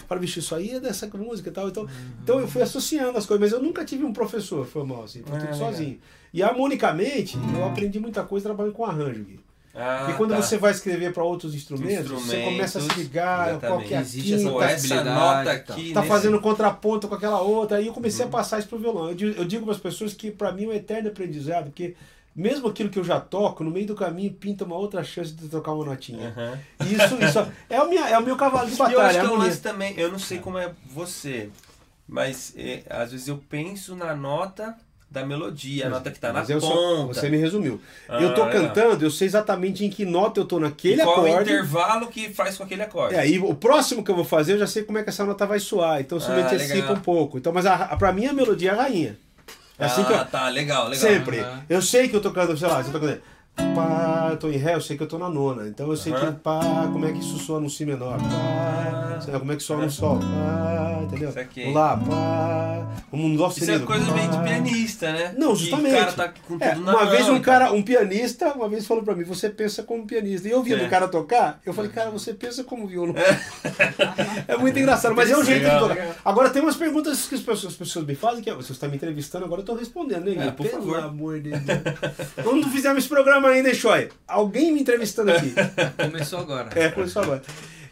Falei, 0.06 0.20
bicho, 0.20 0.38
isso 0.38 0.54
aí 0.54 0.72
é 0.72 0.80
dessa 0.80 1.06
música 1.14 1.48
e 1.48 1.52
tal. 1.52 1.68
Então, 1.68 1.86
então 2.22 2.40
eu 2.40 2.48
fui 2.48 2.62
associando 2.62 3.16
as 3.16 3.26
coisas, 3.26 3.40
mas 3.40 3.52
eu 3.52 3.62
nunca 3.66 3.84
tive 3.84 4.04
um 4.04 4.12
professor 4.12 4.66
formal, 4.66 5.04
assim, 5.04 5.20
Ah, 5.26 5.30
tudo 5.30 5.40
legal. 5.40 5.54
sozinho. 5.54 5.98
E 6.32 6.42
harmonicamente, 6.42 7.36
eu 7.54 7.64
aprendi 7.66 7.98
muita 8.00 8.22
coisa 8.22 8.44
trabalhando 8.46 8.72
com 8.74 8.84
arranjo, 8.84 9.22
Gui. 9.24 9.40
Ah, 9.74 10.08
e 10.10 10.14
quando 10.18 10.30
tá. 10.30 10.42
você 10.42 10.58
vai 10.58 10.70
escrever 10.70 11.14
para 11.14 11.24
outros 11.24 11.54
instrumentos, 11.54 12.08
você 12.10 12.14
Instrumentos, 12.36 12.52
começa 12.52 12.78
a 12.78 12.82
se 12.82 12.94
ligar, 12.94 13.58
qual 13.58 13.80
que 13.80 13.94
é 13.94 13.96
a 13.96 14.00
Existe 14.02 14.36
quinta, 14.36 14.64
essa 14.66 15.02
nota 15.04 15.50
aqui. 15.50 15.92
tá 15.94 16.02
fazendo 16.02 16.38
contraponto 16.42 17.08
com 17.08 17.14
aquela 17.14 17.40
outra. 17.40 17.78
Aí 17.78 17.86
eu 17.86 17.92
comecei 17.94 18.22
Uhum. 18.22 18.28
a 18.28 18.32
passar 18.32 18.58
isso 18.58 18.68
pro 18.68 18.78
violão. 18.78 19.08
Eu 19.08 19.44
digo 19.46 19.64
para 19.64 19.74
as 19.74 19.80
pessoas 19.80 20.12
que 20.12 20.30
para 20.30 20.52
mim 20.52 20.64
é 20.64 20.68
um 20.68 20.72
eterno 20.74 21.08
aprendizado, 21.08 21.64
porque 21.66 21.94
mesmo 22.34 22.68
aquilo 22.68 22.88
que 22.90 22.98
eu 22.98 23.04
já 23.04 23.20
toco, 23.20 23.62
no 23.62 23.70
meio 23.70 23.86
do 23.86 23.94
caminho 23.94 24.32
pinta 24.32 24.64
uma 24.64 24.76
outra 24.76 25.02
chance 25.04 25.32
de 25.32 25.48
tocar 25.48 25.72
uma 25.72 25.84
notinha. 25.84 26.34
E 26.80 26.94
isso, 26.94 27.14
isso 27.22 27.52
é, 27.68 27.80
o 27.80 27.88
minha, 27.88 28.08
é 28.08 28.18
o 28.18 28.22
meu 28.22 28.36
cavalo 28.36 28.68
de 28.70 28.74
E 28.74 28.78
eu 28.78 28.84
acho 28.86 28.94
batalha. 28.96 29.10
que 29.12 29.16
é 29.16 29.20
é 29.20 29.22
um 29.22 29.26
harmonia. 29.26 29.48
lance 29.48 29.60
também, 29.60 29.94
eu 29.98 30.10
não 30.10 30.18
sei 30.18 30.38
como 30.38 30.56
é 30.58 30.70
você, 30.86 31.50
mas 32.08 32.54
é, 32.56 32.82
às 32.88 33.12
vezes 33.12 33.28
eu 33.28 33.40
penso 33.48 33.94
na 33.94 34.14
nota 34.14 34.76
da 35.10 35.26
melodia, 35.26 35.88
a 35.88 35.90
nota 35.90 36.10
que 36.10 36.18
tá 36.18 36.28
na 36.32 36.40
Mas 36.40 36.48
eu 36.48 36.58
só- 36.58 36.68
ponta. 36.74 37.12
você 37.12 37.28
me 37.28 37.36
resumiu. 37.36 37.78
Ah, 38.08 38.18
eu 38.22 38.34
tô 38.34 38.46
legal. 38.46 38.62
cantando, 38.68 39.04
eu 39.04 39.10
sei 39.10 39.26
exatamente 39.26 39.84
em 39.84 39.90
que 39.90 40.06
nota 40.06 40.40
eu 40.40 40.46
tô 40.46 40.58
naquele 40.58 41.02
qual 41.02 41.20
o 41.22 41.26
acorde. 41.26 41.50
intervalo 41.50 42.06
que 42.06 42.30
faz 42.32 42.56
com 42.56 42.62
aquele 42.64 42.82
acorde. 42.82 43.14
É, 43.16 43.28
e 43.28 43.38
o 43.38 43.54
próximo 43.54 44.02
que 44.02 44.10
eu 44.10 44.14
vou 44.16 44.24
fazer, 44.24 44.54
eu 44.54 44.58
já 44.60 44.66
sei 44.66 44.84
como 44.84 44.96
é 44.96 45.02
que 45.02 45.10
essa 45.10 45.26
nota 45.26 45.44
vai 45.46 45.58
soar. 45.60 46.00
Então 46.00 46.16
isso 46.16 46.30
me 46.32 46.40
Ah, 46.40 46.46
antecipa 46.46 46.74
legal. 46.76 46.94
um 46.94 47.00
pouco. 47.00 47.36
Então, 47.36 47.52
mas 47.52 47.66
a, 47.66 47.74
a, 47.74 47.96
pra 47.98 48.10
mim 48.10 48.24
a 48.24 48.32
melodia 48.32 48.70
é 48.70 48.72
a 48.74 48.82
rainha. 48.84 49.18
É 49.78 49.86
assim 49.86 50.02
ah, 50.02 50.04
que 50.04 50.12
eu, 50.12 50.24
tá, 50.26 50.48
legal, 50.48 50.88
legal. 50.88 51.08
Sempre. 51.08 51.40
Aham. 51.40 51.64
Eu 51.68 51.82
sei 51.82 52.08
que 52.08 52.16
eu 52.16 52.20
tô 52.20 52.30
cantando, 52.30 52.58
sei 52.58 52.68
lá, 52.68 52.82
se 52.82 52.88
eu 52.88 52.92
tô 52.92 53.00
cantando. 53.00 53.22
Pá, 53.56 54.28
eu 54.30 54.36
tô 54.38 54.48
em 54.48 54.56
Ré, 54.56 54.74
eu 54.74 54.80
sei 54.80 54.96
que 54.96 55.02
eu 55.02 55.06
tô 55.08 55.18
na 55.18 55.28
nona. 55.28 55.68
Então 55.68 55.88
eu 55.90 55.96
sei 55.96 56.12
Aham. 56.12 56.32
que 56.32 56.40
pá, 56.40 56.60
como 56.92 57.06
é 57.06 57.12
que 57.12 57.18
isso 57.18 57.38
soa 57.38 57.60
no 57.60 57.68
Si 57.70 57.84
menor. 57.84 58.18
Pá, 58.18 59.20
sei 59.20 59.32
lá, 59.32 59.38
como 59.40 59.52
é 59.52 59.56
que 59.56 59.62
soa 59.62 59.76
no 59.82 59.90
Sol. 59.90 60.18
Pá, 60.18 61.00
entendeu? 61.02 61.32
Saquei. 61.32 61.64
Vamos 61.72 61.78
lá, 61.80 61.96
pá. 61.96 62.78
Um 63.12 63.36
Dó 63.36 63.48
Isso 63.48 63.70
é 63.70 63.78
coisa 63.80 64.10
meio 64.12 64.30
de 64.30 64.36
pá. 64.38 64.42
pianista, 64.42 65.12
né? 65.12 65.34
Não, 65.36 65.52
Que 65.52 65.60
justamente. 65.60 65.94
o 65.94 65.98
cara 65.98 66.12
tá 66.12 66.28
com 66.28 66.40
tudo 66.48 66.62
É, 66.64 66.74
na 66.74 66.92
uma 66.92 67.06
vez 67.06 67.28
um 67.28 67.40
cara, 67.40 67.70
um 67.72 67.82
pianista, 67.82 68.52
uma 68.54 68.68
vez 68.70 68.86
falou 68.86 69.02
pra 69.04 69.14
mim, 69.14 69.22
você 69.24 69.50
pensa 69.50 69.82
como 69.82 70.06
pianista. 70.06 70.48
E 70.48 70.50
eu 70.50 70.58
ouvindo 70.58 70.82
É. 70.82 70.86
o 70.86 70.90
cara 70.90 71.06
tocar, 71.06 71.60
eu 71.64 71.74
falei, 71.74 71.90
cara, 71.90 72.10
você 72.10 72.32
pensa 72.32 72.64
como 72.64 72.86
violão. 72.86 73.14
É 74.48 74.56
muito 74.56 74.78
engraçado, 74.78 75.14
mas 75.14 75.30
é 75.30 75.36
um 75.36 75.44
jeito 75.44 75.68
de 75.68 75.78
tocar. 75.78 76.16
Agora 76.24 76.48
tem 76.50 76.62
umas 76.62 76.76
perguntas 76.76 77.26
que 77.26 77.34
as 77.34 77.40
pessoas, 77.42 77.72
as 77.74 77.78
pessoas 77.78 78.06
me 78.06 78.14
fazem, 78.14 78.42
que 78.42 78.48
é, 78.50 78.54
você 78.54 78.72
está 78.72 78.88
me 78.88 78.96
entrevistando, 78.96 79.44
agora 79.44 79.60
eu 79.60 79.64
tô 79.66 79.74
respondendo, 79.74 80.24
né? 80.34 80.46
É, 80.48 80.50
por 80.50 80.66
Pelo 80.66 80.78
favor. 80.82 80.98
amor 81.00 81.40
de 81.40 81.50
Deus. 81.50 81.62
Quando 82.42 82.66
fizemos 82.68 82.98
esse 82.98 83.08
programa 83.08 83.41
ainda, 83.48 83.68
hein, 83.68 83.74
Choi? 83.74 84.08
Alguém 84.26 84.72
me 84.72 84.80
entrevistando 84.80 85.30
aqui. 85.32 85.52
Começou 85.96 86.40
agora. 86.40 86.68
É, 86.78 86.90
começou 86.90 87.22
agora. 87.22 87.42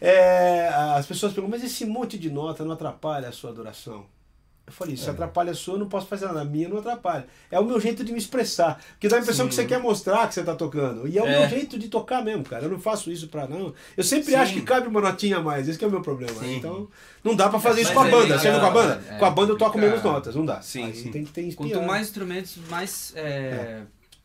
É, 0.01 0.69
as 0.97 1.07
pessoas 1.07 1.33
perguntam, 1.33 1.59
mas 1.59 1.65
esse 1.71 1.85
monte 1.85 2.19
de 2.19 2.31
nota 2.31 2.65
não 2.65 2.73
atrapalha 2.73 3.29
a 3.29 3.33
sua 3.33 3.51
adoração? 3.51 4.07
Eu 4.67 4.73
falei, 4.73 4.95
É. 4.95 4.97
se 4.97 5.11
atrapalha 5.11 5.51
a 5.51 5.55
sua, 5.55 5.75
eu 5.75 5.79
não 5.81 5.89
posso 5.89 6.07
fazer 6.07 6.27
nada. 6.27 6.43
A 6.43 6.45
minha 6.45 6.69
não 6.69 6.79
atrapalha. 6.79 7.27
É 7.51 7.59
o 7.59 7.65
meu 7.65 7.81
jeito 7.81 8.05
de 8.05 8.13
me 8.13 8.19
expressar. 8.19 8.81
Porque 8.93 9.09
dá 9.09 9.17
a 9.17 9.19
impressão 9.19 9.49
que 9.49 9.55
você 9.55 9.65
quer 9.65 9.81
mostrar 9.81 10.29
que 10.29 10.35
você 10.35 10.41
está 10.41 10.55
tocando. 10.55 11.09
E 11.09 11.19
é 11.19 11.23
o 11.23 11.27
É. 11.27 11.41
meu 11.41 11.49
jeito 11.49 11.77
de 11.77 11.89
tocar 11.89 12.25
mesmo, 12.25 12.45
cara. 12.45 12.65
Eu 12.65 12.71
não 12.71 12.79
faço 12.79 13.11
isso 13.11 13.27
pra 13.29 13.49
não. 13.49 13.75
Eu 13.97 14.05
sempre 14.05 14.27
Sim. 14.31 14.37
acho 14.37 14.53
que 14.55 14.63
cabe 14.63 14.87
uma 14.87 15.01
notinha 15.01 15.39
a 15.39 15.41
mais. 15.43 15.69
Esse 15.69 15.77
que 15.77 15.85
é 15.85 15.89
o 15.89 15.91
meu 15.91 16.03
problema. 16.03 16.39
Sim. 16.39 16.59
Então, 16.59 16.89
não 17.25 17.35
dá 17.35 17.49
pra 17.49 17.59
fazer 17.59 17.81
isso 17.83 17.93
Mas 17.93 17.99
com 17.99 18.05
a 18.05 18.09
é 18.09 18.11
banda. 18.23 18.37
não 18.53 18.61
com 18.61 18.67
a 18.67 18.71
banda? 18.71 19.03
é 19.11 19.19
com 19.19 19.25
a 19.25 19.31
banda 19.31 19.53
eu 19.53 19.59
toco 19.59 19.73
complicado. 19.73 19.91
menos 19.99 20.05
notas. 20.15 20.35
Não 20.37 20.47
dá. 20.47 20.63
Sim, 20.63 20.85
Aí 20.85 20.95
sim. 20.95 21.11
tem 21.11 21.25
que 21.25 21.33
ter 21.33 21.53
Quanto 21.55 21.83
mais 21.83 22.07
instrumentos, 22.07 22.57
mais 22.71 23.13
é, 23.17 23.81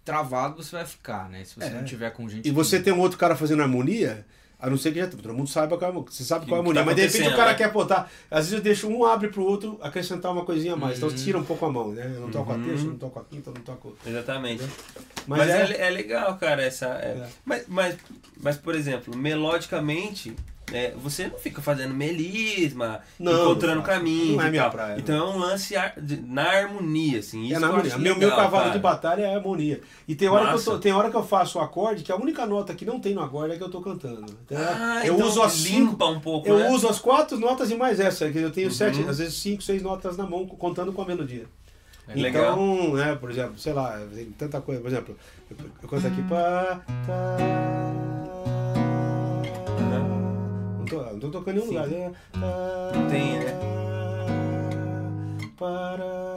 travado 0.05 0.61
você 0.63 0.75
vai 0.77 0.85
ficar, 0.85 1.27
né? 1.29 1.43
Se 1.43 1.55
você 1.55 1.65
É. 1.67 1.69
não 1.71 1.83
tiver 1.83 2.11
com 2.11 2.29
gente. 2.29 2.47
E 2.47 2.51
você 2.51 2.77
que- 2.77 2.83
tem 2.85 2.93
um 2.93 2.99
outro 2.99 3.17
cara 3.17 3.35
fazendo 3.35 3.61
harmonia, 3.63 4.25
a 4.59 4.69
não 4.69 4.77
ser 4.77 4.93
que 4.93 4.99
já 4.99 5.07
todo 5.07 5.33
mundo 5.33 5.49
saiba 5.49 5.77
qual 5.77 5.91
é, 5.91 5.93
a- 5.93 5.99
você 5.99 6.23
sabe 6.23 6.45
qual 6.45 6.55
é 6.55 6.55
a 6.55 6.59
harmonia, 6.61 6.81
tá 6.81 6.85
mas 6.85 6.95
de 6.95 7.01
repente 7.01 7.27
o 7.33 7.35
cara 7.35 7.51
né? 7.51 7.57
quer 7.57 7.71
botar, 7.71 8.09
às 8.31 8.45
vezes 8.45 8.53
eu 8.53 8.61
deixo 8.61 8.87
um 8.87 9.03
abre 9.03 9.27
pro 9.29 9.43
outro 9.43 9.77
acrescentar 9.81 10.31
uma 10.31 10.45
coisinha 10.45 10.73
a 10.73 10.77
mais, 10.77 10.97
então 10.97 11.09
Uhum. 11.09 11.15
tira 11.15 11.37
um 11.37 11.43
pouco 11.43 11.65
a 11.65 11.71
mão, 11.71 11.91
né? 11.91 12.09
Eu 12.15 12.21
não 12.21 12.31
toco 12.31 12.51
a 12.51 12.55
Uhum. 12.55 12.63
terça, 12.63 12.83
eu 12.83 12.89
não 12.91 12.97
toco 12.97 13.19
a 13.19 13.23
quinta, 13.25 13.51
não 13.51 13.61
toco. 13.61 13.97
Exatamente. 14.05 14.63
Mas, 15.27 15.39
Mas, 15.39 15.49
é, 15.49 15.73
é, 15.73 15.87
é 15.87 15.89
legal, 15.89 16.37
cara, 16.37 16.61
essa. 16.63 16.85
é- 16.85 17.17
É. 17.25 17.27
Mas, 17.43 17.65
mas, 17.67 17.97
mas, 18.39 18.57
por 18.57 18.75
exemplo, 18.75 19.15
melodicamente, 19.17 20.35
é, 20.73 20.93
você 20.97 21.27
não 21.27 21.37
fica 21.37 21.61
fazendo 21.61 21.93
melisma, 21.93 23.01
Não, 23.19 23.31
encontrando 23.43 23.81
caminho. 23.83 24.35
Não 24.37 24.43
é 24.43 24.47
e 24.47 24.51
minha 24.51 24.69
praia, 24.69 24.95
Então 24.97 25.15
é 25.15 25.35
um 25.35 25.37
lance 25.37 25.75
ar- 25.75 25.93
de- 26.01 26.21
na 26.21 26.43
harmonia, 26.43 27.19
assim. 27.19 27.43
Isso 27.45 27.55
é 27.55 27.59
na 27.59 27.67
harmonia. 27.67 27.97
Meu, 27.97 28.15
meu 28.17 28.29
legal, 28.29 28.37
cavalo 28.43 28.63
cara. 28.65 28.75
de 28.75 28.79
batalha 28.79 29.21
é 29.23 29.33
a 29.33 29.37
harmonia. 29.37 29.81
E 30.07 30.15
tem 30.15 30.27
hora, 30.27 30.47
que 30.49 30.55
eu, 30.55 30.63
tô, 30.63 30.79
tem 30.79 30.91
hora 30.91 31.09
que 31.11 31.15
eu 31.17 31.23
faço 31.25 31.59
o 31.59 31.61
acorde, 31.61 32.03
que 32.03 32.11
a 32.11 32.15
única 32.15 32.45
nota 32.45 32.73
que 32.73 32.83
não 32.85 32.99
tem 32.99 33.13
no 33.13 33.21
acorde 33.21 33.53
é 33.53 33.57
que 33.57 33.63
eu 33.63 33.69
tô 33.69 33.81
cantando. 33.81 34.25
Então, 34.45 34.57
Ah, 34.59 35.01
eu 35.05 35.15
então 35.15 35.27
uso 35.27 35.41
as 35.41 35.55
limpa 35.65 36.05
um 36.07 36.19
pouco, 36.19 36.47
Eu 36.47 36.57
né? 36.59 36.69
uso 36.69 36.87
as 36.87 36.99
quatro 36.99 37.37
notas 37.37 37.69
e 37.69 37.75
mais 37.75 37.99
essa, 37.99 38.29
que 38.31 38.37
eu 38.39 38.51
tenho 38.51 38.71
sete, 38.71 39.01
Uhum. 39.01 39.09
às 39.09 39.19
vezes 39.19 39.35
cinco, 39.35 39.61
seis 39.61 39.81
notas 39.81 40.17
na 40.17 40.25
mão, 40.25 40.45
contando 40.47 40.91
com 40.91 41.01
a 41.01 41.05
melodia. 41.05 41.45
É 42.07 42.11
então, 42.11 42.21
legal. 42.21 42.93
né, 42.95 43.15
por 43.15 43.31
exemplo, 43.31 43.57
sei 43.57 43.73
lá, 43.73 43.99
tem 44.13 44.25
tanta 44.37 44.61
coisa. 44.61 44.79
Por 44.81 44.87
exemplo, 44.91 45.17
eu, 45.49 45.57
eu 45.81 45.89
canto 45.89 46.05
aqui 46.07 46.21
pá, 46.23 46.81
pá. 47.07 48.04
Não 50.95 51.03
tô, 51.03 51.11
não 51.11 51.19
tô 51.19 51.29
tocando 51.29 51.57
em 51.57 51.61
Sim. 51.61 51.67
lugar. 51.67 51.87
né? 51.87 52.11
Pá, 52.31 52.91
Tem, 53.09 53.39
né? 53.39 53.59
Para. 55.57 56.35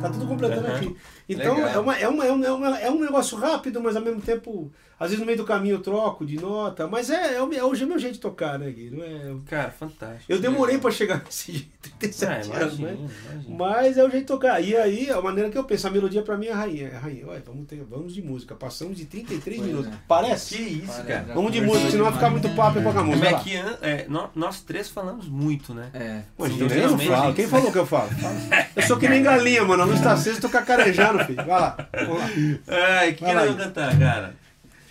Tá 0.00 0.10
tudo 0.10 0.26
completando 0.26 0.66
aqui. 0.68 0.96
Então 1.28 1.56
é, 1.66 1.78
uma, 1.78 1.96
é, 1.98 2.08
uma, 2.08 2.24
é, 2.26 2.30
uma, 2.30 2.78
é, 2.78 2.86
é 2.86 2.90
um 2.90 3.00
negócio 3.00 3.36
rápido, 3.36 3.80
mas 3.80 3.96
ao 3.96 4.02
mesmo 4.02 4.20
tempo, 4.20 4.70
às 4.98 5.08
vezes 5.08 5.18
no 5.18 5.26
meio 5.26 5.38
do 5.38 5.44
caminho 5.44 5.74
eu 5.74 5.80
troco 5.82 6.24
de 6.24 6.36
nota. 6.40 6.86
Mas 6.86 7.10
é, 7.10 7.34
é, 7.36 7.42
o, 7.42 7.52
é 7.52 7.64
hoje 7.64 7.82
é 7.82 7.86
o 7.86 7.88
meu 7.88 7.98
jeito 7.98 8.14
de 8.14 8.20
tocar, 8.20 8.58
né, 8.58 8.70
Gui? 8.70 8.90
Não 8.90 9.02
é, 9.04 9.34
Cara, 9.46 9.70
fantástico. 9.70 10.24
eu 10.28 10.38
demorei 10.38 10.78
pra 10.78 10.90
chegar 10.90 11.22
nesse 11.24 11.50
jeito, 11.52 11.68
Ah, 11.86 11.96
37 11.98 12.32
anos, 12.52 12.78
imagina, 12.78 12.90
né? 12.92 13.08
Mas 13.48 13.96
é 13.98 14.04
o 14.04 14.10
jeito 14.10 14.22
de 14.22 14.26
tocar. 14.26 14.60
E 14.62 14.76
aí, 14.76 15.10
a 15.10 15.20
maneira 15.20 15.50
que 15.50 15.58
eu 15.58 15.64
penso, 15.64 15.86
a 15.86 15.90
melodia 15.90 16.22
pra 16.22 16.36
mim 16.36 16.46
é 16.46 16.52
a 16.52 16.56
rainha. 16.56 16.88
É 16.92 16.96
a 16.96 16.98
rainha. 17.00 17.26
Ué, 17.26 17.42
vamos, 17.44 17.66
ter, 17.66 17.82
vamos 17.88 18.14
de 18.14 18.22
música. 18.22 18.54
Passamos 18.54 18.96
de 18.96 19.04
33 19.06 19.56
Pois 19.58 19.68
minutos. 19.70 19.92
é. 19.92 19.96
Parece? 20.06 20.56
Que 20.56 20.62
isso, 20.62 20.92
Para, 20.92 21.04
cara. 21.04 21.34
Vamos 21.34 21.52
de 21.52 21.60
música, 21.60 21.90
senão 21.90 22.04
vai 22.04 22.14
ficar 22.14 22.30
muito 22.30 22.48
papo 22.50 22.78
e 22.78 22.82
pouca 22.82 23.02
música. 23.02 23.28
É 23.28 23.34
que 23.34 23.56
é, 23.56 24.06
nó- 24.08 24.28
nós 24.34 24.60
três 24.60 24.88
falamos 24.88 25.28
muito, 25.28 25.72
né? 25.74 25.90
É. 25.94 26.22
Então, 26.38 26.66
eu 26.68 26.90
não 26.90 26.98
falo. 26.98 27.34
Quem 27.34 27.46
falou 27.48 27.72
que 27.72 27.78
eu 27.78 27.86
falo? 27.86 28.10
Eu 28.76 28.82
sou 28.82 28.98
que 28.98 29.08
nem 29.08 29.22
galinha, 29.22 29.64
mano. 29.64 29.84
A 29.84 29.86
luz 29.86 30.00
tá 30.02 30.12
acesa, 30.12 30.38
tô 30.38 30.50
cacarejando, 30.50 31.15
filho. 31.24 31.36
Vai 31.44 31.60
lá. 31.60 31.76
Vamos 32.06 32.18
lá. 32.18 32.26
Ai, 32.68 33.12
que 33.14 33.22
Vai 33.24 33.30
que 33.30 33.36
nós 33.36 33.46
vamos 33.50 33.64
cantar, 33.64 33.98
cara? 33.98 34.34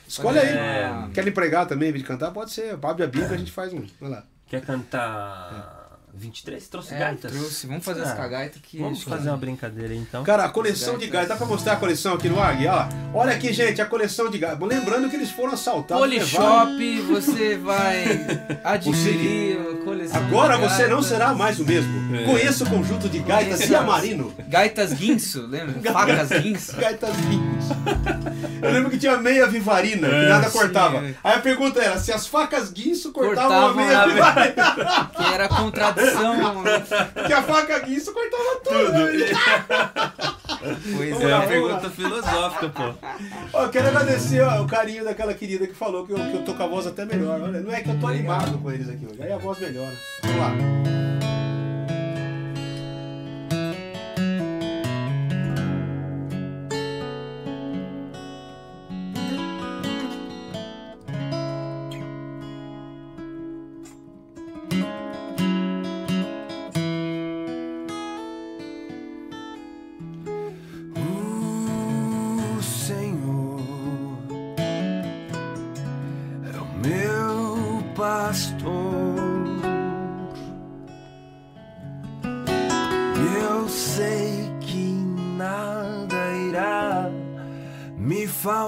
Escolhe 0.07 0.39
aí. 0.39 0.47
É. 0.49 0.91
Quer 1.13 1.27
empregar 1.27 1.65
também, 1.65 1.89
em 1.89 1.91
vez 1.91 2.03
de 2.03 2.07
cantar? 2.07 2.31
Pode 2.31 2.51
ser. 2.51 2.73
Abre 2.81 3.03
a 3.03 3.07
Bíblia, 3.07 3.31
a 3.31 3.37
gente 3.37 3.51
faz 3.51 3.73
um. 3.73 3.83
Vai 3.99 4.09
lá. 4.09 4.23
Quer 4.47 4.61
cantar 4.61 5.99
23? 6.13 6.65
Trouxe 6.67 6.93
É, 6.93 6.99
gaitas? 6.99 7.31
trouxe. 7.31 7.65
Vamos 7.67 7.83
fazer 7.83 8.01
Ah, 8.01 8.11
as 8.11 8.13
cagaitas 8.13 8.61
que. 8.61 8.77
Vamos 8.77 9.01
fazer 9.03 9.29
uma 9.29 9.37
brincadeira 9.37 9.91
aí, 9.93 9.97
então. 9.99 10.23
Cara, 10.23 10.45
a 10.45 10.49
coleção 10.49 10.97
de 10.97 11.07
gás. 11.07 11.27
Dá 11.27 11.35
pra 11.35 11.45
mostrar 11.47 11.73
a 11.73 11.75
coleção 11.77 12.13
aqui 12.13 12.29
no 12.29 12.39
AG? 12.39 12.67
Olha, 12.67 12.89
olha 13.13 13.33
aqui, 13.35 13.51
gente, 13.51 13.81
a 13.81 13.85
coleção 13.85 14.29
de 14.29 14.37
gás. 14.37 14.57
Lembrando 14.59 15.09
que 15.09 15.15
eles 15.15 15.31
foram 15.31 15.53
assaltados. 15.53 16.07
levaram- 16.07 16.67
Polishop, 16.77 17.01
você 17.01 17.57
vai 17.57 18.05
adquirir. 18.63 19.57
Agora 20.13 20.57
você 20.57 20.87
não 20.87 21.01
será 21.01 21.33
mais 21.33 21.59
o 21.59 21.65
mesmo. 21.65 22.15
É. 22.15 22.23
Conheça 22.23 22.63
o 22.63 22.69
conjunto 22.69 23.09
de 23.09 23.19
gaitas 23.19 23.55
Exato. 23.61 23.67
Ciamarino. 23.67 24.33
Gaitas 24.47 24.93
Guinso, 24.93 25.45
lembra? 25.47 25.91
Facas 25.91 26.29
Guinso. 26.41 26.75
Gaitas 26.77 27.15
Guinso. 27.15 27.75
Eu 28.61 28.71
lembro 28.71 28.89
que 28.89 28.97
tinha 28.97 29.17
meia 29.17 29.47
vivarina, 29.47 30.07
que 30.07 30.15
É, 30.15 30.29
nada 30.29 30.49
sim. 30.49 30.57
cortava. 30.57 31.03
Aí 31.23 31.33
a 31.35 31.39
pergunta 31.39 31.81
era 31.81 31.97
se 31.97 32.11
as 32.11 32.27
facas 32.27 32.71
Guinso 32.71 33.11
cortavam, 33.11 33.49
Cortavam 33.51 33.69
a 33.69 33.73
meia 33.85 33.99
a- 34.01 34.05
vivarina. 34.07 35.09
Que 35.15 35.33
era 35.33 35.45
a 35.45 35.49
contradição. 35.49 36.63
que 37.27 37.33
a 37.33 37.41
faca 37.43 37.79
Guinso 37.79 38.11
cortava 38.13 38.59
tudo. 38.63 38.91
né? 38.91 40.34
Pois 40.95 41.21
É 41.21 41.35
uma 41.35 41.47
pergunta 41.47 41.89
filosófica, 41.89 42.69
pô. 42.69 42.93
Ó, 43.53 43.63
eu 43.63 43.69
quero 43.69 43.87
agradecer 43.87 44.41
ó, 44.41 44.61
o 44.61 44.67
carinho 44.67 45.03
daquela 45.03 45.33
querida 45.33 45.67
que 45.67 45.73
falou 45.73 46.05
que 46.05 46.13
eu, 46.13 46.17
que 46.17 46.33
eu 46.35 46.43
tô 46.43 46.53
com 46.53 46.63
a 46.63 46.67
voz 46.67 46.87
até 46.87 47.05
melhor. 47.05 47.41
Olha, 47.41 47.61
não 47.61 47.71
é 47.71 47.81
que 47.81 47.89
eu 47.89 47.99
tô 47.99 48.07
animado 48.07 48.57
com 48.57 48.71
eles 48.71 48.89
aqui 48.89 49.05
hoje. 49.05 49.21
Aí 49.21 49.31
a 49.31 49.37
voz 49.37 49.59
melhora. 49.59 49.93
Vamos 50.23 50.39
lá. 50.39 51.14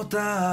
E 0.07 0.46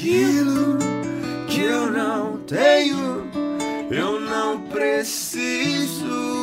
aquilo 0.00 0.78
que 1.46 1.60
eu 1.60 1.90
não 1.90 2.38
tenho, 2.46 3.22
eu 3.90 4.18
não 4.18 4.58
preciso. 4.68 6.39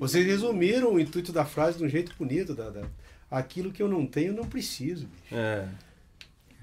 Vocês 0.00 0.26
resumiram 0.26 0.94
o 0.94 0.98
intuito 1.00 1.32
da 1.32 1.44
frase 1.44 1.78
de 1.78 1.84
um 1.84 1.88
jeito 1.88 2.12
bonito, 2.18 2.54
da, 2.54 2.70
da- 2.70 2.86
aquilo 3.30 3.70
que 3.70 3.80
eu 3.82 3.88
não 3.88 4.04
tenho, 4.06 4.32
não 4.32 4.44
preciso. 4.44 5.06
bicho. 5.06 5.34
É. 5.34 5.68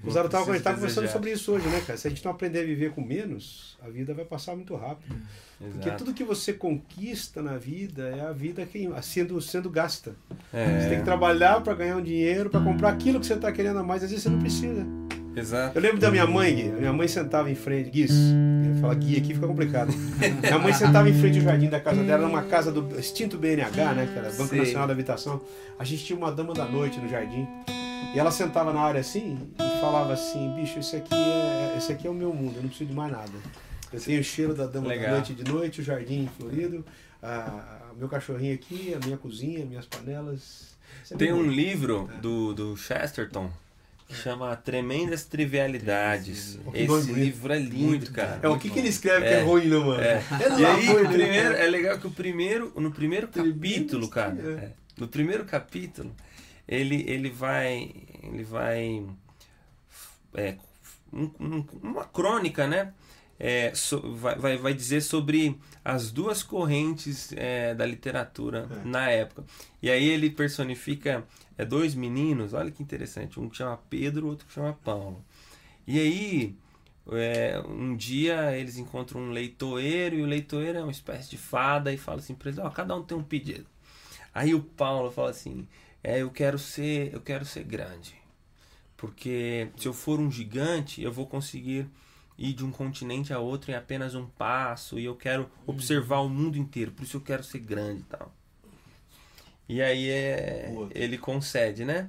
O 0.04 0.10
Zaro 0.12 0.28
tava, 0.28 0.44
preciso 0.44 0.62
tava 0.64 0.76
conversando 0.76 1.08
sobre 1.08 1.32
isso 1.32 1.50
hoje, 1.52 1.66
né, 1.68 1.80
cara? 1.84 1.98
Se 1.98 2.06
a 2.06 2.10
gente 2.10 2.24
não 2.24 2.30
aprender 2.30 2.60
a 2.60 2.64
viver 2.64 2.92
com 2.92 3.00
menos, 3.00 3.76
a 3.82 3.88
vida 3.88 4.14
vai 4.14 4.24
passar 4.24 4.54
muito 4.54 4.76
rápido. 4.76 5.16
Porque 5.58 5.88
Exato. 5.88 6.04
tudo 6.04 6.14
que 6.14 6.22
você 6.22 6.52
conquista 6.52 7.42
na 7.42 7.56
vida 7.58 8.08
é 8.10 8.20
a 8.20 8.30
vida 8.32 8.64
que, 8.64 8.88
sendo, 9.02 9.40
sendo 9.42 9.68
gasta. 9.68 10.14
É, 10.52 10.80
Você 10.82 10.88
tem 10.90 10.98
que 11.00 11.04
trabalhar 11.04 11.60
para 11.62 11.74
ganhar 11.74 11.96
um 11.96 12.02
dinheiro, 12.02 12.48
para 12.48 12.60
comprar 12.60 12.90
aquilo 12.90 13.18
que 13.18 13.26
você 13.26 13.34
está 13.34 13.50
querendo 13.50 13.80
a 13.80 13.82
mais. 13.82 14.04
Às 14.04 14.10
vezes 14.10 14.22
você 14.22 14.28
não 14.30 14.38
precisa. 14.38 14.86
Exato. 15.38 15.78
Eu 15.78 15.82
lembro 15.82 15.98
da 15.98 16.10
minha 16.10 16.26
mãe, 16.26 16.54
Gui. 16.54 16.64
Minha 16.64 16.92
mãe 16.92 17.08
sentava 17.08 17.50
em 17.50 17.54
frente. 17.54 17.90
Guis, 17.90 18.10
eu 18.10 18.80
falar 18.80 18.94
Gui 18.94 19.16
aqui 19.16 19.34
fica 19.34 19.46
complicado. 19.46 19.92
minha 20.42 20.58
mãe 20.58 20.72
sentava 20.72 21.08
em 21.08 21.14
frente 21.18 21.38
ao 21.38 21.44
jardim 21.44 21.68
da 21.68 21.80
casa 21.80 22.02
dela, 22.02 22.26
numa 22.26 22.42
casa 22.42 22.70
do 22.72 22.98
extinto 22.98 23.36
BNH, 23.38 23.94
né? 23.94 24.08
Que 24.12 24.18
era 24.18 24.30
Banco 24.30 24.48
Sei. 24.48 24.58
Nacional 24.58 24.86
da 24.86 24.92
Habitação. 24.92 25.40
A 25.78 25.84
gente 25.84 26.04
tinha 26.04 26.16
uma 26.18 26.32
dama 26.32 26.52
da 26.54 26.64
noite 26.64 26.98
no 26.98 27.08
jardim. 27.08 27.46
E 28.14 28.18
ela 28.18 28.30
sentava 28.30 28.72
na 28.72 28.80
área 28.80 29.00
assim 29.00 29.38
e 29.54 29.80
falava 29.80 30.12
assim: 30.12 30.54
bicho, 30.56 30.78
esse 30.78 30.96
aqui 30.96 31.14
é, 31.14 31.74
esse 31.76 31.92
aqui 31.92 32.06
é 32.06 32.10
o 32.10 32.14
meu 32.14 32.32
mundo, 32.32 32.54
eu 32.56 32.62
não 32.62 32.68
preciso 32.68 32.88
de 32.90 32.96
mais 32.96 33.12
nada. 33.12 33.30
Eu 33.92 34.00
tenho 34.00 34.20
o 34.20 34.24
cheiro 34.24 34.54
da 34.54 34.66
dama 34.66 34.88
da 34.88 34.94
Legal. 34.94 35.10
noite 35.12 35.34
de 35.34 35.50
noite, 35.50 35.80
o 35.80 35.84
jardim 35.84 36.28
florido, 36.38 36.84
a- 37.22 37.78
meu 37.96 38.08
cachorrinho 38.08 38.54
aqui, 38.54 38.94
a 38.94 39.04
minha 39.04 39.16
cozinha, 39.16 39.64
minhas 39.64 39.84
panelas. 39.86 40.76
É 41.10 41.16
Tem 41.16 41.32
um 41.32 41.42
livro 41.42 42.08
do, 42.22 42.52
do 42.54 42.76
Chesterton 42.76 43.50
que 44.08 44.14
chama 44.16 44.56
Tremendas 44.56 45.24
Trivialidades. 45.24 46.58
Esse 46.72 47.12
livro 47.12 47.52
é 47.52 47.58
lindo, 47.58 47.84
Muito 47.88 48.12
cara. 48.12 48.40
É 48.42 48.48
o 48.48 48.58
que, 48.58 48.70
que 48.70 48.78
ele 48.78 48.88
escreve 48.88 49.26
que 49.26 49.32
É. 49.34 49.38
é 49.40 49.42
ruim, 49.42 49.66
não, 49.66 49.84
mano? 49.86 50.00
É. 50.02 50.14
É 50.40 50.58
E 50.60 50.64
aí, 50.64 50.88
o 50.88 51.02
né? 51.04 51.10
primeiro, 51.12 51.54
é 51.54 51.66
legal 51.66 51.98
que 51.98 52.06
o 52.06 52.10
primeiro, 52.10 52.72
no 52.76 52.90
primeiro 52.90 53.28
capítulo, 53.28 54.08
cara, 54.08 54.30
trivialidades. 54.34 54.70
é, 54.70 55.00
no 55.00 55.08
primeiro 55.08 55.44
capítulo, 55.44 56.14
ele, 56.66 57.04
ele 57.06 57.28
vai, 57.30 57.90
ele 58.22 58.44
vai, 58.44 59.04
é, 60.34 60.54
um- 61.12 61.30
um- 61.38 61.64
uma 61.82 62.04
crônica, 62.04 62.66
né? 62.66 62.92
É, 63.40 63.72
so- 63.74 64.14
vai, 64.16 64.34
vai, 64.36 64.56
vai 64.56 64.74
dizer 64.74 65.00
sobre 65.00 65.56
as 65.84 66.10
duas 66.10 66.42
correntes 66.42 67.32
é, 67.36 67.72
da 67.74 67.86
literatura 67.86 68.66
É. 68.84 68.88
na 68.88 69.08
época. 69.10 69.44
E 69.82 69.88
aí 69.90 70.08
ele 70.08 70.28
personifica 70.28 71.22
é, 71.58 71.64
dois 71.64 71.94
meninos, 71.94 72.54
olha 72.54 72.70
que 72.70 72.82
interessante, 72.82 73.40
um 73.40 73.48
que 73.48 73.56
chama 73.56 73.76
Pedro, 73.90 74.28
outro 74.28 74.46
que 74.46 74.52
chama 74.52 74.72
Paulo. 74.84 75.22
E 75.86 75.98
aí, 75.98 76.56
é, 77.10 77.60
um 77.66 77.96
dia 77.96 78.56
eles 78.56 78.78
encontram 78.78 79.20
um 79.20 79.30
leitoeiro 79.30 80.16
e 80.16 80.22
o 80.22 80.26
leitoeiro 80.26 80.78
é 80.78 80.82
uma 80.82 80.92
espécie 80.92 81.30
de 81.30 81.36
fada 81.36 81.92
e 81.92 81.98
fala 81.98 82.20
assim 82.20 82.34
para 82.34 82.50
eles, 82.50 82.60
ó, 82.60 82.70
cada 82.70 82.94
um 82.94 83.02
tem 83.02 83.18
um 83.18 83.22
pedido. 83.24 83.66
Aí 84.32 84.54
o 84.54 84.62
Paulo 84.62 85.10
fala 85.10 85.30
assim, 85.30 85.66
é, 86.02 86.22
eu 86.22 86.30
quero 86.30 86.58
ser, 86.58 87.12
eu 87.12 87.20
quero 87.20 87.44
ser 87.44 87.64
grande. 87.64 88.14
Porque 88.96 89.68
se 89.76 89.88
eu 89.88 89.92
for 89.92 90.20
um 90.20 90.30
gigante, 90.30 91.02
eu 91.02 91.12
vou 91.12 91.26
conseguir 91.26 91.88
ir 92.36 92.52
de 92.52 92.64
um 92.64 92.70
continente 92.70 93.32
a 93.32 93.40
outro 93.40 93.72
em 93.72 93.74
apenas 93.74 94.14
um 94.14 94.26
passo 94.26 94.98
e 94.98 95.04
eu 95.04 95.16
quero 95.16 95.50
observar 95.66 96.20
o 96.20 96.28
mundo 96.28 96.56
inteiro, 96.56 96.92
por 96.92 97.02
isso 97.02 97.16
eu 97.16 97.20
quero 97.20 97.42
ser 97.42 97.58
grande 97.58 98.02
e 98.02 98.04
tal. 98.04 98.32
E 99.68 99.82
aí 99.82 100.08
é, 100.10 100.72
ele 100.94 101.18
concede, 101.18 101.84
né? 101.84 102.08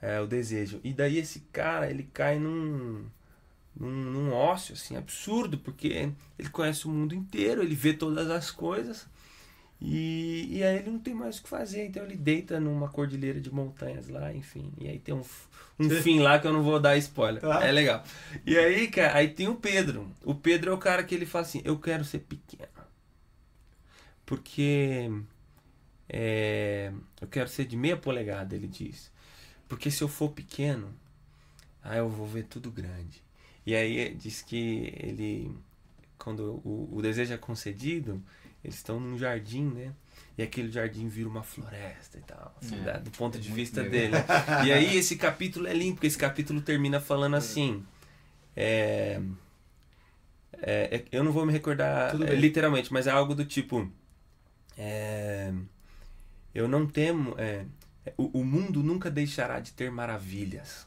É, 0.00 0.20
o 0.20 0.26
desejo. 0.26 0.80
E 0.84 0.92
daí 0.92 1.18
esse 1.18 1.40
cara, 1.52 1.90
ele 1.90 2.04
cai 2.12 2.38
num, 2.38 3.04
num, 3.76 3.90
num 3.90 4.32
ócio, 4.32 4.74
assim, 4.74 4.96
absurdo, 4.96 5.58
porque 5.58 6.10
ele 6.38 6.48
conhece 6.50 6.86
o 6.86 6.90
mundo 6.90 7.14
inteiro, 7.14 7.62
ele 7.62 7.74
vê 7.74 7.92
todas 7.94 8.30
as 8.30 8.50
coisas, 8.50 9.06
e, 9.80 10.48
e 10.58 10.62
aí 10.64 10.78
ele 10.78 10.90
não 10.90 10.98
tem 10.98 11.14
mais 11.14 11.38
o 11.38 11.42
que 11.42 11.48
fazer, 11.48 11.86
então 11.86 12.04
ele 12.04 12.16
deita 12.16 12.60
numa 12.60 12.88
cordilheira 12.88 13.40
de 13.40 13.52
montanhas 13.52 14.08
lá, 14.08 14.32
enfim, 14.32 14.72
e 14.80 14.88
aí 14.88 14.98
tem 14.98 15.14
um, 15.14 15.22
um 15.78 15.90
fim 15.90 16.20
lá 16.20 16.38
que 16.38 16.46
eu 16.46 16.52
não 16.52 16.62
vou 16.62 16.78
dar 16.80 16.96
spoiler, 16.98 17.44
Ah. 17.44 17.64
é 17.66 17.72
legal. 17.72 18.04
E 18.46 18.56
aí, 18.58 18.88
cara, 18.88 19.16
aí 19.18 19.28
tem 19.28 19.48
o 19.48 19.56
Pedro, 19.56 20.08
o 20.24 20.34
Pedro 20.34 20.70
é 20.70 20.74
o 20.74 20.78
cara 20.78 21.02
que 21.04 21.14
ele 21.14 21.26
fala 21.26 21.44
assim, 21.44 21.62
eu 21.64 21.78
quero 21.78 22.04
ser 22.04 22.20
pequeno, 22.20 22.68
porque 24.24 25.10
é, 26.08 26.92
eu 27.20 27.28
quero 27.28 27.48
ser 27.48 27.64
de 27.64 27.76
meia 27.76 27.96
polegada, 27.96 28.54
ele 28.54 28.66
diz, 28.68 29.10
porque 29.68 29.90
se 29.90 30.02
eu 30.02 30.08
for 30.08 30.30
pequeno, 30.30 30.92
aí 31.82 31.98
eu 31.98 32.08
vou 32.08 32.26
ver 32.26 32.44
tudo 32.44 32.70
grande. 32.70 33.22
E 33.64 33.74
aí 33.74 34.14
diz 34.14 34.42
que 34.42 34.92
ele, 34.96 35.54
quando 36.18 36.60
o, 36.64 36.88
o 36.92 37.02
desejo 37.02 37.32
é 37.32 37.38
concedido, 37.38 38.22
eles 38.62 38.76
estão 38.76 38.98
num 39.00 39.16
jardim, 39.18 39.64
né? 39.64 39.92
E 40.36 40.42
aquele 40.42 40.70
jardim 40.70 41.08
vira 41.08 41.28
uma 41.28 41.42
floresta 41.42 42.18
e 42.18 42.22
tal, 42.22 42.54
assim, 42.60 42.76
É, 42.86 42.98
do 42.98 43.10
ponto 43.10 43.36
é 43.38 43.40
de 43.40 43.50
vista 43.52 43.82
legal. 43.82 44.10
dele. 44.10 44.14
E 44.66 44.72
aí 44.72 44.96
esse 44.96 45.16
capítulo 45.16 45.66
é 45.66 45.74
lindo, 45.74 45.94
porque 45.94 46.06
esse 46.06 46.18
capítulo 46.18 46.60
termina 46.60 47.00
falando 47.00 47.36
assim. 47.36 47.84
é, 48.56 49.20
é, 50.52 50.96
é, 50.96 51.04
eu 51.12 51.24
não 51.24 51.32
vou 51.32 51.44
me 51.46 51.52
recordar 51.52 52.14
é, 52.22 52.34
literalmente, 52.34 52.92
mas 52.92 53.06
é 53.06 53.10
algo 53.10 53.34
do 53.34 53.44
tipo. 53.44 53.90
é, 54.76 55.52
eu 56.54 56.68
não 56.68 56.86
temo. 56.86 57.34
é, 57.38 57.64
o, 58.16 58.40
o 58.40 58.44
mundo 58.44 58.82
nunca 58.82 59.10
deixará 59.10 59.60
de 59.60 59.72
ter 59.72 59.90
maravilhas. 59.90 60.86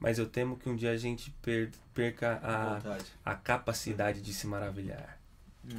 Mas 0.00 0.18
eu 0.18 0.26
temo 0.26 0.56
que 0.56 0.68
um 0.68 0.76
dia 0.76 0.92
a 0.92 0.96
gente 0.96 1.30
per- 1.42 1.70
perca 1.92 2.38
a, 2.42 2.80
a 3.24 3.34
capacidade 3.34 4.20
de 4.20 4.32
se 4.32 4.46
maravilhar. 4.46 5.18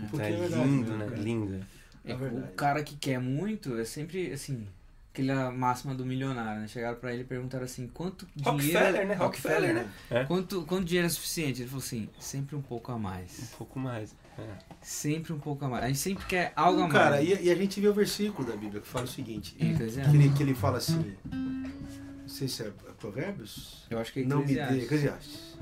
Porque 0.10 0.26
é, 0.26 0.32
é 0.32 0.36
verdade 0.38 0.64
lindo, 0.64 0.82
mesmo, 0.92 0.98
né? 0.98 1.06
cara. 1.06 1.22
Lindo. 1.22 1.66
É, 2.06 2.12
É 2.12 2.16
o 2.16 2.48
cara 2.56 2.84
que 2.84 2.96
quer 2.98 3.20
muito 3.20 3.78
é 3.80 3.86
sempre 3.86 4.32
assim. 4.32 4.68
Aquela 5.12 5.52
máxima 5.52 5.96
do 5.96 6.06
milionário, 6.06 6.62
né? 6.62 6.68
Chegaram 6.68 6.98
pra 7.00 7.12
ele 7.14 7.24
e 7.24 7.26
perguntaram 7.26 7.66
assim: 7.66 7.88
quanto 7.88 8.28
dinheiro. 8.36 8.52
Rockefeller, 8.58 9.08
né? 9.08 9.14
Rockefeller, 9.16 9.74
né? 9.74 9.92
É. 10.12 10.24
Quanto, 10.26 10.64
quanto 10.66 10.86
dinheiro 10.86 11.08
é 11.08 11.10
suficiente? 11.10 11.62
Ele 11.62 11.70
falou 11.70 11.84
assim: 11.84 12.10
sempre 12.20 12.56
um 12.56 12.62
pouco 12.62 12.92
a 12.92 12.96
Um 12.96 13.00
mais. 13.00 13.54
pouco 13.58 13.80
mais. 13.80 14.14
É. 14.40 14.70
Sempre 14.82 15.34
um 15.34 15.40
pouco 15.40 15.66
a 15.66 15.70
mais. 15.70 15.84
A 15.84 15.88
gente 15.88 16.00
sempre 16.00 16.26
quer 16.26 16.54
algo 16.56 16.82
a 16.82 16.88
mais. 16.88 16.94
Cara, 16.94 17.22
e, 17.22 17.46
e 17.46 17.52
a 17.52 17.56
gente 17.56 17.80
vê 17.82 17.88
o 17.88 17.94
versículo 17.94 18.48
da 18.48 18.56
Bíblia 18.56 18.82
que 18.82 18.88
fala 18.88 19.06
o 19.06 19.08
seguinte: 19.08 19.54
que 19.56 19.64
ele, 19.66 20.30
que 20.30 20.44
ele 20.44 20.56
fala 20.56 20.78
assim, 20.78 21.16
não 21.32 22.28
sei 22.28 22.48
se 22.48 22.64
é 22.64 22.72
Provérbios? 23.00 23.86
Eu 23.90 24.00
acho 24.00 24.14
que 24.14 24.22
é 24.22 24.26
Não 24.26 24.40
me 24.40 24.54
dê. 24.54 24.84
Eclesiastes. 24.84 25.58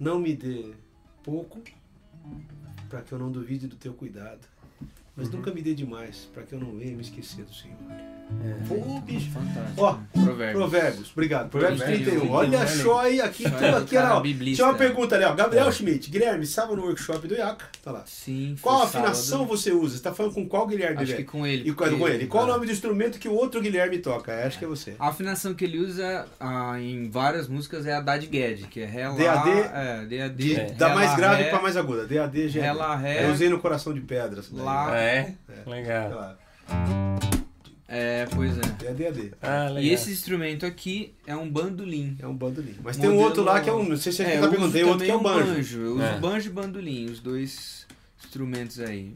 Não 0.00 0.18
me 0.18 0.34
dê 0.34 0.72
pouco, 1.22 1.60
para 2.88 3.02
que 3.02 3.12
eu 3.12 3.18
não 3.18 3.30
duvide 3.30 3.66
do 3.66 3.76
teu 3.76 3.92
cuidado. 3.92 4.46
Mas 5.16 5.30
nunca 5.30 5.52
me 5.52 5.62
dê 5.62 5.74
demais, 5.74 6.28
para 6.32 6.42
que 6.42 6.54
eu 6.54 6.58
não 6.60 6.76
venha 6.76 6.94
me 6.94 7.02
esquecer 7.02 7.44
do 7.44 7.54
Senhor. 7.54 7.76
Pô, 8.66 9.00
bicho. 9.00 9.30
Fantástico. 9.30 9.82
Ó? 9.82 9.98
Provérbios. 10.12 10.52
Provérbios, 10.52 11.10
obrigado. 11.12 11.50
Provérbios 11.50 11.82
Provérbios 11.82 12.08
31. 12.08 12.20
31, 12.20 12.34
Olha 12.34 12.66
só 12.66 13.00
aí, 13.00 13.20
aqui, 13.20 13.44
tudo 13.44 13.64
é 13.64 13.70
aqui 13.76 13.96
era. 13.96 14.16
ó. 14.16 14.22
Tinha 14.22 14.66
uma 14.66 14.74
pergunta 14.74 15.14
ali, 15.14 15.24
ó. 15.24 15.34
Gabriel 15.34 15.70
Schmidt, 15.70 16.10
Guilherme, 16.10 16.44
estava 16.44 16.74
no 16.74 16.82
workshop 16.82 17.28
do 17.28 17.34
Iaca. 17.34 17.66
Tá 17.82 17.92
lá. 17.92 18.02
Sim. 18.06 18.56
Qual 18.60 18.82
afinação 18.82 19.40
sábado. 19.40 19.48
você 19.48 19.72
usa? 19.72 19.96
Você 19.96 20.02
tá 20.02 20.14
falando 20.14 20.34
com 20.34 20.48
qual 20.48 20.66
Guilherme? 20.66 20.96
Acho 20.96 21.12
velho? 21.12 21.16
que 21.18 21.30
com 21.30 21.46
ele. 21.46 21.68
E 21.68 21.72
com 21.72 22.08
ele. 22.08 22.26
Qual 22.26 22.44
o 22.44 22.46
nome 22.46 22.66
do 22.66 22.72
instrumento 22.72 23.18
que 23.18 23.28
o 23.28 23.34
outro 23.34 23.60
Guilherme 23.60 23.98
toca? 23.98 24.32
É, 24.32 24.46
Acho 24.46 24.58
que 24.58 24.64
é 24.64 24.68
você. 24.68 24.94
A 24.98 25.08
afinação 25.08 25.54
que 25.54 25.64
ele 25.64 25.78
usa 25.78 26.26
ah, 26.40 26.80
em 26.80 27.08
várias 27.10 27.46
músicas 27.46 27.86
é 27.86 27.92
a 27.92 28.00
Dad 28.00 28.24
Gad, 28.24 28.66
que 28.68 28.80
é 28.80 28.86
Ré, 28.86 29.08
Lá... 29.08 29.14
DAD, 29.16 29.50
é, 29.50 30.06
DAD, 30.06 30.34
De, 30.36 30.72
da 30.74 30.94
mais 30.94 31.14
grave 31.14 31.42
Ré, 31.44 31.50
pra 31.50 31.60
mais 31.60 31.76
aguda. 31.76 32.06
DAD, 32.06 32.48
G. 32.48 32.60
Ré, 32.60 32.72
Lá, 32.72 32.96
Ré. 32.96 33.26
Eu 33.26 33.32
usei 33.32 33.48
no 33.48 33.58
coração 33.58 33.92
de 33.92 34.00
pedras. 34.00 34.50
Lá. 34.50 34.90
É? 35.04 35.34
É. 35.48 35.70
Legal. 35.70 36.36
É, 37.86 38.26
pois 38.34 38.56
é. 38.58 38.62
É 38.86 38.92
DAD. 38.94 39.32
Ah, 39.42 39.64
legal. 39.68 39.82
E 39.82 39.90
esse 39.92 40.10
instrumento 40.10 40.64
aqui 40.66 41.14
é 41.26 41.36
um 41.36 41.48
bandolim. 41.48 42.16
É 42.20 42.26
um 42.26 42.34
bandolim. 42.34 42.74
Mas 42.82 42.96
tem 42.96 43.08
um 43.08 43.12
Modelo- 43.12 43.28
outro 43.28 43.44
lá 43.44 43.60
que 43.60 43.68
é 43.70 43.72
um. 43.72 43.84
Não 43.88 43.96
sei 43.96 44.10
se 44.12 44.22
a 44.22 44.24
gente 44.24 44.36
É, 44.36 44.40
tá 44.40 44.46
eu 44.46 44.50
perguntando. 44.50 44.66
uso 44.68 44.72
Tem 44.78 44.84
outro 44.84 45.04
que 45.04 45.10
é 45.10 45.16
um 45.16 45.22
também 45.22 45.54
banjo. 45.54 45.80
Eu 45.80 45.92
uso 45.94 46.02
É. 46.02 46.18
banjo 46.18 46.48
e 46.48 46.52
bandolim, 46.52 47.04
os 47.06 47.20
dois 47.20 47.86
instrumentos 48.24 48.80
aí. 48.80 49.14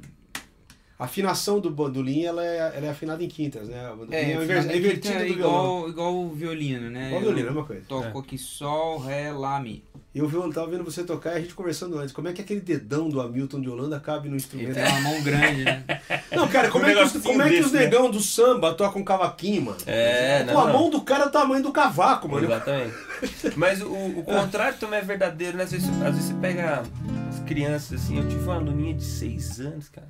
A 0.98 1.04
afinação 1.04 1.60
do 1.60 1.70
bandolim 1.70 2.24
ela 2.24 2.44
é, 2.44 2.72
ela 2.76 2.86
é 2.86 2.90
afinada 2.90 3.22
em 3.22 3.28
quintas, 3.28 3.68
né? 3.68 3.88
O 3.90 4.12
é, 4.12 4.36
o 4.36 4.42
é 4.42 4.76
invertido 4.76 5.00
quinta 5.00 5.18
do 5.26 5.34
violão. 5.34 5.34
igual, 5.34 5.88
igual 5.90 6.14
o 6.16 6.30
violino, 6.34 6.90
né? 6.90 7.06
Igual 7.06 7.20
o 7.20 7.24
violino, 7.24 7.46
é 7.46 7.50
a 7.50 7.50
Eu 7.50 7.54
mesma 7.54 7.64
coisa. 7.66 7.82
Toco 7.88 8.18
aqui 8.18 8.36
sol, 8.36 8.98
ré, 8.98 9.30
lá, 9.32 9.60
mi. 9.60 9.84
E 10.14 10.18
eu 10.20 10.26
vi- 10.26 10.36
eu 10.36 10.50
tava 10.52 10.66
vendo 10.68 10.82
você 10.82 11.04
tocar 11.04 11.34
e 11.34 11.36
a 11.36 11.40
gente 11.40 11.54
conversando 11.54 11.96
antes. 11.98 12.12
Como 12.12 12.26
é 12.26 12.32
que 12.32 12.40
aquele 12.40 12.60
dedão 12.60 13.08
do 13.08 13.20
Hamilton 13.20 13.60
de 13.60 13.68
Holanda 13.68 14.00
cabe 14.00 14.22
no 14.28 14.34
Ele 14.34 14.36
instrumento? 14.38 14.74
tem 14.74 14.84
uma 14.84 15.00
mão 15.02 15.22
grande, 15.22 15.64
né? 15.64 15.84
Não, 16.34 16.48
cara, 16.48 16.68
como, 16.72 16.84
Um 16.84 16.88
é, 16.88 16.94
que 16.94 17.02
os, 17.02 17.12
como 17.22 17.42
é 17.42 17.48
que 17.48 17.54
os 17.60 17.70
desse, 17.70 17.74
né? 17.74 17.80
negão 17.82 18.10
do 18.10 18.20
samba 18.20 18.74
tocam 18.74 19.04
cavaquinho, 19.04 19.62
mano? 19.66 19.78
É, 19.86 20.42
Pô, 20.44 20.52
não, 20.54 20.60
a 20.60 20.66
não. 20.66 20.72
mão 20.72 20.90
do 20.90 21.02
cara 21.02 21.24
é 21.24 21.26
o 21.28 21.30
tamanho 21.30 21.62
do 21.62 21.70
cavaco, 21.70 22.28
mano. 22.28 22.44
Exatamente. 22.46 22.94
Mas 23.56 23.82
o, 23.82 23.92
o 23.92 24.22
contrário 24.24 24.78
também 24.78 24.98
é 25.00 25.02
verdadeiro, 25.02 25.56
né? 25.56 25.64
Às 25.64 25.72
vezes, 25.72 25.88
às 25.88 26.14
vezes 26.14 26.24
você 26.24 26.34
pega 26.34 26.82
crianças, 27.48 28.02
assim. 28.02 28.18
Eu 28.18 28.28
tive 28.28 28.44
uma 28.44 28.56
aluninha 28.56 28.94
de 28.94 29.04
6 29.04 29.60
anos, 29.60 29.88
cara. 29.88 30.06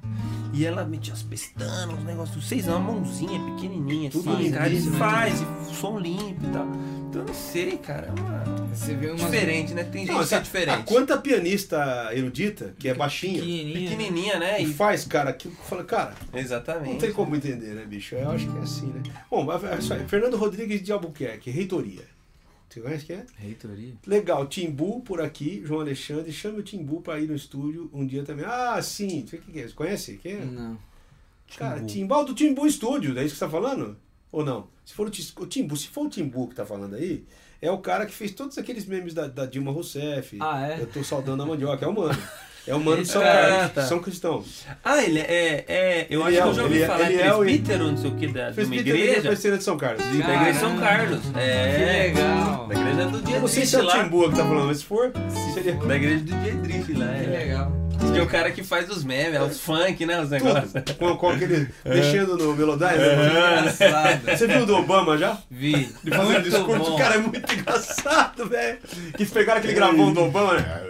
E 0.53 0.67
ela 0.67 0.85
metia 0.85 1.15
as 1.15 1.23
pestanas, 1.23 1.97
uns 1.97 2.05
negócios. 2.05 2.47
6 2.49 2.69
anos, 2.69 2.81
uma 2.81 2.93
mãozinha 2.93 3.41
pequenininha, 3.55 4.11
Tudo 4.11 4.31
assim, 4.31 4.51
cara. 4.51 4.69
E 4.69 4.81
né? 4.81 4.99
faz, 4.99 5.41
e 5.41 5.75
som 5.75 5.99
limpo 5.99 6.45
e 6.45 6.51
tal. 6.53 6.67
Então 7.09 7.23
eu 7.23 7.27
não 7.27 7.35
sei, 7.35 7.77
cara. 7.79 8.09
É 8.09 8.21
uma... 8.21 8.69
Você 8.75 8.95
vê 8.95 9.09
umas 9.11 9.21
Diferente, 9.21 9.73
né? 9.73 9.85
Tem 9.85 10.05
gente 10.05 10.15
Não, 10.15 10.27
que 10.27 10.35
é 10.35 10.37
a 10.37 10.41
diferente. 10.41 10.85
quanta 10.85 11.17
pianista 11.17 12.11
erudita, 12.13 12.75
que 12.79 12.89
é 12.89 12.95
baixinha, 12.95 13.41
pequenininha. 13.41 13.91
Pequenininha, 13.91 14.39
né? 14.39 14.61
e 14.61 14.73
faz, 14.73 15.05
cara, 15.05 15.33
que 15.33 15.49
fala, 15.49 15.85
cara, 15.85 16.15
Exatamente. 16.35 16.93
não 16.93 16.99
tem 16.99 17.13
como 17.13 17.35
entender, 17.35 17.75
né, 17.75 17.85
bicho? 17.87 18.15
Eu 18.15 18.31
acho 18.31 18.47
que 18.49 18.59
é 18.59 18.61
assim, 18.61 18.87
né? 18.87 19.03
Bom, 19.31 19.45
mas 19.45 19.65
é 19.65 19.81
só 19.81 19.95
aí. 19.95 20.07
Fernando 20.07 20.37
Rodrigues 20.37 20.83
de 20.83 20.93
Albuquerque, 20.93 21.51
reitoria. 21.51 22.18
Você 22.79 22.83
conhece 22.83 23.07
quem 23.07 23.17
é? 23.17 23.27
Reitoria. 23.37 23.95
Legal, 24.07 24.47
Timbu 24.47 25.01
por 25.01 25.21
aqui, 25.21 25.63
João 25.65 25.81
Alexandre, 25.81 26.33
chame 26.33 26.61
o 26.61 26.63
Timbu 26.63 27.01
pra 27.01 27.19
ir 27.19 27.29
no 27.29 27.35
estúdio 27.35 27.91
um 27.93 28.07
dia 28.07 28.23
também. 28.23 28.45
Ah, 28.45 28.81
sim, 28.81 29.21
o 29.21 29.25
que 29.25 29.39
que 29.39 29.61
é? 29.61 29.69
Você 29.69 29.75
conhece? 29.75 30.17
Quem 30.23 30.33
é? 30.33 30.45
Não. 30.45 30.79
Cara, 31.57 31.83
Timbal 31.85 32.25
do 32.25 32.35
Timbu 32.35 32.71
Studio, 32.71 33.19
é 33.19 33.25
isso 33.25 33.35
que 33.35 33.39
você 33.39 33.45
tá 33.45 33.51
falando? 33.51 33.97
Ou 34.31 34.45
não? 34.45 34.69
Se 34.85 34.95
for 34.95 35.09
o, 35.09 35.43
o 35.43 35.47
Timbu, 35.47 35.77
se 35.77 35.89
for 35.89 36.07
o 36.07 36.09
Timbu 36.09 36.49
que 36.49 36.55
tá 36.55 36.65
falando 36.65 36.95
aí, 36.95 37.25
é 37.61 37.71
o 37.71 37.79
cara 37.79 38.07
que 38.07 38.13
fez 38.13 38.33
todos 38.33 38.59
aqueles 38.59 38.87
memes 38.87 39.15
da, 39.15 39.27
da 39.27 39.47
Dilma 39.47 39.73
Rousseff. 39.73 40.37
Ah, 40.41 40.69
é? 40.69 40.81
Eu 40.81 40.87
tô 40.87 41.03
saudando 41.03 41.43
a 41.43 41.47
mandioca, 41.47 41.85
é 41.85 41.89
o 41.89 41.93
mano. 41.93 42.19
É 42.69 42.75
o 42.75 42.81
mano 42.81 43.03
de 43.03 43.09
São 43.09 43.23
Ah, 43.23 43.25
Carlos, 43.25 43.73
tá. 43.73 43.83
São 43.83 43.99
Cristão. 44.01 44.45
Ah, 44.85 45.03
ele 45.03 45.19
é. 45.21 45.65
é 45.67 46.07
eu 46.11 46.21
Ele 46.29 46.39
acho 46.39 46.39
é 46.39 46.43
que 46.43 46.49
eu 46.49 46.55
já 46.55 46.63
ouvi 46.63 46.75
ele 46.75 46.85
é- 46.85 46.87
falar. 46.87 47.11
ele 47.11 47.23
É 47.23 47.27
é 47.27 47.35
o- 47.35 47.39
presbítero, 47.39 47.85
não 47.91 47.97
sei 47.97 48.11
o 48.11 48.15
que, 48.15 48.27
da, 48.27 48.51
de 48.51 48.61
uma 48.61 48.69
da 48.69 48.77
igreja. 48.77 49.21
Presbiteriana 49.23 49.59
de 49.59 49.65
São 49.65 49.77
Carlos. 49.79 50.05
Da 50.05 50.11
igreja 50.15 50.53
de 50.53 50.59
São. 50.59 50.79
Carlos. 50.79 51.21
É. 51.37 52.11
Que 52.13 52.19
legal. 52.21 52.67
Da 52.69 52.75
igreja 52.75 53.09
do 53.09 53.23
dia 53.23 53.41
não 53.41 53.49
sei 53.49 53.67
se 53.67 53.77
é 53.77 53.83
o. 53.83 53.87
Timbu 53.89 54.31
que 54.31 54.37
tá 54.37 54.45
falando, 54.45 54.67
mas 54.67 54.79
se 54.79 54.85
for, 54.85 55.13
seria 55.55 55.73
Da 55.75 55.97
igreja 55.97 56.19
do 56.25 56.33
dia 56.43 56.55
Triste 56.63 56.93
lá. 56.93 57.07
Que 57.07 57.25
É. 57.25 57.39
legal. 57.39 57.73
Que 57.99 58.19
é 58.19 58.23
o 58.23 58.27
cara 58.27 58.51
que 58.51 58.63
faz 58.63 58.89
os 58.91 59.03
memes, 59.05 59.35
é 59.35 59.43
os 59.43 59.61
funk, 59.61 60.05
né? 60.07 60.21
Os 60.21 60.31
negócios. 60.31 60.73
tudo. 60.73 60.95
Com, 60.95 61.17
com 61.17 61.31
aquele. 61.31 61.69
mexendo 61.85 62.37
no 62.37 62.55
Melodyne. 62.55 62.99
Engraçado. 62.99 64.21
Você 64.25 64.47
viu 64.47 64.63
o 64.63 64.67
do 64.67 64.77
Obama 64.77 65.17
já? 65.19 65.39
Vi. 65.51 65.75
Ele 66.05 66.15
fazendo 66.17 66.33
Muito 66.33 66.51
discurso, 66.51 66.91
bom. 66.91 66.97
cara, 66.97 67.15
é 67.17 67.19
muito 67.19 67.53
engraçado, 67.53 68.47
velho. 68.49 68.79
Que 69.17 69.27
pegaram 69.27 69.59
aquele 69.59 69.75
gravão 69.75 70.13
do 70.13 70.25
Obama, 70.25 70.55
né? 70.55 70.83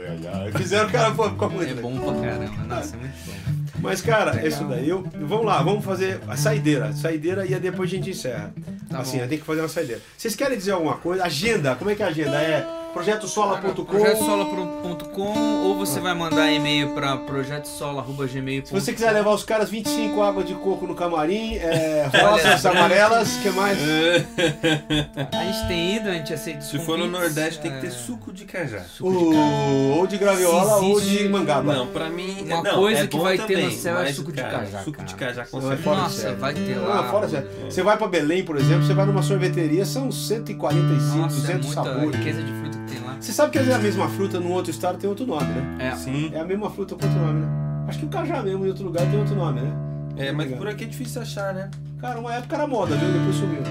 Fizeram 0.57 0.89
o 0.89 0.93
cara 0.93 1.11
pô, 1.13 1.29
ficou 1.31 1.51
muito 1.51 1.71
É 1.71 1.75
bom 1.75 1.97
pra 1.99 2.29
caramba. 2.29 2.65
Nossa, 2.65 2.97
é 2.97 2.99
muito 2.99 3.15
bom. 3.27 3.59
Mas, 3.81 4.01
cara, 4.01 4.33
é 4.33 4.35
Legal. 4.35 4.49
isso 4.49 4.65
daí. 4.65 4.89
Eu, 4.89 5.07
vamos 5.21 5.47
lá, 5.47 5.63
vamos 5.63 5.85
fazer 5.85 6.21
a 6.27 6.37
saideira. 6.37 6.93
Saideira 6.93 7.47
e 7.47 7.55
aí 7.55 7.61
depois 7.61 7.89
a 7.89 7.95
gente 7.95 8.11
encerra. 8.11 8.53
Tá 8.91 8.99
assim, 8.99 9.19
bom. 9.19 9.29
tem 9.29 9.39
que 9.39 9.45
fazer 9.45 9.61
uma 9.61 9.69
saideira. 9.69 10.03
Vocês 10.17 10.35
querem 10.35 10.59
dizer 10.59 10.73
alguma 10.73 10.97
coisa? 10.97 11.23
Agenda, 11.25 11.77
como 11.77 11.91
é 11.91 11.95
que 11.95 12.03
é 12.03 12.07
a 12.07 12.09
agenda? 12.09 12.37
É 12.41 12.67
projetosola.com. 12.93 13.85
projetosola.com 13.85 15.65
ou 15.67 15.77
você 15.77 16.01
vai 16.01 16.15
mandar 16.15 16.51
e-mail 16.51 16.91
pra 16.91 17.17
projetosola.gmail.com 17.17 18.67
Se 18.67 18.73
você 18.73 18.93
quiser 18.93 19.13
levar 19.13 19.31
os 19.31 19.45
caras 19.45 19.71
25 19.71 20.21
águas 20.23 20.47
de 20.47 20.55
coco 20.55 20.87
no 20.87 20.95
camarim, 20.95 21.57
é, 21.57 22.09
rosas 22.13 22.65
amarelas, 22.67 23.29
que 23.43 23.51
mais? 23.51 23.79
A 23.79 25.45
gente 25.45 25.69
tem 25.69 25.97
ido, 25.97 26.09
a 26.09 26.13
gente 26.15 26.33
aceita 26.35 26.61
Se 26.63 26.79
for 26.79 26.99
no 26.99 27.07
Nordeste, 27.07 27.61
tem 27.61 27.71
que 27.71 27.79
é, 27.79 27.81
ter 27.83 27.91
suco 27.91 28.33
de 28.33 28.45
cajá. 28.45 28.83
O, 29.01 29.97
ou 29.99 30.07
de 30.07 30.17
graviola 30.17 30.77
ou 30.79 31.01
de 31.01 31.29
mangaba. 31.29 31.75
Não, 31.75 31.87
pra 31.89 32.09
mim. 32.09 32.39
Uma 32.47 32.63
não, 32.63 32.75
coisa 32.77 33.03
é 33.03 33.07
que 33.07 33.19
vai 33.19 33.37
ter 33.37 33.57
no 33.57 33.63
também, 33.63 33.77
céu 33.77 33.99
é 33.99 34.13
suco 34.13 34.33
de 34.33 34.41
cara, 34.43 34.59
cajá, 34.59 34.79
Suco 34.83 35.05
de 35.05 35.15
cajá 35.15 35.45
com 35.47 35.61
Não, 35.61 35.73
é 35.73 35.77
certeza. 35.77 35.83
fora 35.85 35.97
de 35.97 36.03
Nossa, 36.03 36.35
vai 36.35 36.55
ter 36.55 36.77
Não, 36.77 36.89
lá. 36.89 37.11
fora 37.11 37.27
de 37.27 37.33
série. 37.33 37.47
Você 37.65 37.83
vai 37.83 37.97
pra 37.97 38.09
Belém, 38.09 38.45
por 38.45 38.57
exemplo, 38.57 38.85
você 38.87 38.95
vai 38.95 39.05
numa 39.07 39.23
sorveteria, 39.23 39.85
são 39.85 40.11
145, 40.11 41.17
Nossa, 41.19 41.37
é 41.37 41.41
200 41.41 41.67
muita 41.67 41.83
sabores. 41.85 42.17
riqueza 42.17 42.43
de 42.43 42.53
fruta. 42.53 42.79
Você 43.21 43.33
sabe 43.33 43.53
que 43.53 43.59
às 43.59 43.65
vezes 43.67 43.79
a 43.81 43.83
mesma 43.83 44.09
fruta 44.09 44.39
num 44.41 44.53
outro 44.53 44.71
estado 44.71 44.99
tem 44.99 45.09
outro 45.09 45.27
nome, 45.27 45.47
né? 45.47 45.91
É. 45.91 45.95
Sim. 45.97 46.31
É 46.33 46.41
a 46.41 46.45
mesma 46.45 46.71
fruta 46.71 46.95
com 46.95 47.05
outro 47.05 47.21
nome, 47.21 47.41
né? 47.41 47.49
Acho 47.89 47.99
que 48.01 48.05
o 48.07 48.09
cajá 48.09 48.43
mesmo 48.43 48.65
em 48.65 48.69
outro 48.69 48.85
lugar 48.85 49.07
tem 49.07 49.19
outro 49.19 49.35
nome, 49.35 49.61
né? 49.61 49.73
É, 50.17 50.33
mas 50.33 50.51
por 50.53 50.67
aqui 50.69 50.85
é 50.85 50.87
difícil 50.87 51.23
achar, 51.23 51.55
né? 51.55 51.71
Cara, 52.01 52.19
uma 52.19 52.35
época 52.35 52.55
era 52.57 52.67
moda, 52.67 52.95
viu? 52.97 53.13
Depois 53.13 53.37
sumiu. 53.37 53.63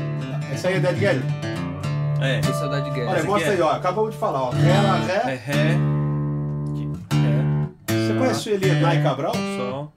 Essa 0.52 0.68
aí 0.70 0.76
é 0.76 0.80
Dead 0.80 0.98
Guedes? 0.98 1.24
É. 2.22 2.40
Que 2.40 2.54
saudade 2.54 2.90
de 2.90 2.96
guerra. 2.96 3.12
Olha, 3.12 3.24
mostra 3.24 3.52
é- 3.52 3.56
aí, 3.56 3.62
ó. 3.62 3.72
Acabamos 3.72 4.12
de 4.12 4.18
falar, 4.18 4.44
ó. 4.44 4.52
Ela, 4.54 4.98
É 4.98 5.36
ré. 5.36 5.36
ré. 5.36 5.78
É. 7.14 7.98
Você 8.08 8.14
conhece 8.18 8.50
ele, 8.50 8.80
Nai 8.80 9.04
Cabral? 9.04 9.34
Sol. 9.34 9.94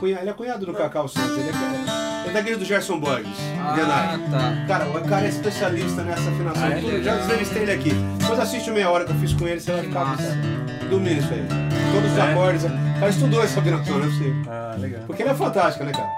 Cunha- 0.00 0.18
Ele 0.20 0.30
é 0.30 0.32
cunhado 0.32 0.66
do 0.66 0.72
Cacau 0.74 1.06
Santos. 1.06 1.36
Ele 1.36 1.50
é, 1.50 2.28
é 2.28 2.32
daquele 2.32 2.56
do 2.56 2.64
Gerson 2.64 2.98
Borges. 2.98 3.28
Ah, 3.60 4.18
tá. 4.30 4.64
Cara, 4.66 4.88
o 4.88 5.04
cara 5.08 5.26
é 5.26 5.28
especialista 5.28 6.02
nessa 6.02 6.28
afinação. 6.30 6.62
Ah, 6.64 6.70
é 6.70 6.80
Tudo, 6.80 7.02
já 7.02 7.22
entrevistei 7.22 7.62
ele 7.62 7.72
aqui. 7.72 7.90
Depois 8.18 8.40
assiste 8.40 8.70
meia 8.70 8.90
hora 8.90 9.04
que 9.04 9.12
eu 9.12 9.16
fiz 9.16 9.32
com 9.34 9.46
ele, 9.46 9.60
você 9.60 9.72
vai 9.72 9.82
ficar 9.82 10.16
dormindo 10.88 11.20
isso 11.20 11.32
aí. 11.32 11.46
Todos 11.92 12.12
os 12.12 12.18
É? 12.18 12.32
acordes. 12.32 12.64
O 12.64 12.68
cara 13.00 13.08
estudou 13.10 13.42
essa 13.44 13.60
afinação, 13.60 13.98
não 13.98 14.04
é 14.06 14.08
possível. 14.08 14.42
Ah, 14.48 14.76
legal. 14.78 15.02
Porque 15.06 15.22
ele 15.22 15.30
é 15.30 15.34
fantástico, 15.34 15.84
né, 15.84 15.92
cara? 15.92 16.08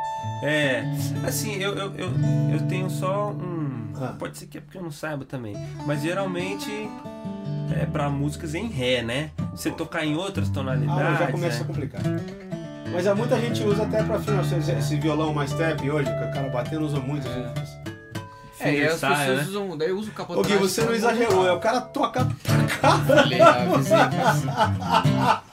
É, 0.45 0.83
assim, 1.27 1.55
eu, 1.57 1.75
eu, 1.75 1.93
eu, 1.97 2.11
eu 2.53 2.61
tenho 2.69 2.89
só 2.91 3.31
um. 3.31 3.93
Ah. 4.01 4.15
Pode 4.19 4.37
ser 4.39 4.47
que 4.47 4.59
é 4.59 4.61
porque 4.61 4.79
eu 4.79 4.83
não 4.83 4.91
saiba 4.91 5.25
também. 5.25 5.57
Mas 5.87 6.03
geralmente 6.03 6.89
é 7.81 7.87
pra 7.87 8.09
músicas 8.11 8.55
em 8.55 8.67
Ré, 8.69 9.03
né? 9.03 9.31
Você 9.53 9.71
tocar 9.71 10.05
em 10.05 10.17
outras 10.17 10.49
tonalidades. 10.49 11.21
Ah, 11.21 11.27
já 11.27 11.31
começa 11.33 11.59
a 11.59 11.61
né? 11.61 11.67
complicar. 11.67 12.03
Mas 12.93 13.07
há 13.07 13.15
muita 13.15 13.41
gente 13.41 13.63
usa 13.65 13.85
até 13.85 14.03
pra 14.03 14.17
afinação. 14.17 14.59
Esse, 14.59 14.73
esse 14.73 14.97
violão 14.97 15.33
mais 15.33 15.53
tap 15.53 15.81
hoje, 15.81 16.11
que 16.11 16.25
o 16.25 16.33
cara 16.33 16.49
batendo 16.51 16.85
usa 16.85 17.01
muito. 17.01 17.27
assim. 17.27 17.93
É, 18.63 18.75
e 18.75 18.85
as 18.85 19.01
pessoas 19.01 19.19
né? 19.19 19.45
usam. 19.49 19.77
Daí 19.77 19.91
usa 19.93 20.09
o 20.09 20.13
Ô 20.13 20.15
capotagem. 20.15 20.53
Gui, 20.53 20.63
você 20.63 20.85
não 20.85 20.95
exagerou, 20.95 21.47
é 21.47 21.53
o 21.53 21.59
cara 21.59 21.81
toca 21.81 22.29
pra 22.81 22.93
avisei. 22.93 24.03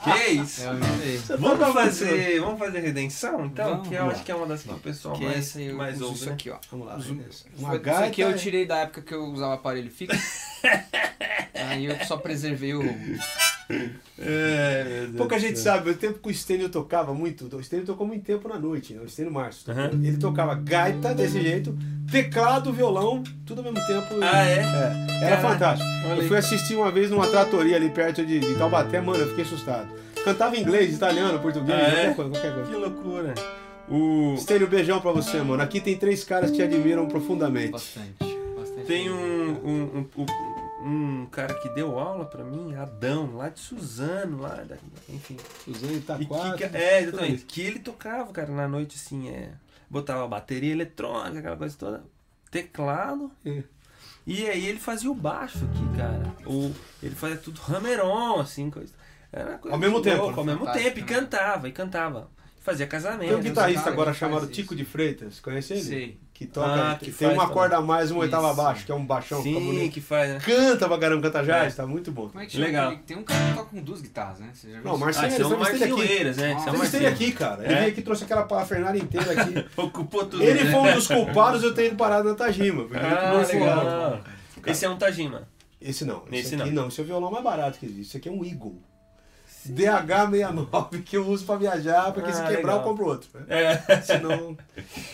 Que 0.04 0.30
isso? 0.32 0.62
É. 0.62 1.16
Você 1.16 1.36
Vamos 1.36 1.74
fazer, 1.74 2.40
vamos 2.40 2.58
fazer 2.58 2.80
redenção, 2.80 3.46
então? 3.46 3.70
Vamos 3.70 3.88
que 3.88 3.94
eu 3.94 4.10
acho 4.10 4.22
que 4.22 4.32
é 4.32 4.34
uma 4.34 4.46
das 4.46 4.62
que 4.62 4.70
o 4.70 4.78
pessoal 4.78 5.14
Que 5.14 5.24
mais, 5.24 5.56
mais 5.74 6.00
ouve. 6.00 6.14
isso 6.14 6.26
né? 6.26 6.32
aqui, 6.32 6.50
ó. 6.50 6.56
Vamos 6.70 6.86
lá. 6.86 6.96
Isso 6.98 7.14
gaita. 7.82 8.04
aqui 8.04 8.20
eu 8.20 8.36
tirei 8.36 8.66
da 8.66 8.78
época 8.78 9.02
que 9.02 9.14
eu 9.14 9.24
usava 9.24 9.54
aparelho 9.54 9.90
fixo. 9.90 10.16
Aí 11.54 11.84
eu 11.86 11.96
só 12.06 12.16
preservei 12.16 12.74
o. 12.74 12.82
É, 14.18 15.06
Pouca 15.16 15.38
gente 15.38 15.58
sabe, 15.58 15.90
o 15.90 15.94
tempo 15.94 16.18
que 16.18 16.28
o 16.28 16.34
Stênio 16.34 16.68
tocava 16.68 17.14
muito, 17.14 17.44
o 17.56 17.62
Stênio 17.62 17.86
tocou 17.86 18.06
muito 18.06 18.24
tempo 18.24 18.48
na 18.48 18.58
noite, 18.58 18.92
né? 18.94 19.00
o 19.04 19.08
Stênio 19.08 19.32
Márcio. 19.32 19.64
tocou. 19.66 19.82
Aham. 19.82 20.00
Ele 20.04 20.16
tocava 20.16 20.54
gaita 20.56 21.14
desse 21.14 21.40
jeito, 21.40 21.76
teclado, 22.10 22.72
violão, 22.72 23.22
tudo 23.46 23.58
ao 23.64 23.72
mesmo 23.72 23.86
tempo. 23.86 24.06
Ah, 24.22 24.44
é? 24.44 24.58
Era 24.58 25.36
Caraca, 25.36 25.48
fantástico. 25.48 25.88
olha 26.10 26.22
Eu 26.22 26.28
fui 26.28 26.36
assistir 26.36 26.74
uma 26.74 26.90
vez 26.90 27.10
numa 27.10 27.26
tratoria 27.28 27.76
ali 27.76 27.90
perto 27.90 28.26
de, 28.26 28.40
de 28.40 28.54
Taubaté, 28.56 29.00
mano, 29.00 29.20
eu 29.20 29.28
fiquei 29.28 29.44
assustado. 29.44 29.88
Cantava 30.24 30.56
inglês, 30.56 30.94
italiano, 30.94 31.38
português, 31.38 31.78
Ah, 31.78 31.82
é? 31.82 32.12
qualquer 32.12 32.14
coisa, 32.16 32.30
qualquer 32.32 32.54
coisa. 32.54 32.70
Que 32.70 32.76
loucura. 32.76 33.34
O... 33.88 34.36
Stênio, 34.38 34.66
beijão 34.68 35.00
pra 35.00 35.12
você, 35.12 35.38
mano. 35.42 35.62
Aqui 35.62 35.80
tem 35.80 35.96
três 35.96 36.22
caras 36.24 36.50
que 36.50 36.56
te 36.56 36.62
admiram 36.62 37.06
profundamente. 37.08 37.72
Bastante. 37.72 38.29
Tem 38.86 39.10
um, 39.10 39.50
um, 39.66 39.82
um, 40.16 40.24
um, 40.82 41.22
um 41.22 41.26
cara 41.26 41.54
que 41.54 41.68
deu 41.70 41.98
aula 41.98 42.24
pra 42.24 42.42
mim, 42.44 42.74
Adão, 42.74 43.36
lá 43.36 43.48
de 43.48 43.60
Suzano, 43.60 44.40
lá 44.40 44.54
da, 44.56 44.76
enfim. 45.08 45.36
Suzane 45.64 45.94
E 45.94 45.96
Itaquá. 45.98 46.54
que, 46.56 46.64
é, 46.64 47.02
exatamente. 47.02 47.44
Que 47.44 47.60
ele 47.62 47.78
tocava, 47.78 48.32
cara, 48.32 48.50
na 48.50 48.66
noite 48.68 48.96
assim, 48.96 49.28
é. 49.28 49.52
Botava 49.88 50.26
bateria 50.28 50.72
eletrônica, 50.72 51.38
aquela 51.40 51.56
coisa 51.56 51.76
toda. 51.76 52.04
Teclado. 52.50 53.30
É. 53.44 53.62
E 54.26 54.48
aí 54.48 54.66
ele 54.66 54.78
fazia 54.78 55.10
o 55.10 55.14
baixo 55.14 55.58
aqui, 55.64 55.96
cara. 55.96 56.34
O, 56.46 56.72
ele 57.02 57.14
fazia 57.14 57.36
tudo 57.38 57.60
hammeron, 57.68 58.38
assim, 58.40 58.70
coisa. 58.70 58.92
Era 59.32 59.58
coisa 59.58 59.74
Ao 59.74 59.80
mesmo 59.80 60.00
tempo, 60.02 60.26
né? 60.30 60.34
Ao 60.36 60.44
mesmo 60.44 60.60
Fantástico, 60.66 60.84
tempo, 60.94 60.98
e 60.98 61.02
né? 61.02 61.06
cantava, 61.20 61.68
e 61.68 61.72
cantava. 61.72 62.30
Fazia 62.60 62.86
casamento. 62.86 63.28
Tem 63.28 63.36
um 63.36 63.40
guitarrista 63.40 63.82
cara 63.84 63.92
agora 63.94 64.12
chamado 64.14 64.42
isso. 64.44 64.52
Tico 64.52 64.76
de 64.76 64.84
Freitas, 64.84 65.40
conhece 65.40 65.72
ele? 65.72 65.82
Sei. 65.82 66.18
Que 66.34 66.46
toca, 66.46 66.92
Ah, 66.92 66.94
que 66.96 67.06
tem 67.06 67.12
faz 67.14 67.32
uma 67.32 67.42
também. 67.42 67.54
corda 67.54 67.76
a 67.78 67.80
mais, 67.82 68.10
uma 68.10 68.20
oitava 68.20 68.50
abaixo, 68.50 68.84
que 68.86 68.92
é 68.92 68.94
um 68.94 69.04
baixão, 69.04 69.42
Sim, 69.42 69.54
bonito. 69.54 69.92
que 69.92 70.00
faz, 70.00 70.30
né? 70.30 70.38
Canta 70.42 70.88
pra 70.88 70.98
caramba, 70.98 71.22
canta 71.22 71.42
jazz, 71.42 71.74
tá 71.74 71.86
muito 71.86 72.10
bom. 72.12 72.28
Como 72.28 72.40
é 72.40 72.46
que 72.46 72.52
chama? 72.52 72.64
Legal. 72.66 72.96
Tem 73.06 73.16
um 73.16 73.22
cara 73.22 73.44
que 73.46 73.54
toca 73.54 73.70
com 73.70 73.82
duas 73.82 74.00
guitarras, 74.00 74.38
né? 74.40 74.50
Você 74.54 74.68
já 74.70 74.80
viu 74.80 74.84
Não? 74.84 74.96
Marcelo, 74.98 75.24
Ah, 75.26 75.28
esse 75.28 75.40
é 75.42 75.44
o 75.44 75.48
você 75.50 75.56
Marcinho 75.56 75.94
aqui. 75.96 76.12
Eiras, 76.12 76.36
né? 76.38 76.52
Esse 76.56 76.68
é 76.68 76.72
o 76.72 76.76
Você 76.76 76.96
ele 76.98 77.06
aqui, 77.06 77.32
cara. 77.32 77.64
Ele 77.64 77.72
É? 77.74 77.78
veio 77.80 77.92
aqui, 77.92 78.02
trouxe 78.02 78.24
aquela 78.24 78.42
parafernália 78.44 78.98
inteira 79.02 79.32
aqui. 79.42 79.64
Ocupou 79.76 80.24
tudo. 80.26 80.42
Ele 80.42 80.64
né? 80.64 80.70
foi 80.70 80.80
um 80.80 80.94
dos 80.94 81.06
culpados 81.08 81.60
de 81.60 81.66
eu 81.66 81.74
ter 81.74 81.86
ido 81.88 81.96
parado 81.96 82.28
na 82.28 82.34
Tajima. 82.34 82.84
porque 82.84 82.96
ele 82.96 83.06
Ah, 83.06 83.42
legal. 83.46 84.20
Esse 84.66 84.84
é 84.86 84.88
um 84.88 84.96
Tajima. 84.96 85.46
Esse 85.80 86.04
não. 86.06 86.24
Esse, 86.30 86.40
Esse 86.40 86.54
aqui 86.56 86.70
não. 86.70 86.82
não. 86.82 86.88
Esse 86.88 87.00
é 87.00 87.04
o 87.04 87.06
violão 87.06 87.30
mais 87.30 87.44
barato 87.44 87.78
que 87.78 87.86
existe. 87.86 88.02
Esse 88.08 88.16
aqui 88.18 88.28
é 88.30 88.32
um 88.32 88.42
Eagle. 88.44 88.80
DH69 89.68 91.02
que 91.02 91.16
eu 91.16 91.26
uso 91.26 91.44
pra 91.44 91.56
viajar, 91.56 92.12
porque 92.12 92.32
se 92.32 92.40
Ah, 92.40 92.44
quebrar 92.46 92.56
legal. 92.74 92.76
eu 92.78 92.82
compro 92.82 93.06
outro. 93.06 93.28
né? 93.34 93.44
É. 93.88 94.00
Senão. 94.02 94.56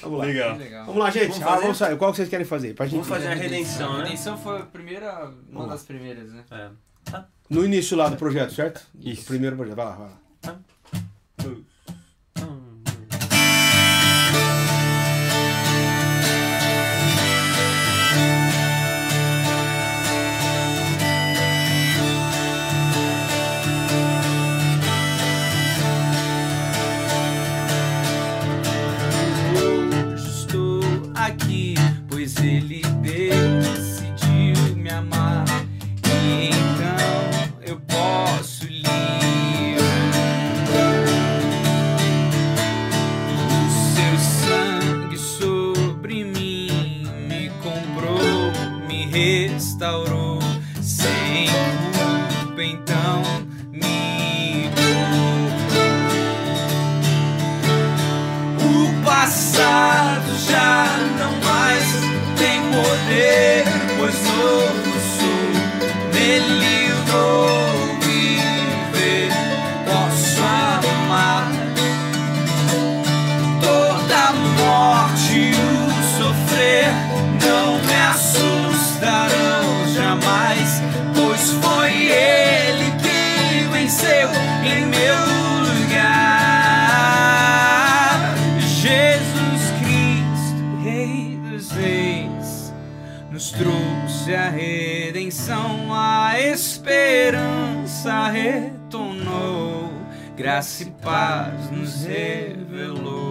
Vamos 0.03 0.19
lá. 0.19 0.25
Legal. 0.25 0.57
Vamos 0.87 0.97
lá, 0.97 1.11
gente. 1.11 1.29
Vamos 1.33 1.43
Ah, 1.43 1.47
fazer? 1.49 1.63
vamos 1.63 1.79
sair. 1.79 1.97
Qual 1.97 2.11
que 2.11 2.17
vocês 2.17 2.29
querem 2.29 2.47
fazer? 2.47 2.75
Pra 2.75 2.87
gente 2.87 2.95
Vamos 2.95 3.09
fazer 3.09 3.29
a 3.29 3.35
redenção, 3.35 3.93
A 3.95 3.99
né? 3.99 4.05
redenção 4.05 4.37
foi 4.39 4.59
a 4.61 4.63
primeira, 4.63 5.13
uma 5.13 5.33
Vamos 5.53 5.67
lá. 5.67 5.73
das 5.75 5.83
primeiras, 5.83 6.31
né? 6.33 6.45
É. 6.51 6.69
No 7.49 7.65
início 7.65 7.97
lá 7.97 8.09
do 8.09 8.17
projeto, 8.17 8.53
certo? 8.53 8.83
Isso. 9.01 9.23
O 9.23 9.27
primeiro 9.27 9.57
projeto. 9.57 9.77
Vai 9.77 9.85
lá, 9.87 9.93
vai 9.93 10.07
lá. 10.09 10.13
graça 100.47 100.85
e 100.85 100.87
paz 101.03 101.73
nos 101.73 102.05
revelou. 102.05 103.26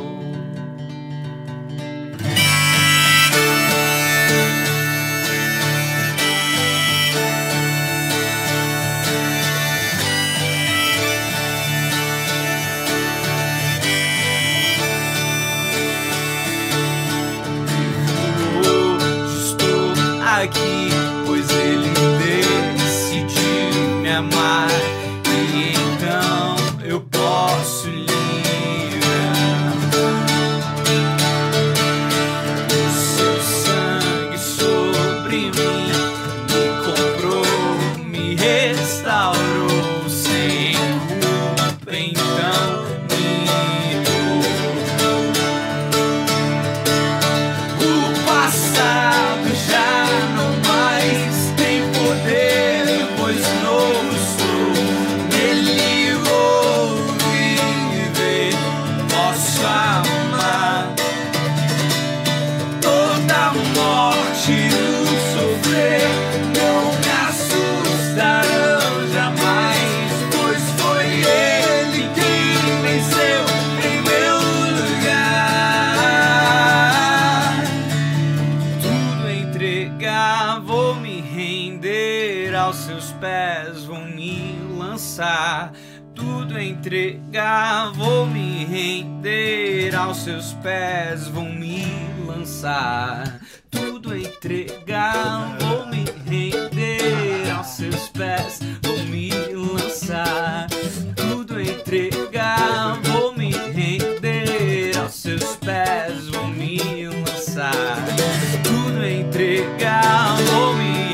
vou 80.66 80.96
me 80.96 81.22
render 81.22 82.56
aos 82.56 82.78
seus 82.78 83.12
pés, 83.14 83.86
vou 83.86 84.00
me 84.00 84.58
lançar, 84.78 85.72
tudo 86.14 86.60
entregar, 86.60 87.92
vou 87.94 88.26
me 88.26 88.66
render 88.66 89.96
aos 89.96 90.18
seus 90.18 90.54
pés, 90.54 91.28
vou 91.28 91.46
me 91.46 91.86
lançar, 92.26 93.40
tudo 93.70 94.16
entregar, 94.16 95.58
vou 95.60 95.86
me 95.88 96.06
render 96.30 97.52
aos 97.56 97.68
seus 97.68 98.10
pés, 98.10 98.60
vou 98.84 98.98
me 99.06 99.30
lançar, 99.54 100.68
tudo 101.16 101.60
entregar. 101.60 102.35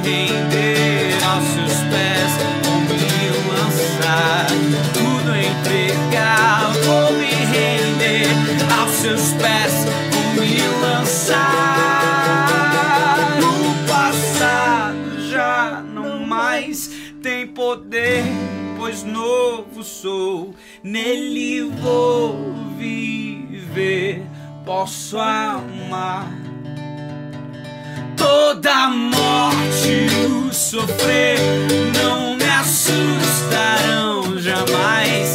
render 0.03 1.13
aos 1.23 1.45
seus 1.45 1.73
pés, 1.89 2.31
vou 2.63 2.81
me 2.81 2.97
lançar, 3.49 4.47
tudo 4.93 5.35
entregar, 5.35 6.71
vou 6.85 7.13
me 7.13 7.31
render 7.45 8.27
aos 8.79 8.91
seus 8.91 9.33
pés, 9.33 9.85
vou 10.11 10.43
me 10.43 10.61
lançar. 10.81 11.37
O 13.39 13.87
passado 13.87 15.29
já 15.29 15.81
não 15.81 16.25
mais 16.25 16.89
tem 17.21 17.47
poder, 17.47 18.23
pois 18.77 19.03
novo 19.03 19.83
sou, 19.83 20.55
nele 20.83 21.61
vou 21.61 22.53
viver, 22.77 24.23
posso 24.65 25.17
amar. 25.19 26.40
Toda 28.21 28.87
morte 28.89 30.05
o 30.27 30.53
sofrer 30.53 31.39
não 31.97 32.35
me 32.35 32.45
assustarão 32.45 34.37
jamais. 34.39 35.30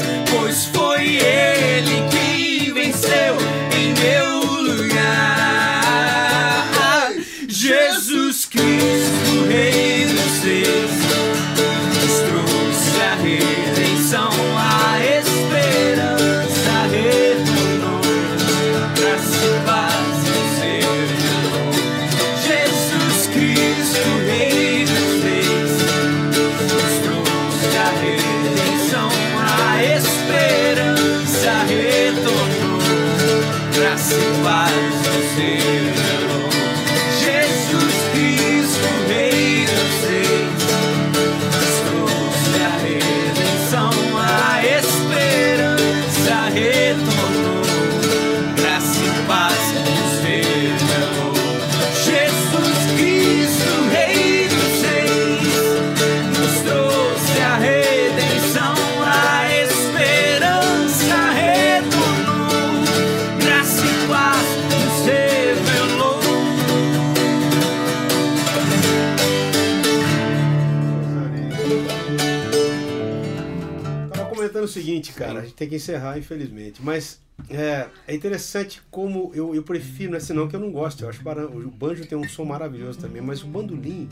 gente 75.47 75.57
tem 75.57 75.69
que 75.69 75.77
encerrar, 75.77 76.19
infelizmente. 76.19 76.81
Mas 76.83 77.21
é, 77.51 77.87
é 78.07 78.15
interessante 78.15 78.83
como 78.91 79.31
eu, 79.35 79.55
eu 79.55 79.63
prefiro, 79.63 80.11
não 80.11 80.17
é 80.17 80.21
senão 80.21 80.49
que 80.49 80.57
eu 80.57 80.61
não 80.61 80.71
gosto. 80.71 81.05
Eu 81.05 81.09
acho 81.09 81.21
o 81.21 81.71
banjo 81.71 82.07
tem 82.07 82.17
um 82.17 82.29
som 82.29 82.45
maravilhoso 82.45 82.99
também, 82.99 83.23
mas 83.23 83.43
o 83.43 83.47
bandolim. 83.47 84.09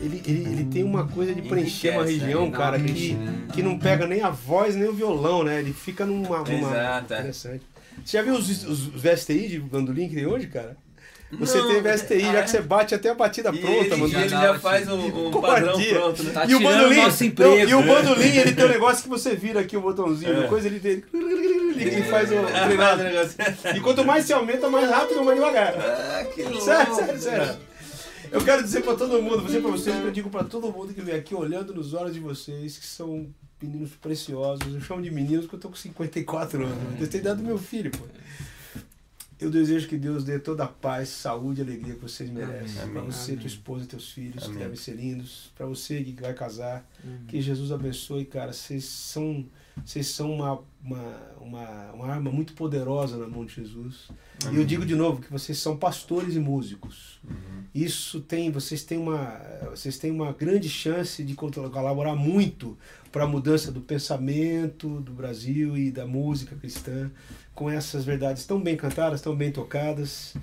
Ele, 0.00 0.20
ele, 0.26 0.52
ele 0.52 0.64
tem 0.64 0.82
uma 0.82 1.06
coisa 1.06 1.34
de 1.34 1.42
preencher 1.42 1.90
uma 1.90 2.04
região, 2.04 2.50
cara, 2.50 2.78
que, 2.78 3.16
que 3.52 3.62
não 3.62 3.78
pega 3.78 4.06
nem 4.06 4.22
a 4.22 4.28
voz 4.28 4.74
nem 4.74 4.88
o 4.88 4.92
violão, 4.92 5.44
né? 5.44 5.60
Ele 5.60 5.72
fica 5.72 6.04
numa. 6.04 6.40
numa 6.40 6.70
Exato. 6.70 7.14
Interessante. 7.14 7.62
Você 8.04 8.16
já 8.16 8.22
viu 8.22 8.34
os, 8.34 8.48
os, 8.48 8.88
os 8.88 9.02
VSTI 9.02 9.48
de 9.48 9.60
bandolim 9.60 10.08
que 10.08 10.16
tem 10.16 10.26
hoje, 10.26 10.48
cara? 10.48 10.76
Você 11.38 11.58
Não, 11.58 11.68
tem 11.68 11.82
VSTI, 11.82 12.22
ah, 12.28 12.32
já 12.32 12.38
é? 12.38 12.42
que 12.42 12.50
você 12.50 12.60
bate 12.60 12.94
até 12.94 13.10
a 13.10 13.14
batida 13.14 13.50
E 13.54 13.58
pronta, 13.58 13.74
ele, 13.84 13.96
mano. 13.96 14.12
e 14.12 14.16
ele 14.16 14.28
Já 14.28 14.58
faz 14.58 14.86
Covardia. 14.86 15.40
padrão 15.40 15.82
pronto, 16.00 16.22
né? 16.22 16.32
Tá 16.32 16.44
E 16.46 16.54
o 16.54 16.60
bandolim, 16.60 16.96
nosso 16.96 17.24
emprego. 17.24 17.68
e 17.70 17.74
o 17.74 17.82
bandolim, 17.82 18.36
ele 18.36 18.52
tem 18.52 18.64
um 18.64 18.68
negócio 18.74 19.02
que 19.02 19.08
você 19.08 19.34
vira 19.34 19.60
aqui 19.60 19.76
o 19.76 19.80
botãozinho, 19.80 20.32
É. 20.32 20.40
depois 20.42 20.64
ele 20.64 20.80
tem. 20.80 21.02
Ele 21.76 22.02
faz 22.04 22.30
o 22.30 22.34
Ah, 22.38 22.64
treinado. 22.66 23.02
negócio. 23.02 23.34
E 23.76 23.80
quanto 23.80 24.04
mais 24.04 24.24
você 24.24 24.32
aumenta, 24.32 24.68
mais 24.68 24.88
rápido 24.88 25.18
ou 25.18 25.24
mais 25.24 25.38
devagar. 25.38 25.74
Ah, 25.78 26.24
que 26.34 26.42
louco. 26.42 26.60
Sério, 26.60 26.94
sério, 26.94 27.20
sério. 27.20 27.56
Eu 28.32 28.42
quero 28.44 28.62
dizer 28.62 28.82
pra 28.82 28.94
todo 28.94 29.22
mundo, 29.22 29.36
vou 29.38 29.46
dizer 29.46 29.60
pra 29.62 29.70
vocês, 29.70 29.94
eu 30.04 30.10
digo 30.10 30.28
pra 30.30 30.42
todo 30.44 30.70
mundo 30.72 30.92
que 30.92 31.00
vem 31.00 31.14
aqui 31.14 31.34
olhando 31.34 31.72
nos 31.74 31.94
olhos 31.94 32.14
de 32.14 32.20
vocês, 32.20 32.76
que 32.78 32.86
são 32.86 33.26
meninos 33.62 33.90
preciosos. 34.00 34.74
Eu 34.74 34.80
chamo 34.80 35.00
de 35.02 35.10
meninos 35.10 35.44
porque 35.44 35.56
eu 35.56 35.60
tô 35.60 35.68
com 35.68 35.76
54 35.76 36.64
anos. 36.64 37.00
Eu 37.00 37.06
tenho 37.08 37.20
idade 37.22 37.40
do 37.40 37.46
meu 37.46 37.58
filho, 37.58 37.90
pô. 37.92 38.04
Eu 39.44 39.50
desejo 39.50 39.86
que 39.88 39.98
Deus 39.98 40.24
dê 40.24 40.38
toda 40.38 40.64
a 40.64 40.68
paz, 40.68 41.10
saúde 41.10 41.60
e 41.60 41.64
alegria 41.64 41.94
que 41.94 42.00
vocês 42.00 42.30
merecem. 42.30 42.88
Pra 42.90 43.02
você, 43.02 43.32
Amém. 43.32 43.40
tua 43.40 43.46
esposa, 43.46 43.84
teus 43.86 44.10
filhos, 44.10 44.42
que 44.44 44.48
Amém. 44.50 44.58
devem 44.58 44.76
ser 44.76 44.92
lindos. 44.92 45.52
Pra 45.54 45.66
você 45.66 46.02
que 46.02 46.12
vai 46.20 46.32
casar, 46.32 46.88
Uhum. 47.04 47.26
que 47.28 47.40
Jesus 47.42 47.70
abençoe, 47.70 48.24
cara. 48.24 48.52
Vocês 48.54 48.84
são, 48.86 49.44
vocês 49.84 50.06
são 50.06 50.32
uma, 50.32 50.60
uma, 50.82 51.16
uma, 51.40 51.92
uma 51.92 52.06
arma 52.06 52.30
muito 52.30 52.54
poderosa 52.54 53.18
na 53.18 53.26
mão 53.26 53.44
de 53.44 53.54
Jesus. 53.54 54.08
E 54.50 54.56
eu 54.56 54.64
digo 54.64 54.86
de 54.86 54.94
novo 54.94 55.20
que 55.20 55.30
vocês 55.30 55.58
são 55.58 55.76
pastores 55.76 56.34
e 56.34 56.38
músicos. 56.40 57.20
Isso 57.74 58.20
tem, 58.20 58.50
vocês 58.50 58.82
têm 58.82 58.96
uma, 58.98 59.38
vocês 59.70 59.98
têm 59.98 60.10
uma 60.10 60.32
grande 60.32 60.68
chance 60.70 61.22
de 61.22 61.34
colaborar 61.34 62.14
muito 62.14 62.78
para 63.12 63.24
a 63.24 63.26
mudança 63.26 63.70
do 63.70 63.80
pensamento 63.80 65.00
do 65.00 65.12
Brasil 65.12 65.76
e 65.76 65.90
da 65.90 66.06
música 66.06 66.56
cristã, 66.56 67.10
com 67.54 67.70
essas 67.70 68.04
verdades 68.04 68.46
tão 68.46 68.60
bem 68.60 68.76
cantadas, 68.76 69.20
tão 69.20 69.34
bem 69.34 69.52
tocadas. 69.52 70.34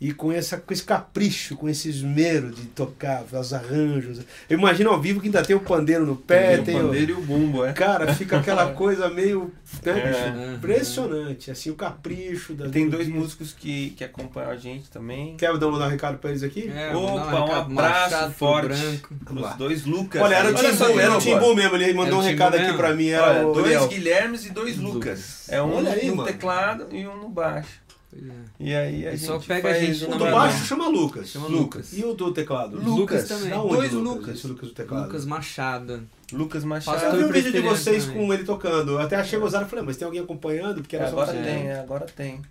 E 0.00 0.12
com, 0.14 0.32
essa, 0.32 0.56
com 0.56 0.72
esse 0.72 0.82
capricho, 0.82 1.56
com 1.56 1.68
esse 1.68 1.90
esmero 1.90 2.50
de 2.50 2.62
tocar 2.68 3.22
os 3.30 3.52
arranjos. 3.52 4.20
Eu 4.48 4.58
imagino 4.58 4.88
ao 4.88 4.98
vivo 4.98 5.20
que 5.20 5.26
ainda 5.26 5.42
tem 5.42 5.54
o 5.54 5.60
pandeiro 5.60 6.06
no 6.06 6.16
pé, 6.16 6.56
Tem 6.56 6.64
tem, 6.64 6.76
o 6.76 6.78
o, 6.78 6.86
pandeiro 6.86 7.10
e 7.10 7.14
o 7.14 7.20
bumbo, 7.20 7.64
é. 7.66 7.74
Cara, 7.74 8.14
fica 8.14 8.38
aquela 8.38 8.72
coisa 8.72 9.10
meio. 9.10 9.52
Né, 9.84 9.92
É. 9.92 10.08
bicho? 10.08 10.38
Uhum. 10.38 10.54
Impressionante. 10.54 11.50
Assim, 11.50 11.68
o 11.70 11.74
capricho 11.74 12.54
da. 12.54 12.70
Tem 12.70 12.88
dois 12.88 13.08
músicos 13.08 13.52
que, 13.52 13.90
que 13.90 14.02
acompanham 14.02 14.50
a 14.50 14.56
gente 14.56 14.88
também. 14.90 15.36
Quer 15.36 15.56
dar 15.58 15.68
um 15.68 15.76
recado 15.88 16.16
pra 16.16 16.30
eles 16.30 16.42
aqui? 16.42 16.70
É, 16.74 16.96
Opa, 16.96 17.00
um 17.12 17.44
recado 17.44 17.72
abraço 17.72 18.10
Machado 18.10 18.32
forte. 18.32 19.02
Os 19.30 19.56
dois 19.56 19.84
Lucas. 19.84 20.22
Olha, 20.22 20.36
era 20.36 20.50
o 20.50 20.56
Olha 20.56 20.74
só 20.74 20.86
Timbu, 20.86 21.00
era 21.00 21.14
o 21.14 21.18
Timbu 21.18 21.54
mesmo. 21.54 21.76
Ele 21.76 21.92
mandou 21.92 22.18
um 22.20 22.22
o 22.22 22.24
recado 22.24 22.52
Timbu 22.52 22.56
aqui 22.56 22.72
mesmo? 22.72 22.78
pra 22.78 22.94
mim. 22.94 23.08
Era 23.08 23.30
Olha, 23.30 23.48
o 23.48 23.52
dois. 23.52 23.86
Guilhermes 23.86 24.46
e 24.46 24.50
dois 24.50 24.78
Lucas. 24.78 24.94
Lucas. 24.94 25.48
É 25.50 25.62
um 25.62 25.74
Olha 25.74 25.92
aí, 25.92 26.08
no 26.08 26.16
mano. 26.16 26.28
teclado 26.28 26.86
e 26.90 27.06
um 27.06 27.16
no 27.16 27.28
baixo. 27.28 27.80
Pois 28.10 28.22
é. 28.28 28.32
E 28.58 28.74
aí 28.74 29.06
a 29.06 29.12
E 29.12 29.16
gente 29.16 29.26
só 29.26 29.38
pega 29.38 29.68
a 29.68 29.72
faz 29.72 29.86
gente 29.86 30.04
O 30.04 30.08
do 30.08 30.24
Não, 30.24 30.30
baixo 30.32 30.58
não. 30.58 30.64
chama 30.66 30.88
Lucas. 30.88 31.28
Chama 31.28 31.46
Lucas. 31.48 31.92
E 31.92 32.04
o 32.04 32.12
do 32.14 32.32
teclado? 32.32 32.76
Lucas 32.82 33.28
também. 33.28 33.50
Da 33.50 33.62
onde, 33.62 33.76
Dois 33.76 33.92
Lucas. 33.92 34.14
Lucas. 34.16 34.34
Esse 34.38 34.46
Lucas 34.48 34.68
do 34.68 34.74
teclado. 34.74 35.06
Lucas 35.06 35.24
Machado. 35.24 36.02
Lucas 36.32 36.64
Machado. 36.64 36.96
Eu 36.96 37.00
Pastor 37.02 37.18
vi 37.18 37.24
um 37.24 37.32
vídeo 37.32 37.52
de 37.52 37.60
vocês 37.60 38.04
também. 38.06 38.26
com 38.26 38.34
ele 38.34 38.44
tocando. 38.44 38.92
Eu 38.92 38.98
até 39.00 39.16
achei 39.16 39.38
gozado. 39.38 39.66
Falei, 39.68 39.84
mas 39.84 39.96
tem 39.96 40.06
alguém 40.06 40.20
acompanhando? 40.20 40.80
Porque 40.80 40.96
É, 40.96 41.00
era 41.00 41.08
só 41.08 41.20
agora 41.20 41.36
você. 41.36 41.42
tem, 41.44 41.68
é, 41.68 41.78
agora 41.80 42.06
tem. 42.06 42.42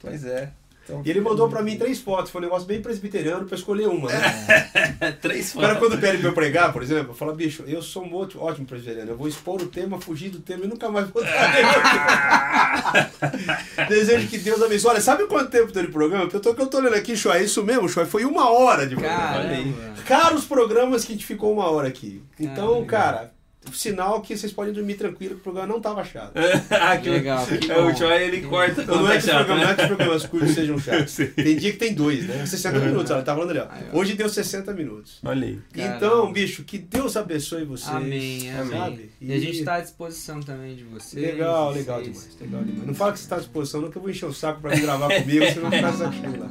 Pois 0.00 0.24
é. 0.24 0.52
Então, 0.90 1.02
E 1.04 1.10
ele 1.10 1.20
mandou 1.20 1.48
pra 1.48 1.62
mim 1.62 1.76
três 1.78 2.00
fotos. 2.00 2.30
Foi 2.30 2.40
um 2.40 2.44
negócio 2.44 2.66
bem 2.66 2.82
presbiteriano 2.82 3.44
pra 3.46 3.56
escolher 3.56 3.86
uma. 3.86 4.08
Né? 4.10 5.12
três 5.22 5.54
O 5.54 5.60
cara, 5.60 5.76
quando 5.76 5.98
pede 5.98 6.18
pra 6.18 6.28
eu 6.28 6.34
pregar, 6.34 6.72
por 6.72 6.82
exemplo, 6.82 7.14
fala, 7.14 7.32
bicho, 7.32 7.62
eu 7.66 7.80
sou 7.80 8.04
um 8.04 8.14
ótimo, 8.14 8.42
ótimo 8.42 8.66
presbiteriano. 8.66 9.12
Eu 9.12 9.16
vou 9.16 9.28
expor 9.28 9.62
o 9.62 9.66
tema, 9.66 10.00
fugir 10.00 10.30
do 10.30 10.40
tema 10.40 10.64
e 10.64 10.68
nunca 10.68 10.88
mais 10.88 11.08
voltar. 11.08 11.30
Desejo 13.88 14.26
que 14.28 14.38
Deus 14.38 14.62
abençoe. 14.62 14.90
Olha, 14.90 15.00
sabe 15.00 15.26
quanto 15.26 15.50
tempo 15.50 15.72
tem 15.72 15.84
de 15.84 15.92
programa? 15.92 16.28
Eu 16.32 16.40
tô, 16.40 16.50
eu 16.50 16.66
tô 16.66 16.78
olhando 16.78 16.96
aqui, 16.96 17.16
Shoy, 17.16 17.36
é 17.38 17.42
isso 17.44 17.62
mesmo, 17.62 17.88
Shoy? 17.88 18.06
Foi 18.06 18.24
uma 18.24 18.50
hora 18.50 18.86
de 18.86 18.96
programa. 18.96 19.32
Caramba. 19.32 19.94
Caros 20.06 20.44
programas 20.44 21.04
que 21.04 21.12
a 21.12 21.14
gente 21.14 21.26
ficou 21.26 21.52
uma 21.52 21.70
hora 21.70 21.88
aqui. 21.88 22.22
Então, 22.38 22.82
Ah, 22.82 22.86
cara, 22.86 23.32
sinal 23.72 24.20
que 24.22 24.36
vocês 24.36 24.52
podem 24.52 24.72
dormir 24.72 24.94
tranquilo, 24.94 25.34
que 25.34 25.40
o 25.40 25.44
programa 25.44 25.66
não 25.66 25.80
tava 25.80 26.02
chato. 26.04 26.32
ah, 26.70 26.96
que 26.96 27.10
Legal, 27.10 27.46
que 27.46 27.70
É, 27.70 27.78
o. 27.78 27.94
Joy 27.94 28.22
ele 28.22 28.40
corta 28.42 28.84
quando 28.84 29.02
não, 29.02 29.06
é 29.06 29.08
tá 29.08 29.12
que 29.12 29.18
os 29.18 29.24
chato, 29.24 29.46
programas, 29.46 29.62
não 29.62 29.64
é 29.64 29.70
né? 29.70 29.74
que 29.74 29.82
os 29.82 29.88
programas 29.88 30.26
curtos 30.26 30.50
sejam 30.54 30.78
chatos. 30.80 31.16
Tem 31.34 31.56
dia 31.56 31.72
que 31.72 31.78
tem 31.78 31.94
dois, 31.94 32.26
né? 32.26 32.46
60 32.46 32.78
minutos, 32.78 33.10
ela 33.10 33.22
tá 33.22 33.34
falando 33.34 33.50
ali, 33.50 33.60
ó. 33.60 33.98
Hoje 33.98 34.14
deu 34.14 34.28
60 34.28 34.72
minutos. 34.72 35.18
Olha 35.22 35.46
aí. 35.46 35.58
Caramba. 35.72 35.96
Então, 35.96 36.32
bicho, 36.32 36.64
que 36.64 36.78
Deus 36.78 37.16
abençoe 37.16 37.64
vocês. 37.64 37.94
Amém, 37.94 38.50
amém. 38.50 38.78
Sabe? 38.78 39.10
E 39.20 39.32
a 39.32 39.38
gente 39.38 39.62
tá 39.62 39.74
à 39.74 39.80
disposição 39.80 40.40
também 40.40 40.74
de 40.74 40.84
vocês. 40.84 41.22
Legal, 41.22 41.72
vocês. 41.72 41.86
legal 41.86 42.02
demais, 42.02 42.38
legal 42.40 42.62
demais. 42.64 42.86
Não 42.86 42.94
fala 42.94 43.12
que 43.12 43.18
você 43.18 43.24
está 43.24 43.36
à 43.36 43.40
disposição, 43.40 43.80
não, 43.82 43.90
que 43.90 43.96
eu 43.98 44.02
vou 44.02 44.10
encher 44.10 44.26
o 44.26 44.32
saco 44.32 44.60
pra 44.60 44.70
vir 44.74 44.82
gravar 44.82 45.08
comigo, 45.20 45.44
você 45.44 45.60
vai 45.60 45.70
ficar 45.70 45.92
saco 45.92 46.14
cheio 46.14 46.40
lá. 46.40 46.48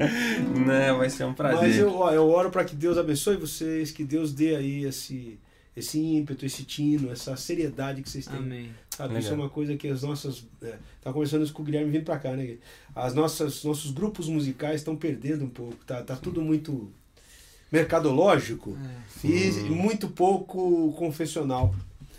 Não, 0.66 0.98
vai 1.00 1.10
ser 1.10 1.24
um 1.24 1.34
prazer. 1.34 1.60
Mas 1.60 1.78
eu, 1.78 1.94
ó, 1.96 2.12
eu 2.12 2.28
oro 2.30 2.50
para 2.52 2.64
que 2.64 2.76
Deus 2.76 2.98
abençoe 2.98 3.36
vocês, 3.38 3.92
que 3.92 4.04
Deus 4.04 4.34
dê 4.34 4.56
aí 4.56 4.86
esse, 4.86 5.40
esse 5.80 6.00
ímpeto, 6.00 6.46
esse 6.46 6.64
tino, 6.64 7.12
essa 7.12 7.36
seriedade 7.36 8.02
que 8.02 8.10
vocês 8.10 8.26
têm. 8.26 8.38
Amém. 8.38 8.70
Sabe? 8.90 9.18
Isso 9.18 9.32
é 9.32 9.34
uma 9.34 9.50
coisa 9.50 9.76
que 9.76 9.88
as 9.88 10.04
nossas. 10.04 10.46
É, 10.62 10.78
tá 11.02 11.12
conversando 11.12 11.44
isso 11.44 11.54
com 11.54 11.62
o 11.62 11.66
Guilherme 11.66 11.92
vindo 11.92 12.04
pra 12.06 12.20
cá, 12.20 12.36
né? 12.36 12.58
As 12.96 13.14
nossas 13.14 13.64
nossos 13.64 13.92
grupos 13.92 14.28
musicais 14.28 14.82
estão 14.82 14.96
perdendo 14.96 15.46
um 15.46 15.50
pouco. 15.50 15.76
Tá, 15.86 16.04
tá 16.04 16.16
tudo 16.16 16.42
muito 16.42 16.92
mercadológico 17.72 18.76
É, 19.24 19.28
e 19.28 19.52
muito 19.70 20.10
pouco 20.10 20.92
confessional. 20.94 21.74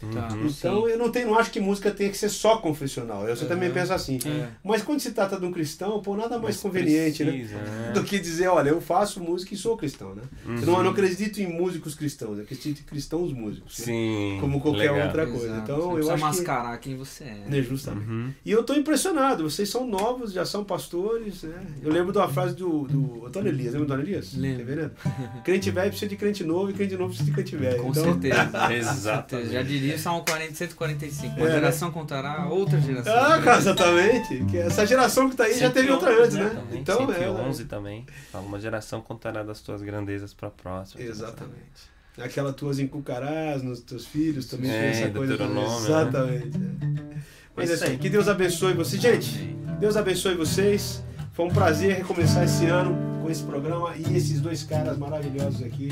Tá. 0.06 0.28
Uhum. 0.34 0.46
Então 0.46 0.88
eu 0.88 0.98
não 0.98 1.10
tenho, 1.10 1.28
não 1.28 1.38
acho 1.38 1.50
que 1.50 1.60
música 1.60 1.90
tenha 1.90 2.10
que 2.10 2.16
ser 2.18 2.28
só 2.28 2.56
confessional. 2.58 3.28
Eu 3.28 3.36
você 3.36 3.46
também 3.46 3.70
penso 3.70 3.92
assim. 3.92 4.18
É. 4.24 4.48
Mas 4.64 4.82
quando 4.82 5.00
se 5.00 5.12
trata 5.12 5.38
de 5.38 5.44
um 5.46 5.52
cristão, 5.52 6.00
pô, 6.02 6.16
nada 6.16 6.38
mais 6.38 6.56
Mas 6.56 6.60
conveniente, 6.60 7.24
precisa, 7.24 7.56
né? 7.56 7.62
né? 7.88 7.92
Do 7.94 8.02
que 8.04 8.18
dizer, 8.18 8.48
olha, 8.48 8.70
eu 8.70 8.80
faço 8.80 9.20
música 9.20 9.54
e 9.54 9.56
sou 9.56 9.76
cristão, 9.76 10.14
né? 10.14 10.22
Eu 10.44 10.50
Uhum. 10.50 10.60
não, 10.66 10.76
eu 10.78 10.84
não 10.84 10.90
acredito 10.90 11.38
em 11.40 11.46
músicos 11.46 11.94
cristãos, 11.94 12.38
eu 12.38 12.44
acredito 12.44 12.80
em 12.80 12.84
cristãos 12.84 13.32
músicos. 13.32 13.78
né? 13.78 13.84
Sim. 13.84 14.38
Como 14.40 14.60
qualquer 14.60 14.90
legal. 14.92 15.06
outra 15.06 15.26
coisa. 15.26 15.46
Exato. 15.46 15.62
Então 15.62 15.90
Você 15.92 16.02
eu 16.02 16.10
acho 16.12 16.22
mascarar 16.24 16.78
quem 16.78 16.96
você 16.96 17.24
é. 17.24 17.34
que. 17.44 17.50
Né, 17.50 17.62
justamente. 17.62 18.08
Uhum. 18.08 18.30
E 18.44 18.50
eu 18.50 18.62
tô 18.62 18.74
impressionado, 18.74 19.48
vocês 19.48 19.68
são 19.68 19.86
novos, 19.86 20.32
já 20.32 20.44
são 20.44 20.64
pastores, 20.64 21.42
né? 21.42 21.62
Eu 21.82 21.90
lembro 21.92 22.12
de 22.12 22.18
uma 22.18 22.28
frase 22.28 22.54
do, 22.54 22.86
do 22.86 23.26
Antônio 23.26 23.48
Elias, 23.50 23.72
lembra 23.74 23.86
do 23.86 23.92
Antônio 23.94 24.08
Elias? 24.10 24.34
Lembro. 24.34 24.90
Tá? 24.90 25.40
Crente 25.44 25.70
velho 25.70 25.88
precisa 25.90 26.08
de 26.08 26.16
crente 26.16 26.44
novo 26.44 26.70
e 26.70 26.74
crente 26.74 26.94
novo 26.96 27.08
precisa 27.08 27.26
de 27.30 27.34
crente 27.34 27.56
velho. 27.56 27.82
Com 27.82 27.90
então, 27.90 28.04
certeza. 28.04 28.50
Certeza. 29.30 29.52
Já 29.52 29.62
diria 29.62 29.89
Salmo 29.98 30.24
40, 30.24 30.54
145. 30.54 31.34
Uma 31.36 31.40
É, 31.40 31.48
né? 31.48 31.54
geração 31.54 31.90
contará 31.90 32.46
outra 32.48 32.80
geração. 32.80 33.14
Ah, 33.14 33.40
cara, 33.42 33.58
exatamente. 33.58 34.44
Que 34.46 34.58
essa 34.58 34.86
geração 34.86 35.28
que 35.30 35.36
tá 35.36 35.44
aí 35.44 35.58
já 35.58 35.70
teve 35.70 35.90
outra 35.90 36.10
antes, 36.22 36.36
né? 36.36 36.50
Também, 36.50 36.80
Então, 36.80 37.10
é. 37.10 37.14
111 37.18 37.64
também. 37.64 38.06
Fala, 38.32 38.44
uma 38.44 38.60
geração 38.60 39.00
contará 39.00 39.42
das 39.42 39.60
tuas 39.60 39.82
grandezas 39.82 40.32
pra 40.34 40.50
próxima. 40.50 41.02
Exatamente. 41.02 41.90
Aquela 42.18 42.52
tuas 42.52 42.78
encucarás 42.78 43.62
nos 43.62 43.80
teus 43.80 44.04
filhos 44.06 44.46
também 44.46 44.70
É, 44.70 44.90
essa 44.90 45.08
coisa. 45.10 45.36
Deuteronômio, 45.36 45.80
né? 45.80 45.86
Exatamente. 45.86 46.56
é. 46.56 47.18
Mas 47.56 47.70
é 47.70 47.74
Isso 47.74 47.84
assim, 47.84 47.92
aí. 47.94 47.98
que 47.98 48.08
Deus 48.10 48.28
abençoe 48.28 48.74
vocês. 48.74 49.00
Gente, 49.00 49.56
Deus 49.78 49.96
abençoe 49.96 50.34
vocês. 50.34 51.02
Foi 51.32 51.46
um 51.46 51.50
prazer 51.50 51.96
recomeçar 51.96 52.44
esse 52.44 52.66
ano 52.66 52.96
com 53.22 53.30
esse 53.30 53.42
programa 53.42 53.94
e 53.96 54.16
esses 54.16 54.40
dois 54.40 54.62
caras 54.62 54.98
maravilhosos 54.98 55.62
aqui. 55.62 55.88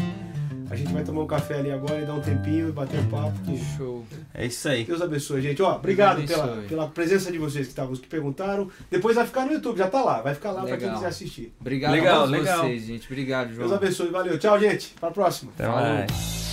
A 0.71 0.77
gente 0.77 0.93
vai 0.93 1.03
tomar 1.03 1.23
um 1.23 1.27
café 1.27 1.55
ali 1.59 1.71
agora 1.71 2.01
e 2.01 2.05
dar 2.05 2.15
um 2.15 2.21
tempinho 2.21 2.69
e 2.69 2.73
bater 2.73 3.01
um 3.01 3.09
papo. 3.09 3.33
Que 3.45 3.59
Show. 3.77 4.05
É 4.35 4.47
isso 4.47 4.69
aí. 4.69 4.85
Deus 4.85 5.01
abençoe, 5.01 5.41
gente. 5.41 5.63
Ó, 5.63 5.77
obrigado 5.77 6.17
Deus 6.23 6.31
pela, 6.31 6.57
pela 6.69 6.89
presença 6.89 7.33
de 7.33 7.39
vocês 7.39 7.67
que 7.67 7.73
estavam, 7.73 7.95
que 7.95 8.07
perguntaram. 8.07 8.71
Depois 8.91 9.17
vai 9.17 9.27
ficar 9.27 9.47
no 9.47 9.53
YouTube, 9.53 9.79
já 9.79 9.89
tá 9.89 10.03
lá. 10.03 10.21
Vai 10.21 10.35
ficar 10.35 10.53
lá 10.53 10.63
para 10.65 10.77
quem 10.77 10.93
quiser 10.93 11.07
assistir. 11.07 11.55
Obrigado 11.61 11.93
Legal, 11.93 12.23
a 12.23 12.25
legal. 12.25 12.63
vocês, 12.65 12.83
gente. 12.85 13.07
Obrigado, 13.07 13.53
João. 13.55 13.69
Deus 13.69 13.73
abençoe. 13.81 14.09
Valeu. 14.09 14.39
Tchau, 14.39 14.59
gente. 14.61 14.95
Para 15.01 15.09
a 15.09 15.13
próxima. 15.13 15.51
Até 15.55 15.65
Falou. 15.65 15.81
mais. 15.81 16.48